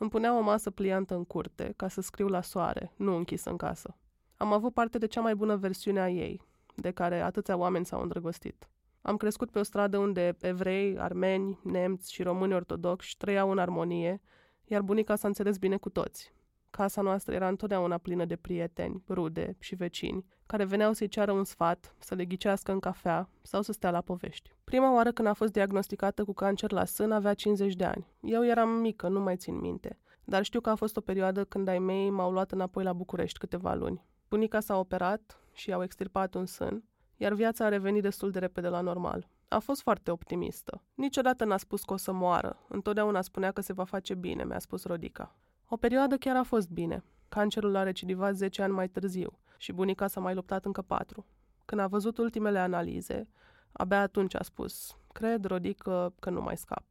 Îmi 0.00 0.10
punea 0.10 0.36
o 0.36 0.40
masă 0.40 0.70
pliantă 0.70 1.14
în 1.14 1.24
curte, 1.24 1.72
ca 1.76 1.88
să 1.88 2.00
scriu 2.00 2.28
la 2.28 2.40
soare, 2.40 2.92
nu 2.96 3.16
închisă 3.16 3.50
în 3.50 3.56
casă. 3.56 3.96
Am 4.36 4.52
avut 4.52 4.72
parte 4.74 4.98
de 4.98 5.06
cea 5.06 5.20
mai 5.20 5.34
bună 5.34 5.56
versiune 5.56 6.00
a 6.00 6.10
ei, 6.10 6.42
de 6.74 6.90
care 6.90 7.20
atâția 7.20 7.56
oameni 7.56 7.86
s-au 7.86 8.02
îndrăgostit. 8.02 8.68
Am 9.02 9.16
crescut 9.16 9.50
pe 9.50 9.58
o 9.58 9.62
stradă 9.62 9.98
unde 9.98 10.36
evrei, 10.40 10.98
armeni, 10.98 11.58
nemți 11.62 12.12
și 12.12 12.22
români 12.22 12.54
ortodoxi 12.54 13.16
trăiau 13.16 13.50
în 13.50 13.58
armonie, 13.58 14.20
iar 14.64 14.82
bunica 14.82 15.16
s-a 15.16 15.28
înțeles 15.28 15.58
bine 15.58 15.76
cu 15.76 15.88
toți. 15.88 16.32
Casa 16.70 17.00
noastră 17.00 17.34
era 17.34 17.48
întotdeauna 17.48 17.98
plină 17.98 18.24
de 18.24 18.36
prieteni, 18.36 19.02
rude 19.08 19.56
și 19.58 19.74
vecini, 19.74 20.24
care 20.46 20.64
veneau 20.64 20.92
să-i 20.92 21.08
ceară 21.08 21.32
un 21.32 21.44
sfat, 21.44 21.94
să 21.98 22.14
le 22.14 22.24
ghicească 22.24 22.72
în 22.72 22.78
cafea 22.78 23.28
sau 23.42 23.62
să 23.62 23.72
stea 23.72 23.90
la 23.90 24.00
povești. 24.00 24.54
Prima 24.64 24.94
oară 24.94 25.12
când 25.12 25.28
a 25.28 25.32
fost 25.32 25.52
diagnosticată 25.52 26.24
cu 26.24 26.32
cancer 26.32 26.72
la 26.72 26.84
sân 26.84 27.12
avea 27.12 27.34
50 27.34 27.74
de 27.74 27.84
ani. 27.84 28.06
Eu 28.20 28.44
eram 28.44 28.68
mică, 28.68 29.08
nu 29.08 29.20
mai 29.20 29.36
țin 29.36 29.58
minte, 29.58 29.98
dar 30.24 30.42
știu 30.42 30.60
că 30.60 30.70
a 30.70 30.74
fost 30.74 30.96
o 30.96 31.00
perioadă 31.00 31.44
când 31.44 31.68
ai 31.68 31.78
mei 31.78 32.10
m-au 32.10 32.32
luat 32.32 32.52
înapoi 32.52 32.84
la 32.84 32.92
București 32.92 33.38
câteva 33.38 33.74
luni. 33.74 34.04
Bunica 34.28 34.60
s-a 34.60 34.78
operat 34.78 35.40
și 35.52 35.68
i-au 35.68 35.82
extirpat 35.82 36.34
un 36.34 36.46
sân, 36.46 36.84
iar 37.16 37.32
viața 37.32 37.64
a 37.64 37.68
revenit 37.68 38.02
destul 38.02 38.30
de 38.30 38.38
repede 38.38 38.68
la 38.68 38.80
normal. 38.80 39.28
A 39.48 39.58
fost 39.58 39.82
foarte 39.82 40.10
optimistă. 40.10 40.82
Niciodată 40.94 41.44
n-a 41.44 41.56
spus 41.56 41.82
că 41.82 41.92
o 41.92 41.96
să 41.96 42.12
moară. 42.12 42.64
Întotdeauna 42.68 43.20
spunea 43.20 43.50
că 43.50 43.60
se 43.60 43.72
va 43.72 43.84
face 43.84 44.14
bine, 44.14 44.44
mi-a 44.44 44.58
spus 44.58 44.84
Rodica. 44.84 45.36
O 45.70 45.76
perioadă 45.76 46.16
chiar 46.16 46.36
a 46.36 46.42
fost 46.42 46.70
bine. 46.70 47.04
Cancerul 47.28 47.76
a 47.76 47.82
recidivat 47.82 48.34
10 48.34 48.62
ani 48.62 48.72
mai 48.72 48.88
târziu 48.88 49.38
și 49.56 49.72
bunica 49.72 50.06
s-a 50.06 50.20
mai 50.20 50.34
luptat 50.34 50.64
încă 50.64 50.82
patru. 50.82 51.26
Când 51.64 51.80
a 51.80 51.86
văzut 51.86 52.18
ultimele 52.18 52.58
analize, 52.58 53.28
abia 53.72 54.00
atunci 54.00 54.34
a 54.34 54.42
spus, 54.42 54.96
cred, 55.12 55.44
Rodică, 55.44 56.12
că 56.20 56.30
nu 56.30 56.40
mai 56.40 56.56
scap. 56.56 56.84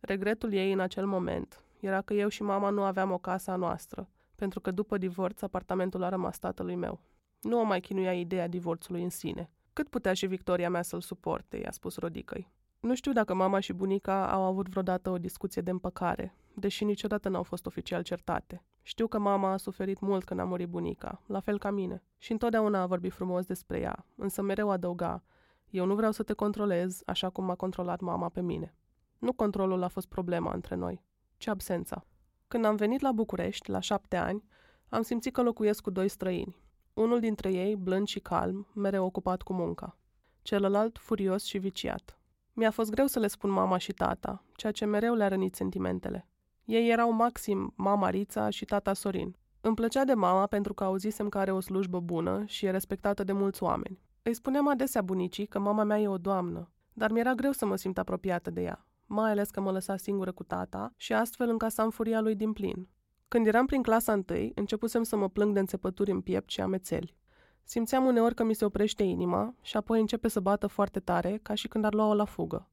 Regretul 0.00 0.52
ei 0.52 0.72
în 0.72 0.80
acel 0.80 1.06
moment 1.06 1.64
era 1.80 2.00
că 2.00 2.14
eu 2.14 2.28
și 2.28 2.42
mama 2.42 2.70
nu 2.70 2.82
aveam 2.82 3.12
o 3.12 3.18
casă 3.18 3.50
a 3.50 3.56
noastră, 3.56 4.08
pentru 4.34 4.60
că 4.60 4.70
după 4.70 4.98
divorț 4.98 5.42
apartamentul 5.42 6.02
a 6.02 6.08
rămas 6.08 6.38
tatălui 6.38 6.74
meu. 6.74 7.00
Nu 7.40 7.60
o 7.60 7.62
mai 7.62 7.80
chinuia 7.80 8.12
ideea 8.12 8.48
divorțului 8.48 9.02
în 9.02 9.10
sine. 9.10 9.50
Cât 9.72 9.88
putea 9.88 10.12
și 10.12 10.26
Victoria 10.26 10.70
mea 10.70 10.82
să-l 10.82 11.00
suporte, 11.00 11.56
i-a 11.56 11.70
spus 11.70 11.96
Rodicăi. 11.96 12.52
Nu 12.80 12.94
știu 12.94 13.12
dacă 13.12 13.34
mama 13.34 13.60
și 13.60 13.72
bunica 13.72 14.32
au 14.32 14.42
avut 14.42 14.68
vreodată 14.68 15.10
o 15.10 15.18
discuție 15.18 15.62
de 15.62 15.70
împăcare, 15.70 16.34
deși 16.54 16.84
niciodată 16.84 17.28
n-au 17.28 17.42
fost 17.42 17.66
oficial 17.66 18.02
certate. 18.02 18.64
Știu 18.82 19.06
că 19.06 19.18
mama 19.18 19.52
a 19.52 19.56
suferit 19.56 20.00
mult 20.00 20.24
când 20.24 20.40
a 20.40 20.44
murit 20.44 20.68
bunica, 20.68 21.22
la 21.26 21.40
fel 21.40 21.58
ca 21.58 21.70
mine, 21.70 22.02
și 22.18 22.32
întotdeauna 22.32 22.80
a 22.80 22.86
vorbit 22.86 23.12
frumos 23.12 23.46
despre 23.46 23.80
ea, 23.80 24.06
însă 24.16 24.42
mereu 24.42 24.70
adăuga, 24.70 25.22
eu 25.70 25.84
nu 25.84 25.94
vreau 25.94 26.12
să 26.12 26.22
te 26.22 26.32
controlez 26.32 27.02
așa 27.06 27.30
cum 27.30 27.44
m-a 27.44 27.54
controlat 27.54 28.00
mama 28.00 28.28
pe 28.28 28.42
mine. 28.42 28.74
Nu 29.18 29.32
controlul 29.32 29.82
a 29.82 29.88
fost 29.88 30.08
problema 30.08 30.52
între 30.52 30.74
noi, 30.74 31.04
ci 31.36 31.46
absența. 31.46 32.04
Când 32.48 32.64
am 32.64 32.76
venit 32.76 33.00
la 33.00 33.12
București, 33.12 33.70
la 33.70 33.80
șapte 33.80 34.16
ani, 34.16 34.44
am 34.88 35.02
simțit 35.02 35.32
că 35.32 35.42
locuiesc 35.42 35.82
cu 35.82 35.90
doi 35.90 36.08
străini. 36.08 36.56
Unul 36.94 37.20
dintre 37.20 37.52
ei, 37.52 37.76
blând 37.76 38.06
și 38.06 38.20
calm, 38.20 38.66
mereu 38.74 39.04
ocupat 39.04 39.42
cu 39.42 39.52
munca. 39.52 39.98
Celălalt, 40.42 40.98
furios 40.98 41.44
și 41.44 41.58
viciat. 41.58 42.18
Mi-a 42.52 42.70
fost 42.70 42.90
greu 42.90 43.06
să 43.06 43.18
le 43.18 43.26
spun 43.26 43.50
mama 43.50 43.76
și 43.76 43.92
tata, 43.92 44.44
ceea 44.56 44.72
ce 44.72 44.84
mereu 44.84 45.14
le-a 45.14 45.28
rănit 45.28 45.54
sentimentele. 45.54 46.28
Ei 46.70 46.90
erau 46.90 47.12
maxim 47.12 47.72
mama 47.76 48.10
Rița 48.10 48.50
și 48.50 48.64
tata 48.64 48.92
Sorin. 48.92 49.36
Îmi 49.60 49.74
plăcea 49.74 50.04
de 50.04 50.14
mama 50.14 50.46
pentru 50.46 50.74
că 50.74 50.84
auzisem 50.84 51.28
că 51.28 51.38
are 51.38 51.50
o 51.50 51.60
slujbă 51.60 52.00
bună 52.00 52.42
și 52.46 52.66
e 52.66 52.70
respectată 52.70 53.24
de 53.24 53.32
mulți 53.32 53.62
oameni. 53.62 54.00
Îi 54.22 54.34
spuneam 54.34 54.68
adesea 54.68 55.02
bunicii 55.02 55.46
că 55.46 55.58
mama 55.58 55.82
mea 55.82 56.00
e 56.00 56.08
o 56.08 56.18
doamnă, 56.18 56.70
dar 56.92 57.10
mi-era 57.10 57.34
greu 57.34 57.52
să 57.52 57.66
mă 57.66 57.76
simt 57.76 57.98
apropiată 57.98 58.50
de 58.50 58.62
ea, 58.62 58.86
mai 59.06 59.30
ales 59.30 59.50
că 59.50 59.60
mă 59.60 59.70
lăsa 59.70 59.96
singură 59.96 60.32
cu 60.32 60.42
tata 60.42 60.92
și 60.96 61.12
astfel 61.12 61.48
încasam 61.48 61.90
furia 61.90 62.20
lui 62.20 62.34
din 62.34 62.52
plin. 62.52 62.88
Când 63.28 63.46
eram 63.46 63.66
prin 63.66 63.82
clasa 63.82 64.12
întâi, 64.12 64.52
începusem 64.54 65.02
să 65.02 65.16
mă 65.16 65.28
plâng 65.28 65.54
de 65.54 65.60
înțepături 65.60 66.10
în 66.10 66.20
piept 66.20 66.50
și 66.50 66.60
amețeli. 66.60 67.16
Simțeam 67.64 68.04
uneori 68.04 68.34
că 68.34 68.44
mi 68.44 68.54
se 68.54 68.64
oprește 68.64 69.02
inima 69.02 69.54
și 69.62 69.76
apoi 69.76 70.00
începe 70.00 70.28
să 70.28 70.40
bată 70.40 70.66
foarte 70.66 71.00
tare, 71.00 71.38
ca 71.42 71.54
și 71.54 71.68
când 71.68 71.84
ar 71.84 71.94
lua-o 71.94 72.14
la 72.14 72.24
fugă. 72.24 72.68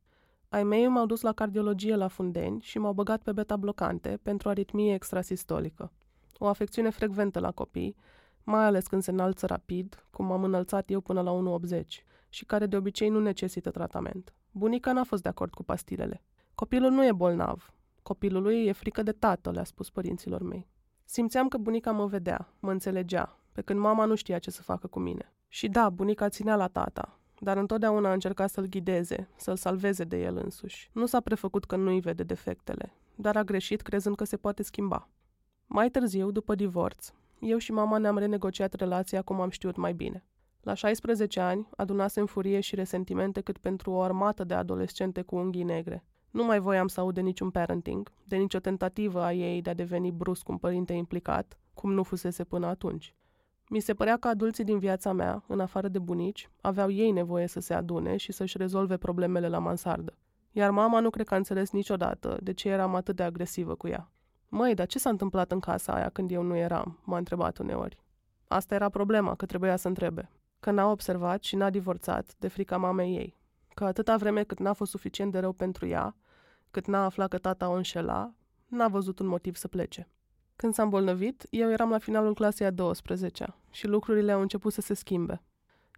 Ai 0.49 0.63
mei 0.63 0.87
m-au 0.87 1.05
dus 1.05 1.21
la 1.21 1.33
cardiologie 1.33 1.95
la 1.95 2.07
Fundeni 2.07 2.61
și 2.61 2.77
m-au 2.77 2.93
băgat 2.93 3.21
pe 3.21 3.31
beta-blocante 3.31 4.19
pentru 4.21 4.49
aritmie 4.49 4.93
extrasistolică. 4.93 5.91
O 6.37 6.47
afecțiune 6.47 6.89
frecventă 6.89 7.39
la 7.39 7.51
copii, 7.51 7.95
mai 8.43 8.65
ales 8.65 8.87
când 8.87 9.01
se 9.01 9.11
înalță 9.11 9.45
rapid, 9.45 10.07
cum 10.09 10.31
am 10.31 10.43
înălțat 10.43 10.89
eu 10.89 11.01
până 11.01 11.21
la 11.21 11.59
1,80 11.77 11.81
și 12.29 12.45
care 12.45 12.65
de 12.65 12.75
obicei 12.75 13.09
nu 13.09 13.19
necesită 13.19 13.71
tratament. 13.71 14.33
Bunica 14.51 14.91
n-a 14.91 15.03
fost 15.03 15.21
de 15.21 15.29
acord 15.29 15.53
cu 15.53 15.63
pastilele. 15.63 16.23
Copilul 16.55 16.91
nu 16.91 17.05
e 17.05 17.11
bolnav. 17.11 17.73
Copilului 18.01 18.65
e 18.65 18.71
frică 18.71 19.03
de 19.03 19.11
tată, 19.11 19.51
le-a 19.51 19.63
spus 19.63 19.89
părinților 19.89 20.41
mei. 20.41 20.67
Simțeam 21.05 21.47
că 21.47 21.57
bunica 21.57 21.91
mă 21.91 22.05
vedea, 22.05 22.53
mă 22.59 22.71
înțelegea, 22.71 23.39
pe 23.51 23.61
când 23.61 23.79
mama 23.79 24.05
nu 24.05 24.15
știa 24.15 24.39
ce 24.39 24.51
să 24.51 24.61
facă 24.61 24.87
cu 24.87 24.99
mine. 24.99 25.33
Și 25.47 25.67
da, 25.67 25.89
bunica 25.89 26.29
ținea 26.29 26.55
la 26.55 26.67
tata, 26.67 27.19
dar 27.39 27.57
întotdeauna 27.57 28.09
a 28.09 28.13
încercat 28.13 28.49
să-l 28.49 28.65
ghideze, 28.65 29.29
să-l 29.35 29.55
salveze 29.55 30.03
de 30.03 30.21
el 30.21 30.37
însuși. 30.43 30.89
Nu 30.93 31.05
s-a 31.05 31.19
prefăcut 31.19 31.65
că 31.65 31.75
nu-i 31.75 31.99
vede 31.99 32.23
defectele, 32.23 32.93
dar 33.15 33.35
a 33.35 33.43
greșit 33.43 33.81
crezând 33.81 34.15
că 34.15 34.23
se 34.23 34.37
poate 34.37 34.63
schimba. 34.63 35.09
Mai 35.65 35.89
târziu, 35.89 36.31
după 36.31 36.55
divorț, 36.55 37.11
eu 37.39 37.57
și 37.57 37.71
mama 37.71 37.97
ne-am 37.97 38.17
renegociat 38.17 38.73
relația 38.73 39.21
cum 39.21 39.41
am 39.41 39.49
știut 39.49 39.75
mai 39.75 39.93
bine. 39.93 40.23
La 40.61 40.73
16 40.73 41.39
ani, 41.39 41.67
adunasem 41.75 42.25
furie 42.25 42.59
și 42.59 42.75
resentimente 42.75 43.41
cât 43.41 43.57
pentru 43.57 43.91
o 43.91 44.01
armată 44.01 44.43
de 44.43 44.53
adolescente 44.53 45.21
cu 45.21 45.35
unghii 45.35 45.63
negre. 45.63 46.03
Nu 46.31 46.43
mai 46.43 46.59
voiam 46.59 46.87
să 46.87 46.99
aud 46.99 47.13
de 47.13 47.21
niciun 47.21 47.49
parenting, 47.49 48.11
de 48.23 48.35
nicio 48.35 48.59
tentativă 48.59 49.21
a 49.21 49.33
ei 49.33 49.61
de 49.61 49.69
a 49.69 49.73
deveni 49.73 50.11
brusc 50.11 50.49
un 50.49 50.57
părinte 50.57 50.93
implicat, 50.93 51.59
cum 51.73 51.93
nu 51.93 52.03
fusese 52.03 52.43
până 52.43 52.65
atunci. 52.65 53.15
Mi 53.69 53.79
se 53.79 53.93
părea 53.93 54.17
că 54.17 54.27
adulții 54.27 54.63
din 54.63 54.79
viața 54.79 55.13
mea, 55.13 55.43
în 55.47 55.59
afară 55.59 55.87
de 55.87 55.99
bunici, 55.99 56.49
aveau 56.61 56.91
ei 56.91 57.11
nevoie 57.11 57.47
să 57.47 57.59
se 57.59 57.73
adune 57.73 58.17
și 58.17 58.31
să-și 58.31 58.57
rezolve 58.57 58.97
problemele 58.97 59.47
la 59.47 59.59
mansardă. 59.59 60.17
Iar 60.51 60.71
mama 60.71 60.99
nu 60.99 61.09
cred 61.09 61.27
că 61.27 61.33
a 61.33 61.37
înțeles 61.37 61.71
niciodată 61.71 62.37
de 62.41 62.53
ce 62.53 62.69
eram 62.69 62.95
atât 62.95 63.15
de 63.15 63.23
agresivă 63.23 63.75
cu 63.75 63.87
ea. 63.87 64.11
Măi, 64.49 64.73
dar 64.73 64.85
ce 64.85 64.99
s-a 64.99 65.09
întâmplat 65.09 65.51
în 65.51 65.59
casa 65.59 65.93
aia 65.93 66.09
când 66.09 66.31
eu 66.31 66.41
nu 66.41 66.55
eram? 66.55 66.99
M-a 67.03 67.17
întrebat 67.17 67.57
uneori. 67.57 67.99
Asta 68.47 68.75
era 68.75 68.89
problema, 68.89 69.35
că 69.35 69.45
trebuia 69.45 69.75
să 69.75 69.87
întrebe. 69.87 70.29
Că 70.59 70.71
n-a 70.71 70.91
observat 70.91 71.43
și 71.43 71.55
n-a 71.55 71.69
divorțat 71.69 72.35
de 72.39 72.47
frica 72.47 72.77
mamei 72.77 73.15
ei. 73.15 73.37
Că 73.73 73.85
atâta 73.85 74.17
vreme 74.17 74.43
cât 74.43 74.59
n-a 74.59 74.73
fost 74.73 74.91
suficient 74.91 75.31
de 75.31 75.39
rău 75.39 75.51
pentru 75.51 75.85
ea, 75.85 76.15
cât 76.71 76.87
n-a 76.87 77.05
aflat 77.05 77.29
că 77.29 77.37
tata 77.37 77.69
o 77.69 77.73
înșela, 77.73 78.33
n-a 78.67 78.87
văzut 78.87 79.19
un 79.19 79.27
motiv 79.27 79.55
să 79.55 79.67
plece. 79.67 80.09
Când 80.57 80.73
s-a 80.73 80.83
îmbolnăvit, 80.83 81.45
eu 81.49 81.71
eram 81.71 81.89
la 81.89 81.97
finalul 81.97 82.33
clasei 82.33 82.65
a 82.65 82.71
12 82.71 83.55
și 83.71 83.87
lucrurile 83.87 84.31
au 84.31 84.41
început 84.41 84.73
să 84.73 84.81
se 84.81 84.93
schimbe. 84.93 85.41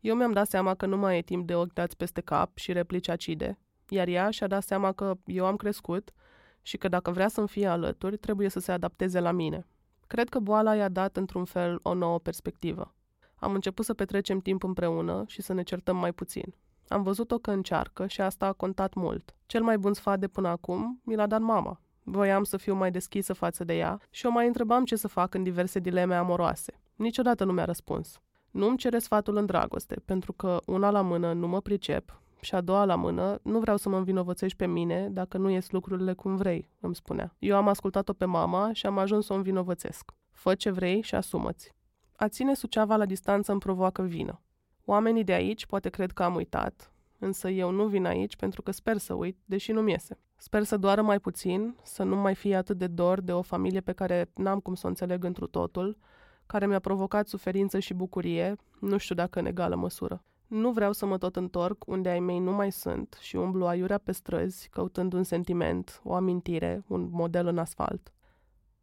Eu 0.01 0.15
mi-am 0.15 0.31
dat 0.31 0.47
seama 0.47 0.75
că 0.75 0.85
nu 0.85 0.97
mai 0.97 1.17
e 1.17 1.21
timp 1.21 1.47
de 1.47 1.55
ochi 1.55 1.73
dați 1.73 1.97
peste 1.97 2.21
cap 2.21 2.57
și 2.57 2.71
replici 2.71 3.07
acide, 3.07 3.57
iar 3.89 4.07
ea 4.07 4.29
și-a 4.29 4.47
dat 4.47 4.63
seama 4.63 4.91
că 4.91 5.17
eu 5.25 5.45
am 5.45 5.55
crescut 5.55 6.11
și 6.61 6.77
că 6.77 6.87
dacă 6.87 7.11
vrea 7.11 7.27
să-mi 7.27 7.47
fie 7.47 7.67
alături, 7.67 8.17
trebuie 8.17 8.49
să 8.49 8.59
se 8.59 8.71
adapteze 8.71 9.19
la 9.19 9.31
mine. 9.31 9.67
Cred 10.07 10.29
că 10.29 10.39
boala 10.39 10.75
i-a 10.75 10.89
dat, 10.89 11.17
într-un 11.17 11.45
fel, 11.45 11.79
o 11.81 11.93
nouă 11.93 12.19
perspectivă. 12.19 12.93
Am 13.35 13.53
început 13.53 13.85
să 13.85 13.93
petrecem 13.93 14.39
timp 14.39 14.63
împreună 14.63 15.23
și 15.27 15.41
să 15.41 15.53
ne 15.53 15.63
certăm 15.63 15.97
mai 15.97 16.13
puțin. 16.13 16.55
Am 16.87 17.03
văzut-o 17.03 17.37
că 17.37 17.51
încearcă 17.51 18.07
și 18.07 18.21
asta 18.21 18.45
a 18.45 18.53
contat 18.53 18.93
mult. 18.93 19.35
Cel 19.45 19.63
mai 19.63 19.77
bun 19.77 19.93
sfat 19.93 20.19
de 20.19 20.27
până 20.27 20.47
acum 20.47 21.01
mi 21.03 21.15
l-a 21.15 21.27
dat 21.27 21.41
mama. 21.41 21.81
Voiam 22.11 22.43
să 22.43 22.57
fiu 22.57 22.73
mai 22.73 22.91
deschisă 22.91 23.33
față 23.33 23.63
de 23.63 23.77
ea 23.77 23.99
și 24.09 24.25
o 24.25 24.29
mai 24.29 24.47
întrebam 24.47 24.85
ce 24.85 24.95
să 24.95 25.07
fac 25.07 25.33
în 25.33 25.43
diverse 25.43 25.79
dileme 25.79 26.15
amoroase. 26.15 26.79
Niciodată 26.95 27.43
nu 27.43 27.51
mi-a 27.51 27.65
răspuns. 27.65 28.19
Nu-mi 28.51 28.77
cere 28.77 28.99
sfatul 28.99 29.35
în 29.35 29.45
dragoste, 29.45 30.01
pentru 30.05 30.33
că 30.33 30.59
una 30.65 30.89
la 30.89 31.01
mână 31.01 31.33
nu 31.33 31.47
mă 31.47 31.61
pricep 31.61 32.21
și 32.41 32.55
a 32.55 32.61
doua 32.61 32.85
la 32.85 32.95
mână, 32.95 33.39
nu 33.43 33.59
vreau 33.59 33.77
să 33.77 33.89
mă 33.89 33.97
învinovățești 33.97 34.57
pe 34.57 34.67
mine 34.67 35.09
dacă 35.09 35.37
nu 35.37 35.49
ies 35.49 35.69
lucrurile 35.69 36.13
cum 36.13 36.35
vrei, 36.35 36.69
îmi 36.79 36.95
spunea. 36.95 37.35
Eu 37.39 37.55
am 37.55 37.67
ascultat-o 37.67 38.13
pe 38.13 38.25
mama 38.25 38.73
și 38.73 38.85
am 38.85 38.97
ajuns 38.97 39.25
să 39.25 39.33
o 39.33 39.35
învinovățesc. 39.35 40.11
Fă 40.31 40.55
ce 40.55 40.69
vrei 40.69 41.01
și 41.01 41.15
asumă-ți. 41.15 41.73
A 42.15 42.27
ține 42.27 42.53
Suceava 42.53 42.95
la 42.95 43.05
distanță 43.05 43.51
îmi 43.51 43.59
provoacă 43.59 44.01
vină. 44.01 44.41
Oamenii 44.85 45.23
de 45.23 45.33
aici 45.33 45.65
poate 45.65 45.89
cred 45.89 46.11
că 46.11 46.23
am 46.23 46.35
uitat, 46.35 46.93
însă 47.19 47.49
eu 47.49 47.71
nu 47.71 47.87
vin 47.87 48.05
aici 48.05 48.35
pentru 48.35 48.61
că 48.61 48.71
sper 48.71 48.97
să 48.97 49.13
uit, 49.13 49.37
deși 49.45 49.71
nu-mi 49.71 49.91
iese. 49.91 50.19
Sper 50.41 50.63
să 50.63 50.77
doară 50.77 51.01
mai 51.01 51.19
puțin, 51.19 51.75
să 51.83 52.03
nu 52.03 52.15
mai 52.15 52.35
fie 52.35 52.55
atât 52.55 52.77
de 52.77 52.87
dor 52.87 53.21
de 53.21 53.33
o 53.33 53.41
familie 53.41 53.81
pe 53.81 53.91
care 53.91 54.31
n-am 54.35 54.59
cum 54.59 54.73
să 54.75 54.85
o 54.85 54.89
înțeleg 54.89 55.23
întru 55.23 55.47
totul, 55.47 55.97
care 56.45 56.67
mi-a 56.67 56.79
provocat 56.79 57.27
suferință 57.27 57.79
și 57.79 57.93
bucurie, 57.93 58.55
nu 58.79 58.97
știu 58.97 59.15
dacă 59.15 59.39
în 59.39 59.45
egală 59.45 59.75
măsură. 59.75 60.23
Nu 60.47 60.71
vreau 60.71 60.91
să 60.91 61.05
mă 61.05 61.17
tot 61.17 61.35
întorc 61.35 61.87
unde 61.87 62.09
ai 62.09 62.19
mei 62.19 62.39
nu 62.39 62.51
mai 62.51 62.71
sunt 62.71 63.17
și 63.21 63.35
umblu 63.35 63.65
aiurea 63.65 63.97
pe 63.97 64.11
străzi, 64.11 64.69
căutând 64.69 65.13
un 65.13 65.23
sentiment, 65.23 66.01
o 66.03 66.13
amintire, 66.13 66.83
un 66.87 67.09
model 67.11 67.47
în 67.47 67.57
asfalt. 67.57 68.13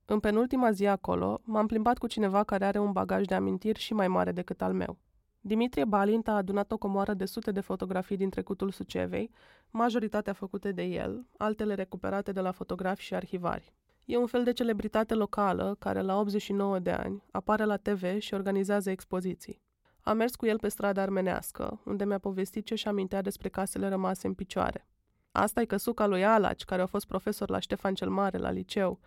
În 0.04 0.20
penultima 0.20 0.70
zi 0.70 0.86
acolo, 0.86 1.40
m-am 1.44 1.66
plimbat 1.66 1.98
cu 1.98 2.06
cineva 2.06 2.44
care 2.44 2.64
are 2.64 2.78
un 2.78 2.92
bagaj 2.92 3.24
de 3.24 3.34
amintiri 3.34 3.78
și 3.78 3.94
mai 3.94 4.08
mare 4.08 4.32
decât 4.32 4.62
al 4.62 4.72
meu. 4.72 4.98
Dimitrie 5.46 5.84
Balint 5.84 6.28
a 6.28 6.36
adunat 6.36 6.72
o 6.72 6.76
comoară 6.76 7.14
de 7.14 7.24
sute 7.24 7.50
de 7.50 7.60
fotografii 7.60 8.16
din 8.16 8.30
trecutul 8.30 8.70
Sucevei, 8.70 9.30
majoritatea 9.70 10.32
făcute 10.32 10.72
de 10.72 10.82
el, 10.82 11.26
altele 11.36 11.74
recuperate 11.74 12.32
de 12.32 12.40
la 12.40 12.50
fotografi 12.50 13.02
și 13.02 13.14
arhivari. 13.14 13.72
E 14.04 14.16
un 14.16 14.26
fel 14.26 14.44
de 14.44 14.52
celebritate 14.52 15.14
locală 15.14 15.76
care 15.78 16.00
la 16.00 16.18
89 16.18 16.78
de 16.78 16.90
ani 16.90 17.22
apare 17.30 17.64
la 17.64 17.76
TV 17.76 18.18
și 18.18 18.34
organizează 18.34 18.90
expoziții. 18.90 19.62
Am 20.00 20.16
mers 20.16 20.34
cu 20.34 20.46
el 20.46 20.58
pe 20.58 20.68
strada 20.68 21.02
armenească, 21.02 21.80
unde 21.84 22.04
mi-a 22.04 22.18
povestit 22.18 22.64
ce 22.64 22.74
și 22.74 22.88
amintea 22.88 23.22
despre 23.22 23.48
casele 23.48 23.88
rămase 23.88 24.26
în 24.26 24.34
picioare. 24.34 24.86
Asta 25.32 25.60
e 25.60 25.64
căsuca 25.64 26.06
lui 26.06 26.24
Alaci, 26.24 26.64
care 26.64 26.82
a 26.82 26.86
fost 26.86 27.06
profesor 27.06 27.50
la 27.50 27.58
Ștefan 27.58 27.94
cel 27.94 28.10
Mare, 28.10 28.38
la 28.38 28.50
liceu. 28.50 29.00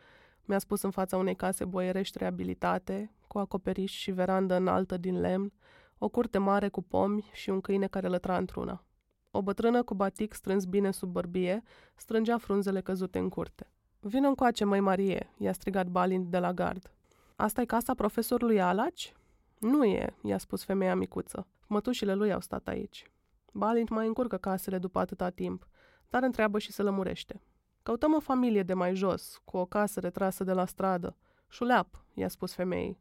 Mi-a 0.45 0.59
spus 0.59 0.81
în 0.81 0.91
fața 0.91 1.17
unei 1.17 1.35
case 1.35 1.65
boierești 1.65 2.17
reabilitate, 2.17 3.11
cu 3.27 3.37
acoperiș 3.37 3.91
și 3.91 4.11
verandă 4.11 4.55
înaltă 4.55 4.97
din 4.97 5.19
lemn, 5.19 5.53
o 5.99 6.09
curte 6.09 6.37
mare 6.37 6.69
cu 6.69 6.81
pomi 6.81 7.29
și 7.33 7.49
un 7.49 7.61
câine 7.61 7.87
care 7.87 8.07
lătra 8.07 8.37
într-una. 8.37 8.83
O 9.31 9.41
bătrână 9.41 9.83
cu 9.83 9.93
batic 9.93 10.33
strâns 10.33 10.65
bine 10.65 10.91
sub 10.91 11.11
bărbie 11.11 11.63
strângea 11.95 12.37
frunzele 12.37 12.81
căzute 12.81 13.19
în 13.19 13.29
curte. 13.29 13.71
Vino 13.99 14.27
încoace, 14.27 14.65
măi 14.65 14.79
Marie, 14.79 15.33
i-a 15.37 15.51
strigat 15.51 15.87
Balint 15.87 16.27
de 16.31 16.39
la 16.39 16.53
gard. 16.53 16.93
asta 17.35 17.61
e 17.61 17.65
casa 17.65 17.93
profesorului 17.93 18.61
Alaci? 18.61 19.13
Nu 19.59 19.85
e, 19.85 20.15
i-a 20.23 20.37
spus 20.37 20.63
femeia 20.63 20.95
micuță. 20.95 21.47
Mătușile 21.67 22.13
lui 22.13 22.33
au 22.33 22.39
stat 22.39 22.67
aici. 22.67 23.11
Balint 23.53 23.89
mai 23.89 24.07
încurcă 24.07 24.37
casele 24.37 24.77
după 24.77 24.99
atâta 24.99 25.29
timp, 25.29 25.67
dar 26.09 26.23
întreabă 26.23 26.59
și 26.59 26.71
se 26.71 26.81
lămurește. 26.81 27.41
Căutăm 27.83 28.13
o 28.13 28.19
familie 28.19 28.63
de 28.63 28.73
mai 28.73 28.95
jos, 28.95 29.41
cu 29.45 29.57
o 29.57 29.65
casă 29.65 29.99
retrasă 29.99 30.43
de 30.43 30.53
la 30.53 30.65
stradă. 30.65 31.15
Șuleap, 31.47 32.05
i-a 32.13 32.27
spus 32.27 32.53
femeii. 32.53 32.99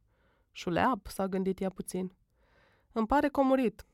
Șuleap, 0.52 1.06
s-a 1.06 1.28
gândit 1.28 1.60
ea 1.60 1.70
puțin. 1.70 2.12
Îmi 2.92 3.06
pare 3.06 3.28
comurit. 3.28 3.86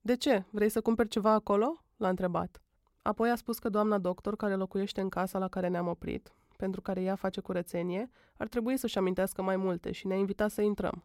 De 0.00 0.16
ce? 0.16 0.44
Vrei 0.50 0.68
să 0.68 0.80
cumperi 0.80 1.08
ceva 1.08 1.32
acolo? 1.32 1.84
L-a 1.96 2.08
întrebat. 2.08 2.62
Apoi 3.02 3.30
a 3.30 3.36
spus 3.36 3.58
că 3.58 3.68
doamna 3.68 3.98
doctor, 3.98 4.36
care 4.36 4.54
locuiește 4.54 5.00
în 5.00 5.08
casa 5.08 5.38
la 5.38 5.48
care 5.48 5.68
ne-am 5.68 5.86
oprit, 5.86 6.34
pentru 6.56 6.80
care 6.80 7.02
ea 7.02 7.14
face 7.14 7.40
curățenie, 7.40 8.10
ar 8.36 8.48
trebui 8.48 8.76
să-și 8.76 8.98
amintească 8.98 9.42
mai 9.42 9.56
multe 9.56 9.92
și 9.92 10.06
ne-a 10.06 10.16
invitat 10.16 10.50
să 10.50 10.62
intrăm. 10.62 11.04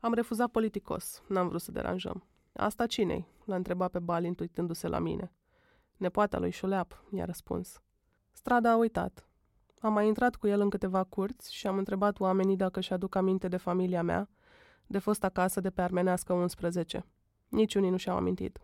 Am 0.00 0.12
refuzat 0.12 0.50
politicos, 0.50 1.22
n-am 1.28 1.48
vrut 1.48 1.60
să 1.60 1.72
deranjăm. 1.72 2.24
Asta 2.52 2.86
cinei? 2.86 3.26
L-a 3.44 3.54
întrebat 3.54 3.90
pe 3.90 3.98
Balint 3.98 4.40
uitându-se 4.40 4.88
la 4.88 4.98
mine. 4.98 5.32
Nepoata 5.96 6.38
lui 6.38 6.50
Șuleap, 6.50 7.04
i-a 7.10 7.24
răspuns. 7.24 7.80
Strada 8.32 8.70
a 8.70 8.76
uitat. 8.76 9.28
Am 9.78 9.92
mai 9.92 10.06
intrat 10.06 10.36
cu 10.36 10.46
el 10.46 10.60
în 10.60 10.70
câteva 10.70 11.04
curți 11.04 11.54
și 11.54 11.66
am 11.66 11.78
întrebat 11.78 12.20
oamenii 12.20 12.56
dacă 12.56 12.78
își 12.78 12.92
aduc 12.92 13.14
aminte 13.14 13.48
de 13.48 13.56
familia 13.56 14.02
mea, 14.02 14.28
de 14.86 14.98
fost 14.98 15.24
acasă 15.24 15.60
de 15.60 15.70
pe 15.70 15.82
Armenească 15.82 16.32
11. 16.32 17.04
Niciunii 17.48 17.90
nu 17.90 17.96
și-au 17.96 18.16
amintit. 18.16 18.58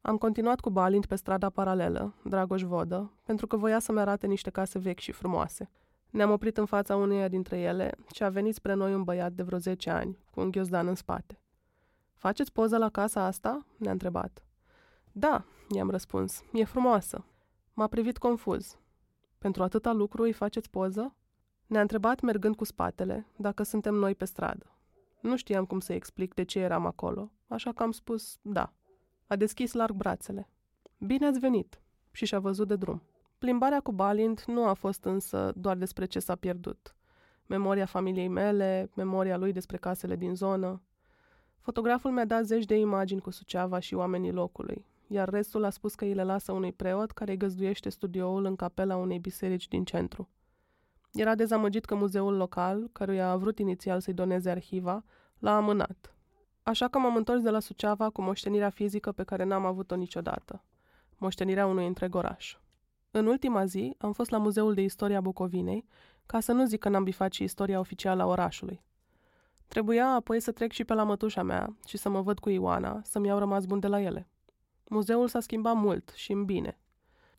Am 0.00 0.16
continuat 0.16 0.60
cu 0.60 0.70
Balint 0.70 1.06
pe 1.06 1.14
strada 1.14 1.50
paralelă, 1.50 2.14
Dragoș 2.24 2.62
Vodă, 2.62 3.12
pentru 3.24 3.46
că 3.46 3.56
voia 3.56 3.78
să-mi 3.78 4.00
arate 4.00 4.26
niște 4.26 4.50
case 4.50 4.78
vechi 4.78 4.98
și 4.98 5.12
frumoase. 5.12 5.70
Ne-am 6.10 6.30
oprit 6.30 6.58
în 6.58 6.64
fața 6.64 6.96
uneia 6.96 7.28
dintre 7.28 7.58
ele 7.58 7.92
și 8.12 8.24
a 8.24 8.28
venit 8.28 8.54
spre 8.54 8.74
noi 8.74 8.94
un 8.94 9.04
băiat 9.04 9.32
de 9.32 9.42
vreo 9.42 9.58
10 9.58 9.90
ani, 9.90 10.18
cu 10.30 10.40
un 10.40 10.50
ghiozdan 10.50 10.86
în 10.86 10.94
spate. 10.94 11.40
Faceți 12.14 12.52
poză 12.52 12.78
la 12.78 12.88
casa 12.88 13.24
asta?" 13.24 13.66
ne-a 13.76 13.92
întrebat. 13.92 14.42
Da, 15.12 15.44
i-am 15.68 15.90
răspuns, 15.90 16.42
e 16.52 16.64
frumoasă. 16.64 17.24
M-a 17.72 17.86
privit 17.86 18.18
confuz. 18.18 18.78
Pentru 19.38 19.62
atâta 19.62 19.92
lucru 19.92 20.22
îi 20.22 20.32
faceți 20.32 20.70
poză? 20.70 21.14
Ne-a 21.66 21.80
întrebat 21.80 22.20
mergând 22.20 22.56
cu 22.56 22.64
spatele 22.64 23.26
dacă 23.36 23.62
suntem 23.62 23.94
noi 23.94 24.14
pe 24.14 24.24
stradă. 24.24 24.77
Nu 25.28 25.36
știam 25.36 25.64
cum 25.64 25.80
să 25.80 25.92
explic 25.92 26.34
de 26.34 26.42
ce 26.42 26.58
eram 26.58 26.86
acolo, 26.86 27.30
așa 27.46 27.72
că 27.72 27.82
am 27.82 27.90
spus 27.90 28.38
da. 28.42 28.72
A 29.26 29.36
deschis 29.36 29.72
larg 29.72 29.94
brațele. 29.94 30.48
Bine 30.98 31.26
ați 31.26 31.38
venit! 31.38 31.80
Și 32.10 32.26
și-a 32.26 32.38
văzut 32.38 32.68
de 32.68 32.76
drum. 32.76 33.02
Plimbarea 33.38 33.80
cu 33.80 33.92
Balint 33.92 34.44
nu 34.44 34.64
a 34.66 34.72
fost 34.72 35.04
însă 35.04 35.52
doar 35.56 35.76
despre 35.76 36.04
ce 36.04 36.18
s-a 36.18 36.34
pierdut. 36.34 36.96
Memoria 37.46 37.86
familiei 37.86 38.28
mele, 38.28 38.90
memoria 38.94 39.36
lui 39.36 39.52
despre 39.52 39.76
casele 39.76 40.16
din 40.16 40.34
zonă. 40.34 40.82
Fotograful 41.60 42.10
mi-a 42.10 42.24
dat 42.24 42.44
zeci 42.44 42.64
de 42.64 42.78
imagini 42.78 43.20
cu 43.20 43.30
Suceava 43.30 43.78
și 43.78 43.94
oamenii 43.94 44.32
locului, 44.32 44.86
iar 45.06 45.28
restul 45.28 45.64
a 45.64 45.70
spus 45.70 45.94
că 45.94 46.04
îi 46.04 46.14
le 46.14 46.24
lasă 46.24 46.52
unui 46.52 46.72
preot 46.72 47.10
care 47.10 47.30
îi 47.30 47.36
găzduiește 47.36 47.88
studioul 47.88 48.44
în 48.44 48.56
capela 48.56 48.96
unei 48.96 49.18
biserici 49.18 49.68
din 49.68 49.84
centru. 49.84 50.28
Era 51.12 51.34
dezamăgit 51.34 51.84
că 51.84 51.94
muzeul 51.94 52.36
local, 52.36 52.88
căruia 52.92 53.30
a 53.30 53.36
vrut 53.36 53.58
inițial 53.58 54.00
să-i 54.00 54.14
doneze 54.14 54.50
arhiva, 54.50 55.04
l-a 55.38 55.56
amânat. 55.56 56.14
Așa 56.62 56.88
că 56.88 56.98
m-am 56.98 57.16
întors 57.16 57.40
de 57.40 57.50
la 57.50 57.60
Suceava 57.60 58.10
cu 58.10 58.22
moștenirea 58.22 58.70
fizică 58.70 59.12
pe 59.12 59.22
care 59.24 59.44
n-am 59.44 59.64
avut-o 59.64 59.94
niciodată. 59.94 60.64
Moștenirea 61.16 61.66
unui 61.66 61.86
întreg 61.86 62.14
oraș. 62.14 62.56
În 63.10 63.26
ultima 63.26 63.64
zi 63.64 63.94
am 63.98 64.12
fost 64.12 64.30
la 64.30 64.38
Muzeul 64.38 64.74
de 64.74 64.82
Istoria 64.82 65.20
Bucovinei, 65.20 65.86
ca 66.26 66.40
să 66.40 66.52
nu 66.52 66.64
zic 66.64 66.80
că 66.80 66.88
n-am 66.88 67.04
bifat 67.04 67.32
și 67.32 67.42
istoria 67.42 67.78
oficială 67.78 68.22
a 68.22 68.26
orașului. 68.26 68.82
Trebuia 69.68 70.06
apoi 70.06 70.40
să 70.40 70.52
trec 70.52 70.72
și 70.72 70.84
pe 70.84 70.94
la 70.94 71.02
mătușa 71.02 71.42
mea 71.42 71.76
și 71.86 71.96
să 71.96 72.08
mă 72.08 72.20
văd 72.20 72.38
cu 72.38 72.50
Ioana, 72.50 73.00
să-mi 73.02 73.26
iau 73.26 73.38
rămas 73.38 73.64
bun 73.64 73.80
de 73.80 73.86
la 73.86 74.00
ele. 74.00 74.28
Muzeul 74.88 75.28
s-a 75.28 75.40
schimbat 75.40 75.76
mult 75.76 76.12
și 76.14 76.32
în 76.32 76.44
bine. 76.44 76.78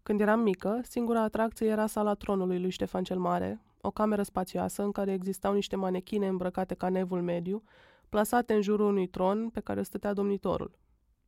Când 0.04 0.22
eram 0.22 0.40
mică, 0.40 0.82
singura 0.84 1.22
atracție 1.22 1.68
era 1.68 1.88
sala 1.88 2.14
tronului 2.14 2.60
lui 2.60 2.70
Ștefan 2.70 3.04
cel 3.04 3.20
Mare, 3.20 3.62
o 3.82 3.92
cameră 3.92 4.24
spațioasă 4.24 4.84
în 4.84 4.92
care 4.92 5.14
existau 5.14 5.54
niște 5.54 5.76
manechine 5.76 6.28
îmbrăcate 6.28 6.74
ca 6.74 6.90
nevul 6.90 7.22
mediu, 7.22 7.64
plasate 8.10 8.54
în 8.54 8.62
jurul 8.62 8.86
unui 8.86 9.08
tron 9.08 9.50
pe 9.50 9.60
care 9.60 9.82
stătea 9.82 10.14
domnitorul. 10.14 10.78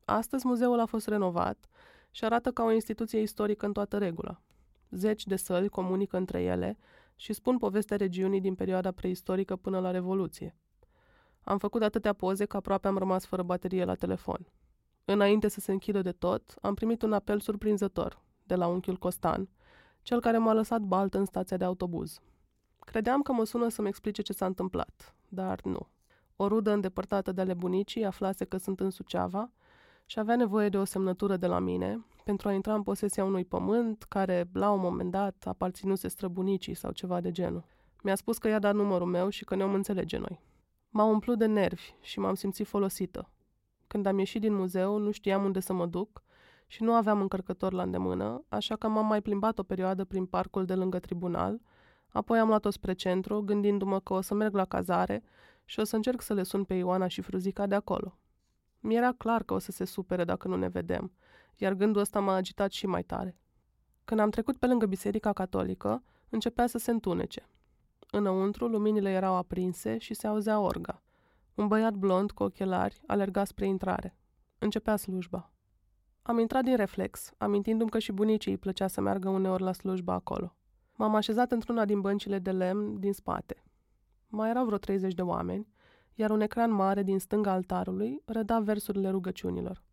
Astăzi 0.05 0.47
muzeul 0.47 0.79
a 0.79 0.85
fost 0.85 1.07
renovat 1.07 1.69
și 2.11 2.25
arată 2.25 2.51
ca 2.51 2.63
o 2.63 2.71
instituție 2.71 3.19
istorică 3.19 3.65
în 3.65 3.73
toată 3.73 3.97
regula. 3.97 4.41
Zeci 4.89 5.25
de 5.25 5.35
săli 5.35 5.69
comunică 5.69 6.17
între 6.17 6.41
ele 6.41 6.77
și 7.15 7.33
spun 7.33 7.57
povestea 7.57 7.97
regiunii 7.97 8.41
din 8.41 8.55
perioada 8.55 8.91
preistorică 8.91 9.55
până 9.55 9.79
la 9.79 9.91
Revoluție. 9.91 10.55
Am 11.43 11.57
făcut 11.57 11.81
atâtea 11.81 12.13
poze 12.13 12.45
că 12.45 12.57
aproape 12.57 12.87
am 12.87 12.97
rămas 12.97 13.25
fără 13.25 13.43
baterie 13.43 13.85
la 13.85 13.95
telefon. 13.95 14.51
Înainte 15.05 15.47
să 15.47 15.59
se 15.59 15.71
închidă 15.71 16.01
de 16.01 16.11
tot, 16.11 16.55
am 16.61 16.73
primit 16.73 17.01
un 17.01 17.13
apel 17.13 17.39
surprinzător 17.39 18.21
de 18.51 18.57
la 18.57 18.67
unchiul 18.67 18.95
Costan, 18.95 19.49
cel 20.01 20.19
care 20.19 20.37
m-a 20.37 20.53
lăsat 20.53 20.81
balt 20.81 21.13
în 21.13 21.25
stația 21.25 21.57
de 21.57 21.63
autobuz. 21.63 22.19
Credeam 22.79 23.21
că 23.21 23.31
mă 23.31 23.43
sună 23.43 23.69
să-mi 23.69 23.87
explice 23.87 24.21
ce 24.21 24.33
s-a 24.33 24.45
întâmplat, 24.45 25.15
dar 25.29 25.61
nu. 25.63 25.87
O 26.35 26.47
rudă 26.47 26.71
îndepărtată 26.71 27.31
de 27.31 27.41
ale 27.41 27.53
bunicii 27.53 28.05
aflase 28.05 28.45
că 28.45 28.57
sunt 28.57 28.79
în 28.79 28.89
Suceava 28.89 29.51
și 30.05 30.19
avea 30.19 30.35
nevoie 30.35 30.69
de 30.69 30.77
o 30.77 30.83
semnătură 30.83 31.37
de 31.37 31.47
la 31.47 31.59
mine 31.59 32.05
pentru 32.23 32.47
a 32.47 32.53
intra 32.53 32.73
în 32.73 32.83
posesia 32.83 33.23
unui 33.23 33.45
pământ 33.45 34.03
care, 34.03 34.49
la 34.53 34.71
un 34.71 34.79
moment 34.79 35.11
dat, 35.11 35.43
aparținuse 35.47 36.07
străbunicii 36.07 36.73
sau 36.73 36.91
ceva 36.91 37.21
de 37.21 37.31
genul. 37.31 37.63
Mi-a 38.03 38.15
spus 38.15 38.37
că 38.37 38.47
i-a 38.47 38.59
dat 38.59 38.75
numărul 38.75 39.07
meu 39.07 39.29
și 39.29 39.43
că 39.43 39.55
ne-om 39.55 39.73
înțelege 39.73 40.17
noi. 40.17 40.41
M-a 40.89 41.03
umplut 41.03 41.37
de 41.37 41.45
nervi 41.45 41.93
și 42.01 42.19
m-am 42.19 42.33
simțit 42.33 42.67
folosită. 42.67 43.29
Când 43.87 44.05
am 44.05 44.17
ieșit 44.17 44.41
din 44.41 44.53
muzeu, 44.53 44.97
nu 44.97 45.11
știam 45.11 45.43
unde 45.43 45.59
să 45.59 45.73
mă 45.73 45.85
duc 45.85 46.23
și 46.71 46.83
nu 46.83 46.93
aveam 46.93 47.21
încărcător 47.21 47.73
la 47.73 47.83
îndemână, 47.83 48.43
așa 48.49 48.75
că 48.75 48.87
m-am 48.87 49.05
mai 49.05 49.21
plimbat 49.21 49.59
o 49.59 49.63
perioadă 49.63 50.03
prin 50.03 50.25
parcul 50.25 50.65
de 50.65 50.75
lângă 50.75 50.99
tribunal, 50.99 51.61
apoi 52.07 52.39
am 52.39 52.47
luat-o 52.47 52.69
spre 52.69 52.93
centru, 52.93 53.41
gândindu-mă 53.41 53.99
că 53.99 54.13
o 54.13 54.21
să 54.21 54.33
merg 54.33 54.53
la 54.53 54.65
cazare 54.65 55.23
și 55.65 55.79
o 55.79 55.83
să 55.83 55.95
încerc 55.95 56.21
să 56.21 56.33
le 56.33 56.43
sun 56.43 56.63
pe 56.63 56.73
Ioana 56.73 57.07
și 57.07 57.21
Fruzica 57.21 57.67
de 57.67 57.75
acolo. 57.75 58.17
Mi-era 58.79 59.11
clar 59.11 59.43
că 59.43 59.53
o 59.53 59.57
să 59.57 59.71
se 59.71 59.85
supere 59.85 60.23
dacă 60.23 60.47
nu 60.47 60.55
ne 60.55 60.67
vedem, 60.67 61.11
iar 61.55 61.73
gândul 61.73 62.01
ăsta 62.01 62.19
m-a 62.19 62.33
agitat 62.33 62.71
și 62.71 62.85
mai 62.85 63.03
tare. 63.03 63.37
Când 64.05 64.19
am 64.19 64.29
trecut 64.29 64.57
pe 64.57 64.67
lângă 64.67 64.85
biserica 64.85 65.33
catolică, 65.33 66.03
începea 66.29 66.67
să 66.67 66.77
se 66.77 66.91
întunece. 66.91 67.49
Înăuntru, 68.11 68.67
luminile 68.67 69.09
erau 69.09 69.35
aprinse 69.35 69.97
și 69.97 70.13
se 70.13 70.27
auzea 70.27 70.59
orga. 70.59 71.01
Un 71.53 71.67
băiat 71.67 71.93
blond 71.93 72.31
cu 72.31 72.43
ochelari 72.43 73.01
alerga 73.07 73.43
spre 73.43 73.65
intrare. 73.65 74.17
Începea 74.57 74.95
slujba. 74.95 75.51
Am 76.21 76.39
intrat 76.39 76.63
din 76.63 76.75
reflex, 76.75 77.31
amintindu-mi 77.37 77.89
că 77.89 77.99
și 77.99 78.11
bunicii 78.11 78.51
îi 78.51 78.57
plăcea 78.57 78.87
să 78.87 79.01
meargă 79.01 79.29
uneori 79.29 79.63
la 79.63 79.71
slujba 79.71 80.13
acolo. 80.13 80.55
M-am 80.95 81.15
așezat 81.15 81.51
într-una 81.51 81.85
din 81.85 82.01
băncile 82.01 82.39
de 82.39 82.51
lemn 82.51 82.99
din 82.99 83.13
spate. 83.13 83.63
Mai 84.27 84.49
erau 84.49 84.65
vreo 84.65 84.77
30 84.77 85.13
de 85.13 85.21
oameni, 85.21 85.67
iar 86.15 86.29
un 86.29 86.41
ecran 86.41 86.71
mare 86.71 87.03
din 87.03 87.19
stânga 87.19 87.51
altarului 87.51 88.21
reda 88.25 88.59
versurile 88.59 89.09
rugăciunilor. 89.09 89.83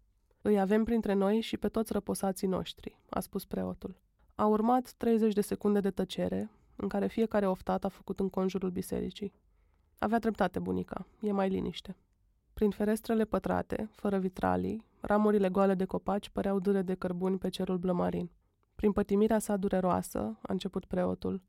Îi 0.42 0.60
avem 0.60 0.84
printre 0.84 1.12
noi 1.12 1.40
și 1.40 1.56
pe 1.56 1.68
toți 1.68 1.92
răposații 1.92 2.48
noștri, 2.48 2.98
a 3.10 3.20
spus 3.20 3.44
preotul. 3.44 4.00
A 4.34 4.46
urmat 4.46 4.92
30 4.92 5.32
de 5.32 5.40
secunde 5.40 5.80
de 5.80 5.90
tăcere, 5.90 6.50
în 6.76 6.88
care 6.88 7.06
fiecare 7.06 7.46
oftat 7.46 7.84
a 7.84 7.88
făcut 7.88 8.20
în 8.20 8.28
conjurul 8.28 8.70
bisericii. 8.70 9.32
Avea 9.98 10.18
dreptate 10.18 10.58
bunica, 10.58 11.06
e 11.20 11.32
mai 11.32 11.48
liniște. 11.48 11.96
Prin 12.54 12.70
ferestrele 12.70 13.24
pătrate, 13.24 13.88
fără 13.92 14.18
vitralii, 14.18 14.86
ramurile 15.01 15.49
goale 15.49 15.74
de 15.74 15.84
copaci 15.84 16.28
păreau 16.28 16.59
dure 16.59 16.82
de 16.82 16.94
cărbuni 16.94 17.38
pe 17.38 17.49
cerul 17.49 17.78
blămarin. 17.78 18.30
Prin 18.74 18.92
pătimirea 18.92 19.38
sa 19.38 19.57
dureroasă, 19.57 20.18
a 20.18 20.53
început 20.53 20.84
preotul, 20.84 21.42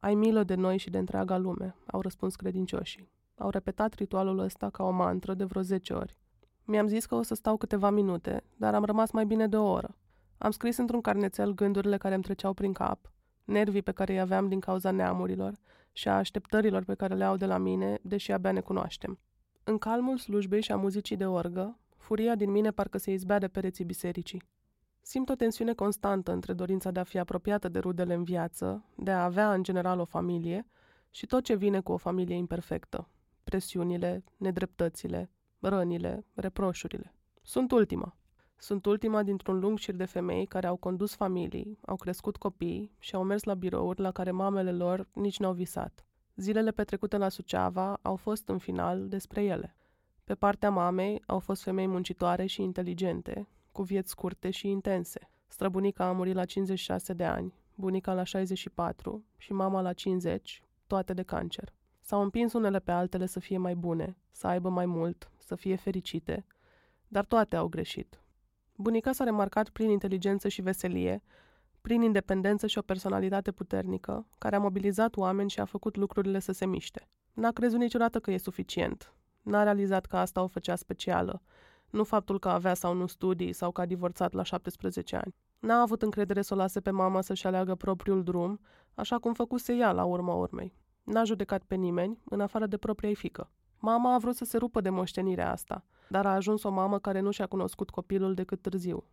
ai 0.00 0.14
milă 0.14 0.42
de 0.42 0.54
noi 0.54 0.78
și 0.78 0.90
de 0.90 0.98
întreaga 0.98 1.36
lume, 1.36 1.74
au 1.86 2.00
răspuns 2.00 2.36
credincioșii. 2.36 3.10
Au 3.36 3.50
repetat 3.50 3.94
ritualul 3.94 4.38
ăsta 4.38 4.70
ca 4.70 4.84
o 4.84 4.90
mantră 4.90 5.34
de 5.34 5.44
vreo 5.44 5.62
zece 5.62 5.92
ori. 5.92 6.18
Mi-am 6.64 6.86
zis 6.86 7.06
că 7.06 7.14
o 7.14 7.22
să 7.22 7.34
stau 7.34 7.56
câteva 7.56 7.90
minute, 7.90 8.44
dar 8.56 8.74
am 8.74 8.84
rămas 8.84 9.10
mai 9.10 9.26
bine 9.26 9.46
de 9.46 9.56
o 9.56 9.70
oră. 9.70 9.96
Am 10.38 10.50
scris 10.50 10.76
într-un 10.76 11.00
carnețel 11.00 11.54
gândurile 11.54 11.96
care 11.96 12.14
îmi 12.14 12.22
treceau 12.22 12.52
prin 12.52 12.72
cap, 12.72 13.12
nervii 13.44 13.82
pe 13.82 13.92
care 13.92 14.12
îi 14.12 14.20
aveam 14.20 14.48
din 14.48 14.60
cauza 14.60 14.90
neamurilor 14.90 15.54
și 15.92 16.08
a 16.08 16.16
așteptărilor 16.16 16.84
pe 16.84 16.94
care 16.94 17.14
le 17.14 17.24
au 17.24 17.36
de 17.36 17.46
la 17.46 17.58
mine, 17.58 17.98
deși 18.02 18.32
abia 18.32 18.52
ne 18.52 18.60
cunoaștem. 18.60 19.18
În 19.64 19.78
calmul 19.78 20.18
slujbei 20.18 20.62
și 20.62 20.72
a 20.72 20.76
muzicii 20.76 21.16
de 21.16 21.26
orgă, 21.26 21.78
furia 22.08 22.34
din 22.34 22.50
mine 22.50 22.70
parcă 22.70 22.98
se 22.98 23.12
izbea 23.12 23.38
de 23.38 23.48
pereții 23.48 23.84
bisericii. 23.84 24.42
Simt 25.00 25.28
o 25.28 25.34
tensiune 25.34 25.74
constantă 25.74 26.32
între 26.32 26.52
dorința 26.52 26.90
de 26.90 27.00
a 27.00 27.04
fi 27.04 27.18
apropiată 27.18 27.68
de 27.68 27.78
rudele 27.78 28.14
în 28.14 28.24
viață, 28.24 28.84
de 28.96 29.10
a 29.10 29.24
avea 29.24 29.52
în 29.52 29.62
general 29.62 29.98
o 29.98 30.04
familie 30.04 30.66
și 31.10 31.26
tot 31.26 31.44
ce 31.44 31.54
vine 31.54 31.80
cu 31.80 31.92
o 31.92 31.96
familie 31.96 32.34
imperfectă. 32.36 33.08
Presiunile, 33.44 34.24
nedreptățile, 34.36 35.30
rănile, 35.58 36.26
reproșurile. 36.34 37.14
Sunt 37.42 37.70
ultima. 37.70 38.16
Sunt 38.56 38.86
ultima 38.86 39.22
dintr-un 39.22 39.58
lung 39.58 39.78
șir 39.78 39.94
de 39.94 40.04
femei 40.04 40.46
care 40.46 40.66
au 40.66 40.76
condus 40.76 41.14
familii, 41.14 41.78
au 41.86 41.96
crescut 41.96 42.36
copii 42.36 42.92
și 42.98 43.14
au 43.14 43.22
mers 43.22 43.42
la 43.42 43.54
birouri 43.54 44.00
la 44.00 44.10
care 44.10 44.30
mamele 44.30 44.72
lor 44.72 45.08
nici 45.12 45.38
n-au 45.38 45.52
visat. 45.52 46.06
Zilele 46.36 46.70
petrecute 46.70 47.16
la 47.16 47.28
Suceava 47.28 47.98
au 48.02 48.16
fost 48.16 48.48
în 48.48 48.58
final 48.58 49.08
despre 49.08 49.44
ele. 49.44 49.76
Pe 50.28 50.34
partea 50.34 50.70
mamei 50.70 51.22
au 51.26 51.38
fost 51.38 51.62
femei 51.62 51.86
muncitoare 51.86 52.46
și 52.46 52.62
inteligente, 52.62 53.48
cu 53.72 53.82
vieți 53.82 54.10
scurte 54.10 54.50
și 54.50 54.68
intense. 54.68 55.30
Străbunica 55.46 56.04
a 56.04 56.12
murit 56.12 56.34
la 56.34 56.44
56 56.44 57.12
de 57.12 57.24
ani, 57.24 57.54
bunica 57.74 58.14
la 58.14 58.22
64 58.22 59.24
și 59.36 59.52
mama 59.52 59.80
la 59.80 59.92
50, 59.92 60.62
toate 60.86 61.12
de 61.12 61.22
cancer. 61.22 61.74
S-au 62.00 62.22
împins 62.22 62.52
unele 62.52 62.78
pe 62.78 62.90
altele 62.90 63.26
să 63.26 63.40
fie 63.40 63.58
mai 63.58 63.74
bune, 63.74 64.16
să 64.30 64.46
aibă 64.46 64.68
mai 64.68 64.86
mult, 64.86 65.30
să 65.38 65.54
fie 65.54 65.76
fericite, 65.76 66.46
dar 67.06 67.24
toate 67.24 67.56
au 67.56 67.68
greșit. 67.68 68.22
Bunica 68.76 69.12
s-a 69.12 69.24
remarcat 69.24 69.68
prin 69.68 69.90
inteligență 69.90 70.48
și 70.48 70.62
veselie, 70.62 71.22
prin 71.80 72.02
independență 72.02 72.66
și 72.66 72.78
o 72.78 72.82
personalitate 72.82 73.52
puternică, 73.52 74.26
care 74.38 74.56
a 74.56 74.60
mobilizat 74.60 75.16
oameni 75.16 75.50
și 75.50 75.60
a 75.60 75.64
făcut 75.64 75.96
lucrurile 75.96 76.38
să 76.38 76.52
se 76.52 76.66
miște. 76.66 77.08
N-a 77.32 77.50
crezut 77.50 77.78
niciodată 77.78 78.20
că 78.20 78.30
e 78.30 78.36
suficient. 78.36 79.12
N-a 79.48 79.62
realizat 79.62 80.06
că 80.06 80.16
asta 80.16 80.42
o 80.42 80.46
făcea 80.46 80.76
specială, 80.76 81.42
nu 81.90 82.04
faptul 82.04 82.38
că 82.38 82.48
avea 82.48 82.74
sau 82.74 82.94
nu 82.94 83.06
studii 83.06 83.52
sau 83.52 83.70
că 83.70 83.80
a 83.80 83.86
divorțat 83.86 84.32
la 84.32 84.42
17 84.42 85.16
ani. 85.16 85.34
N-a 85.58 85.80
avut 85.80 86.02
încredere 86.02 86.42
să 86.42 86.54
o 86.54 86.56
lase 86.56 86.80
pe 86.80 86.90
mama 86.90 87.20
să-și 87.20 87.46
aleagă 87.46 87.74
propriul 87.74 88.22
drum, 88.22 88.60
așa 88.94 89.18
cum 89.18 89.32
făcuse 89.32 89.74
ea 89.74 89.92
la 89.92 90.04
urma 90.04 90.34
urmei. 90.34 90.74
N-a 91.02 91.24
judecat 91.24 91.62
pe 91.62 91.74
nimeni, 91.74 92.22
în 92.24 92.40
afară 92.40 92.66
de 92.66 92.76
propria 92.76 93.12
fică. 93.14 93.50
Mama 93.78 94.14
a 94.14 94.18
vrut 94.18 94.36
să 94.36 94.44
se 94.44 94.56
rupă 94.56 94.80
de 94.80 94.90
moștenirea 94.90 95.52
asta, 95.52 95.84
dar 96.08 96.26
a 96.26 96.34
ajuns 96.34 96.62
o 96.62 96.70
mamă 96.70 96.98
care 96.98 97.20
nu 97.20 97.30
și-a 97.30 97.46
cunoscut 97.46 97.90
copilul 97.90 98.34
decât 98.34 98.62
târziu. 98.62 99.04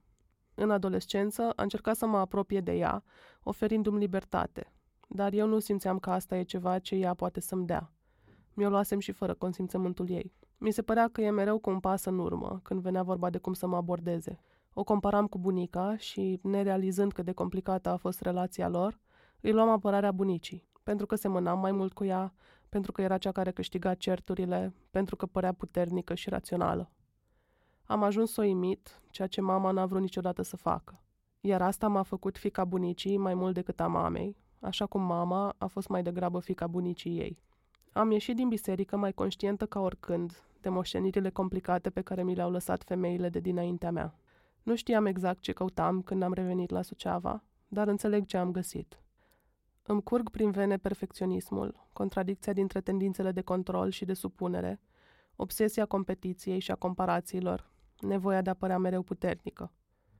În 0.55 0.71
adolescență 0.71 1.41
a 1.55 1.61
încercat 1.61 1.95
să 1.95 2.05
mă 2.05 2.17
apropie 2.17 2.59
de 2.59 2.71
ea, 2.71 3.03
oferindu-mi 3.43 3.99
libertate, 3.99 4.73
dar 5.07 5.33
eu 5.33 5.47
nu 5.47 5.59
simțeam 5.59 5.99
că 5.99 6.09
asta 6.09 6.38
e 6.38 6.43
ceva 6.43 6.79
ce 6.79 6.95
ea 6.95 7.13
poate 7.13 7.39
să-mi 7.39 7.65
dea. 7.65 7.94
Mi-o 8.57 8.69
luasem 8.69 8.99
și 8.99 9.11
fără 9.11 9.33
consimțământul 9.33 10.09
ei. 10.09 10.33
Mi 10.57 10.71
se 10.71 10.81
părea 10.81 11.07
că 11.07 11.21
e 11.21 11.29
mereu 11.29 11.59
cu 11.59 11.69
un 11.69 11.79
pas 11.79 12.05
în 12.05 12.19
urmă, 12.19 12.59
când 12.63 12.81
venea 12.81 13.03
vorba 13.03 13.29
de 13.29 13.37
cum 13.37 13.53
să 13.53 13.67
mă 13.67 13.75
abordeze. 13.75 14.39
O 14.73 14.83
comparam 14.83 15.27
cu 15.27 15.37
bunica 15.37 15.97
și, 15.97 16.39
nerealizând 16.43 17.13
cât 17.13 17.25
de 17.25 17.31
complicată 17.31 17.89
a 17.89 17.95
fost 17.95 18.21
relația 18.21 18.67
lor, 18.67 18.99
îi 19.41 19.51
luam 19.51 19.69
apărarea 19.69 20.11
bunicii, 20.11 20.67
pentru 20.83 21.05
că 21.05 21.15
semănam 21.15 21.59
mai 21.59 21.71
mult 21.71 21.93
cu 21.93 22.03
ea, 22.03 22.33
pentru 22.69 22.91
că 22.91 23.01
era 23.01 23.17
cea 23.17 23.31
care 23.31 23.51
câștiga 23.51 23.93
certurile, 23.93 24.73
pentru 24.91 25.15
că 25.15 25.25
părea 25.25 25.53
puternică 25.53 26.13
și 26.13 26.29
rațională. 26.29 26.91
Am 27.83 28.03
ajuns 28.03 28.31
să 28.31 28.41
o 28.41 28.43
imit, 28.43 29.01
ceea 29.09 29.27
ce 29.27 29.41
mama 29.41 29.71
n-a 29.71 29.85
vrut 29.85 30.01
niciodată 30.01 30.41
să 30.41 30.57
facă. 30.57 31.01
Iar 31.39 31.61
asta 31.61 31.87
m-a 31.87 32.03
făcut 32.03 32.37
fica 32.37 32.65
bunicii 32.65 33.17
mai 33.17 33.33
mult 33.33 33.53
decât 33.53 33.79
a 33.79 33.87
mamei, 33.87 34.37
așa 34.59 34.85
cum 34.85 35.01
mama 35.01 35.55
a 35.57 35.67
fost 35.67 35.87
mai 35.87 36.03
degrabă 36.03 36.39
fica 36.39 36.67
bunicii 36.67 37.19
ei. 37.19 37.43
Am 37.97 38.11
ieșit 38.11 38.35
din 38.35 38.47
biserică 38.47 38.97
mai 38.97 39.13
conștientă 39.13 39.65
ca 39.65 39.79
oricând 39.79 40.43
de 40.61 40.69
moștenirile 40.69 41.29
complicate 41.29 41.89
pe 41.89 42.01
care 42.01 42.23
mi 42.23 42.35
le-au 42.35 42.51
lăsat 42.51 42.83
femeile 42.83 43.29
de 43.29 43.39
dinaintea 43.39 43.91
mea. 43.91 44.19
Nu 44.63 44.75
știam 44.75 45.05
exact 45.05 45.39
ce 45.39 45.51
căutam 45.51 46.01
când 46.01 46.21
am 46.21 46.33
revenit 46.33 46.69
la 46.69 46.81
Suceava, 46.81 47.43
dar 47.67 47.87
înțeleg 47.87 48.25
ce 48.25 48.37
am 48.37 48.51
găsit. 48.51 48.99
Îmi 49.83 50.03
curg 50.03 50.29
prin 50.29 50.51
vene 50.51 50.77
perfecționismul, 50.77 51.87
contradicția 51.93 52.53
dintre 52.53 52.81
tendințele 52.81 53.31
de 53.31 53.41
control 53.41 53.89
și 53.89 54.05
de 54.05 54.13
supunere, 54.13 54.81
obsesia 55.35 55.85
competiției 55.85 56.59
și 56.59 56.71
a 56.71 56.75
comparațiilor, 56.75 57.69
nevoia 57.99 58.41
de 58.41 58.49
a 58.49 58.53
părea 58.53 58.77
mereu 58.77 59.01
puternică. 59.01 59.71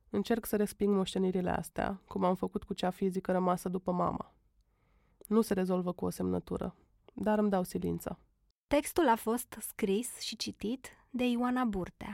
Încerc 0.10 0.46
să 0.46 0.56
resping 0.56 0.96
moștenirile 0.96 1.50
astea, 1.50 2.02
cum 2.08 2.24
am 2.24 2.36
făcut 2.36 2.64
cu 2.64 2.74
cea 2.74 2.90
fizică 2.90 3.32
rămasă 3.32 3.70
după 3.70 3.92
mama. 3.92 4.34
Nu 5.28 5.42
se 5.42 5.54
rezolvă 5.54 5.92
cu 5.92 6.06
o 6.06 6.10
semnătură, 6.10 6.76
dar 7.16 7.40
îmi 7.40 7.50
dau 7.50 7.64
silință. 7.64 8.20
Textul 8.68 9.08
a 9.08 9.16
fost 9.16 9.58
scris 9.60 10.20
și 10.20 10.36
citit 10.36 10.88
de 11.10 11.24
Ioana 11.24 11.64
Burtea. 11.64 12.14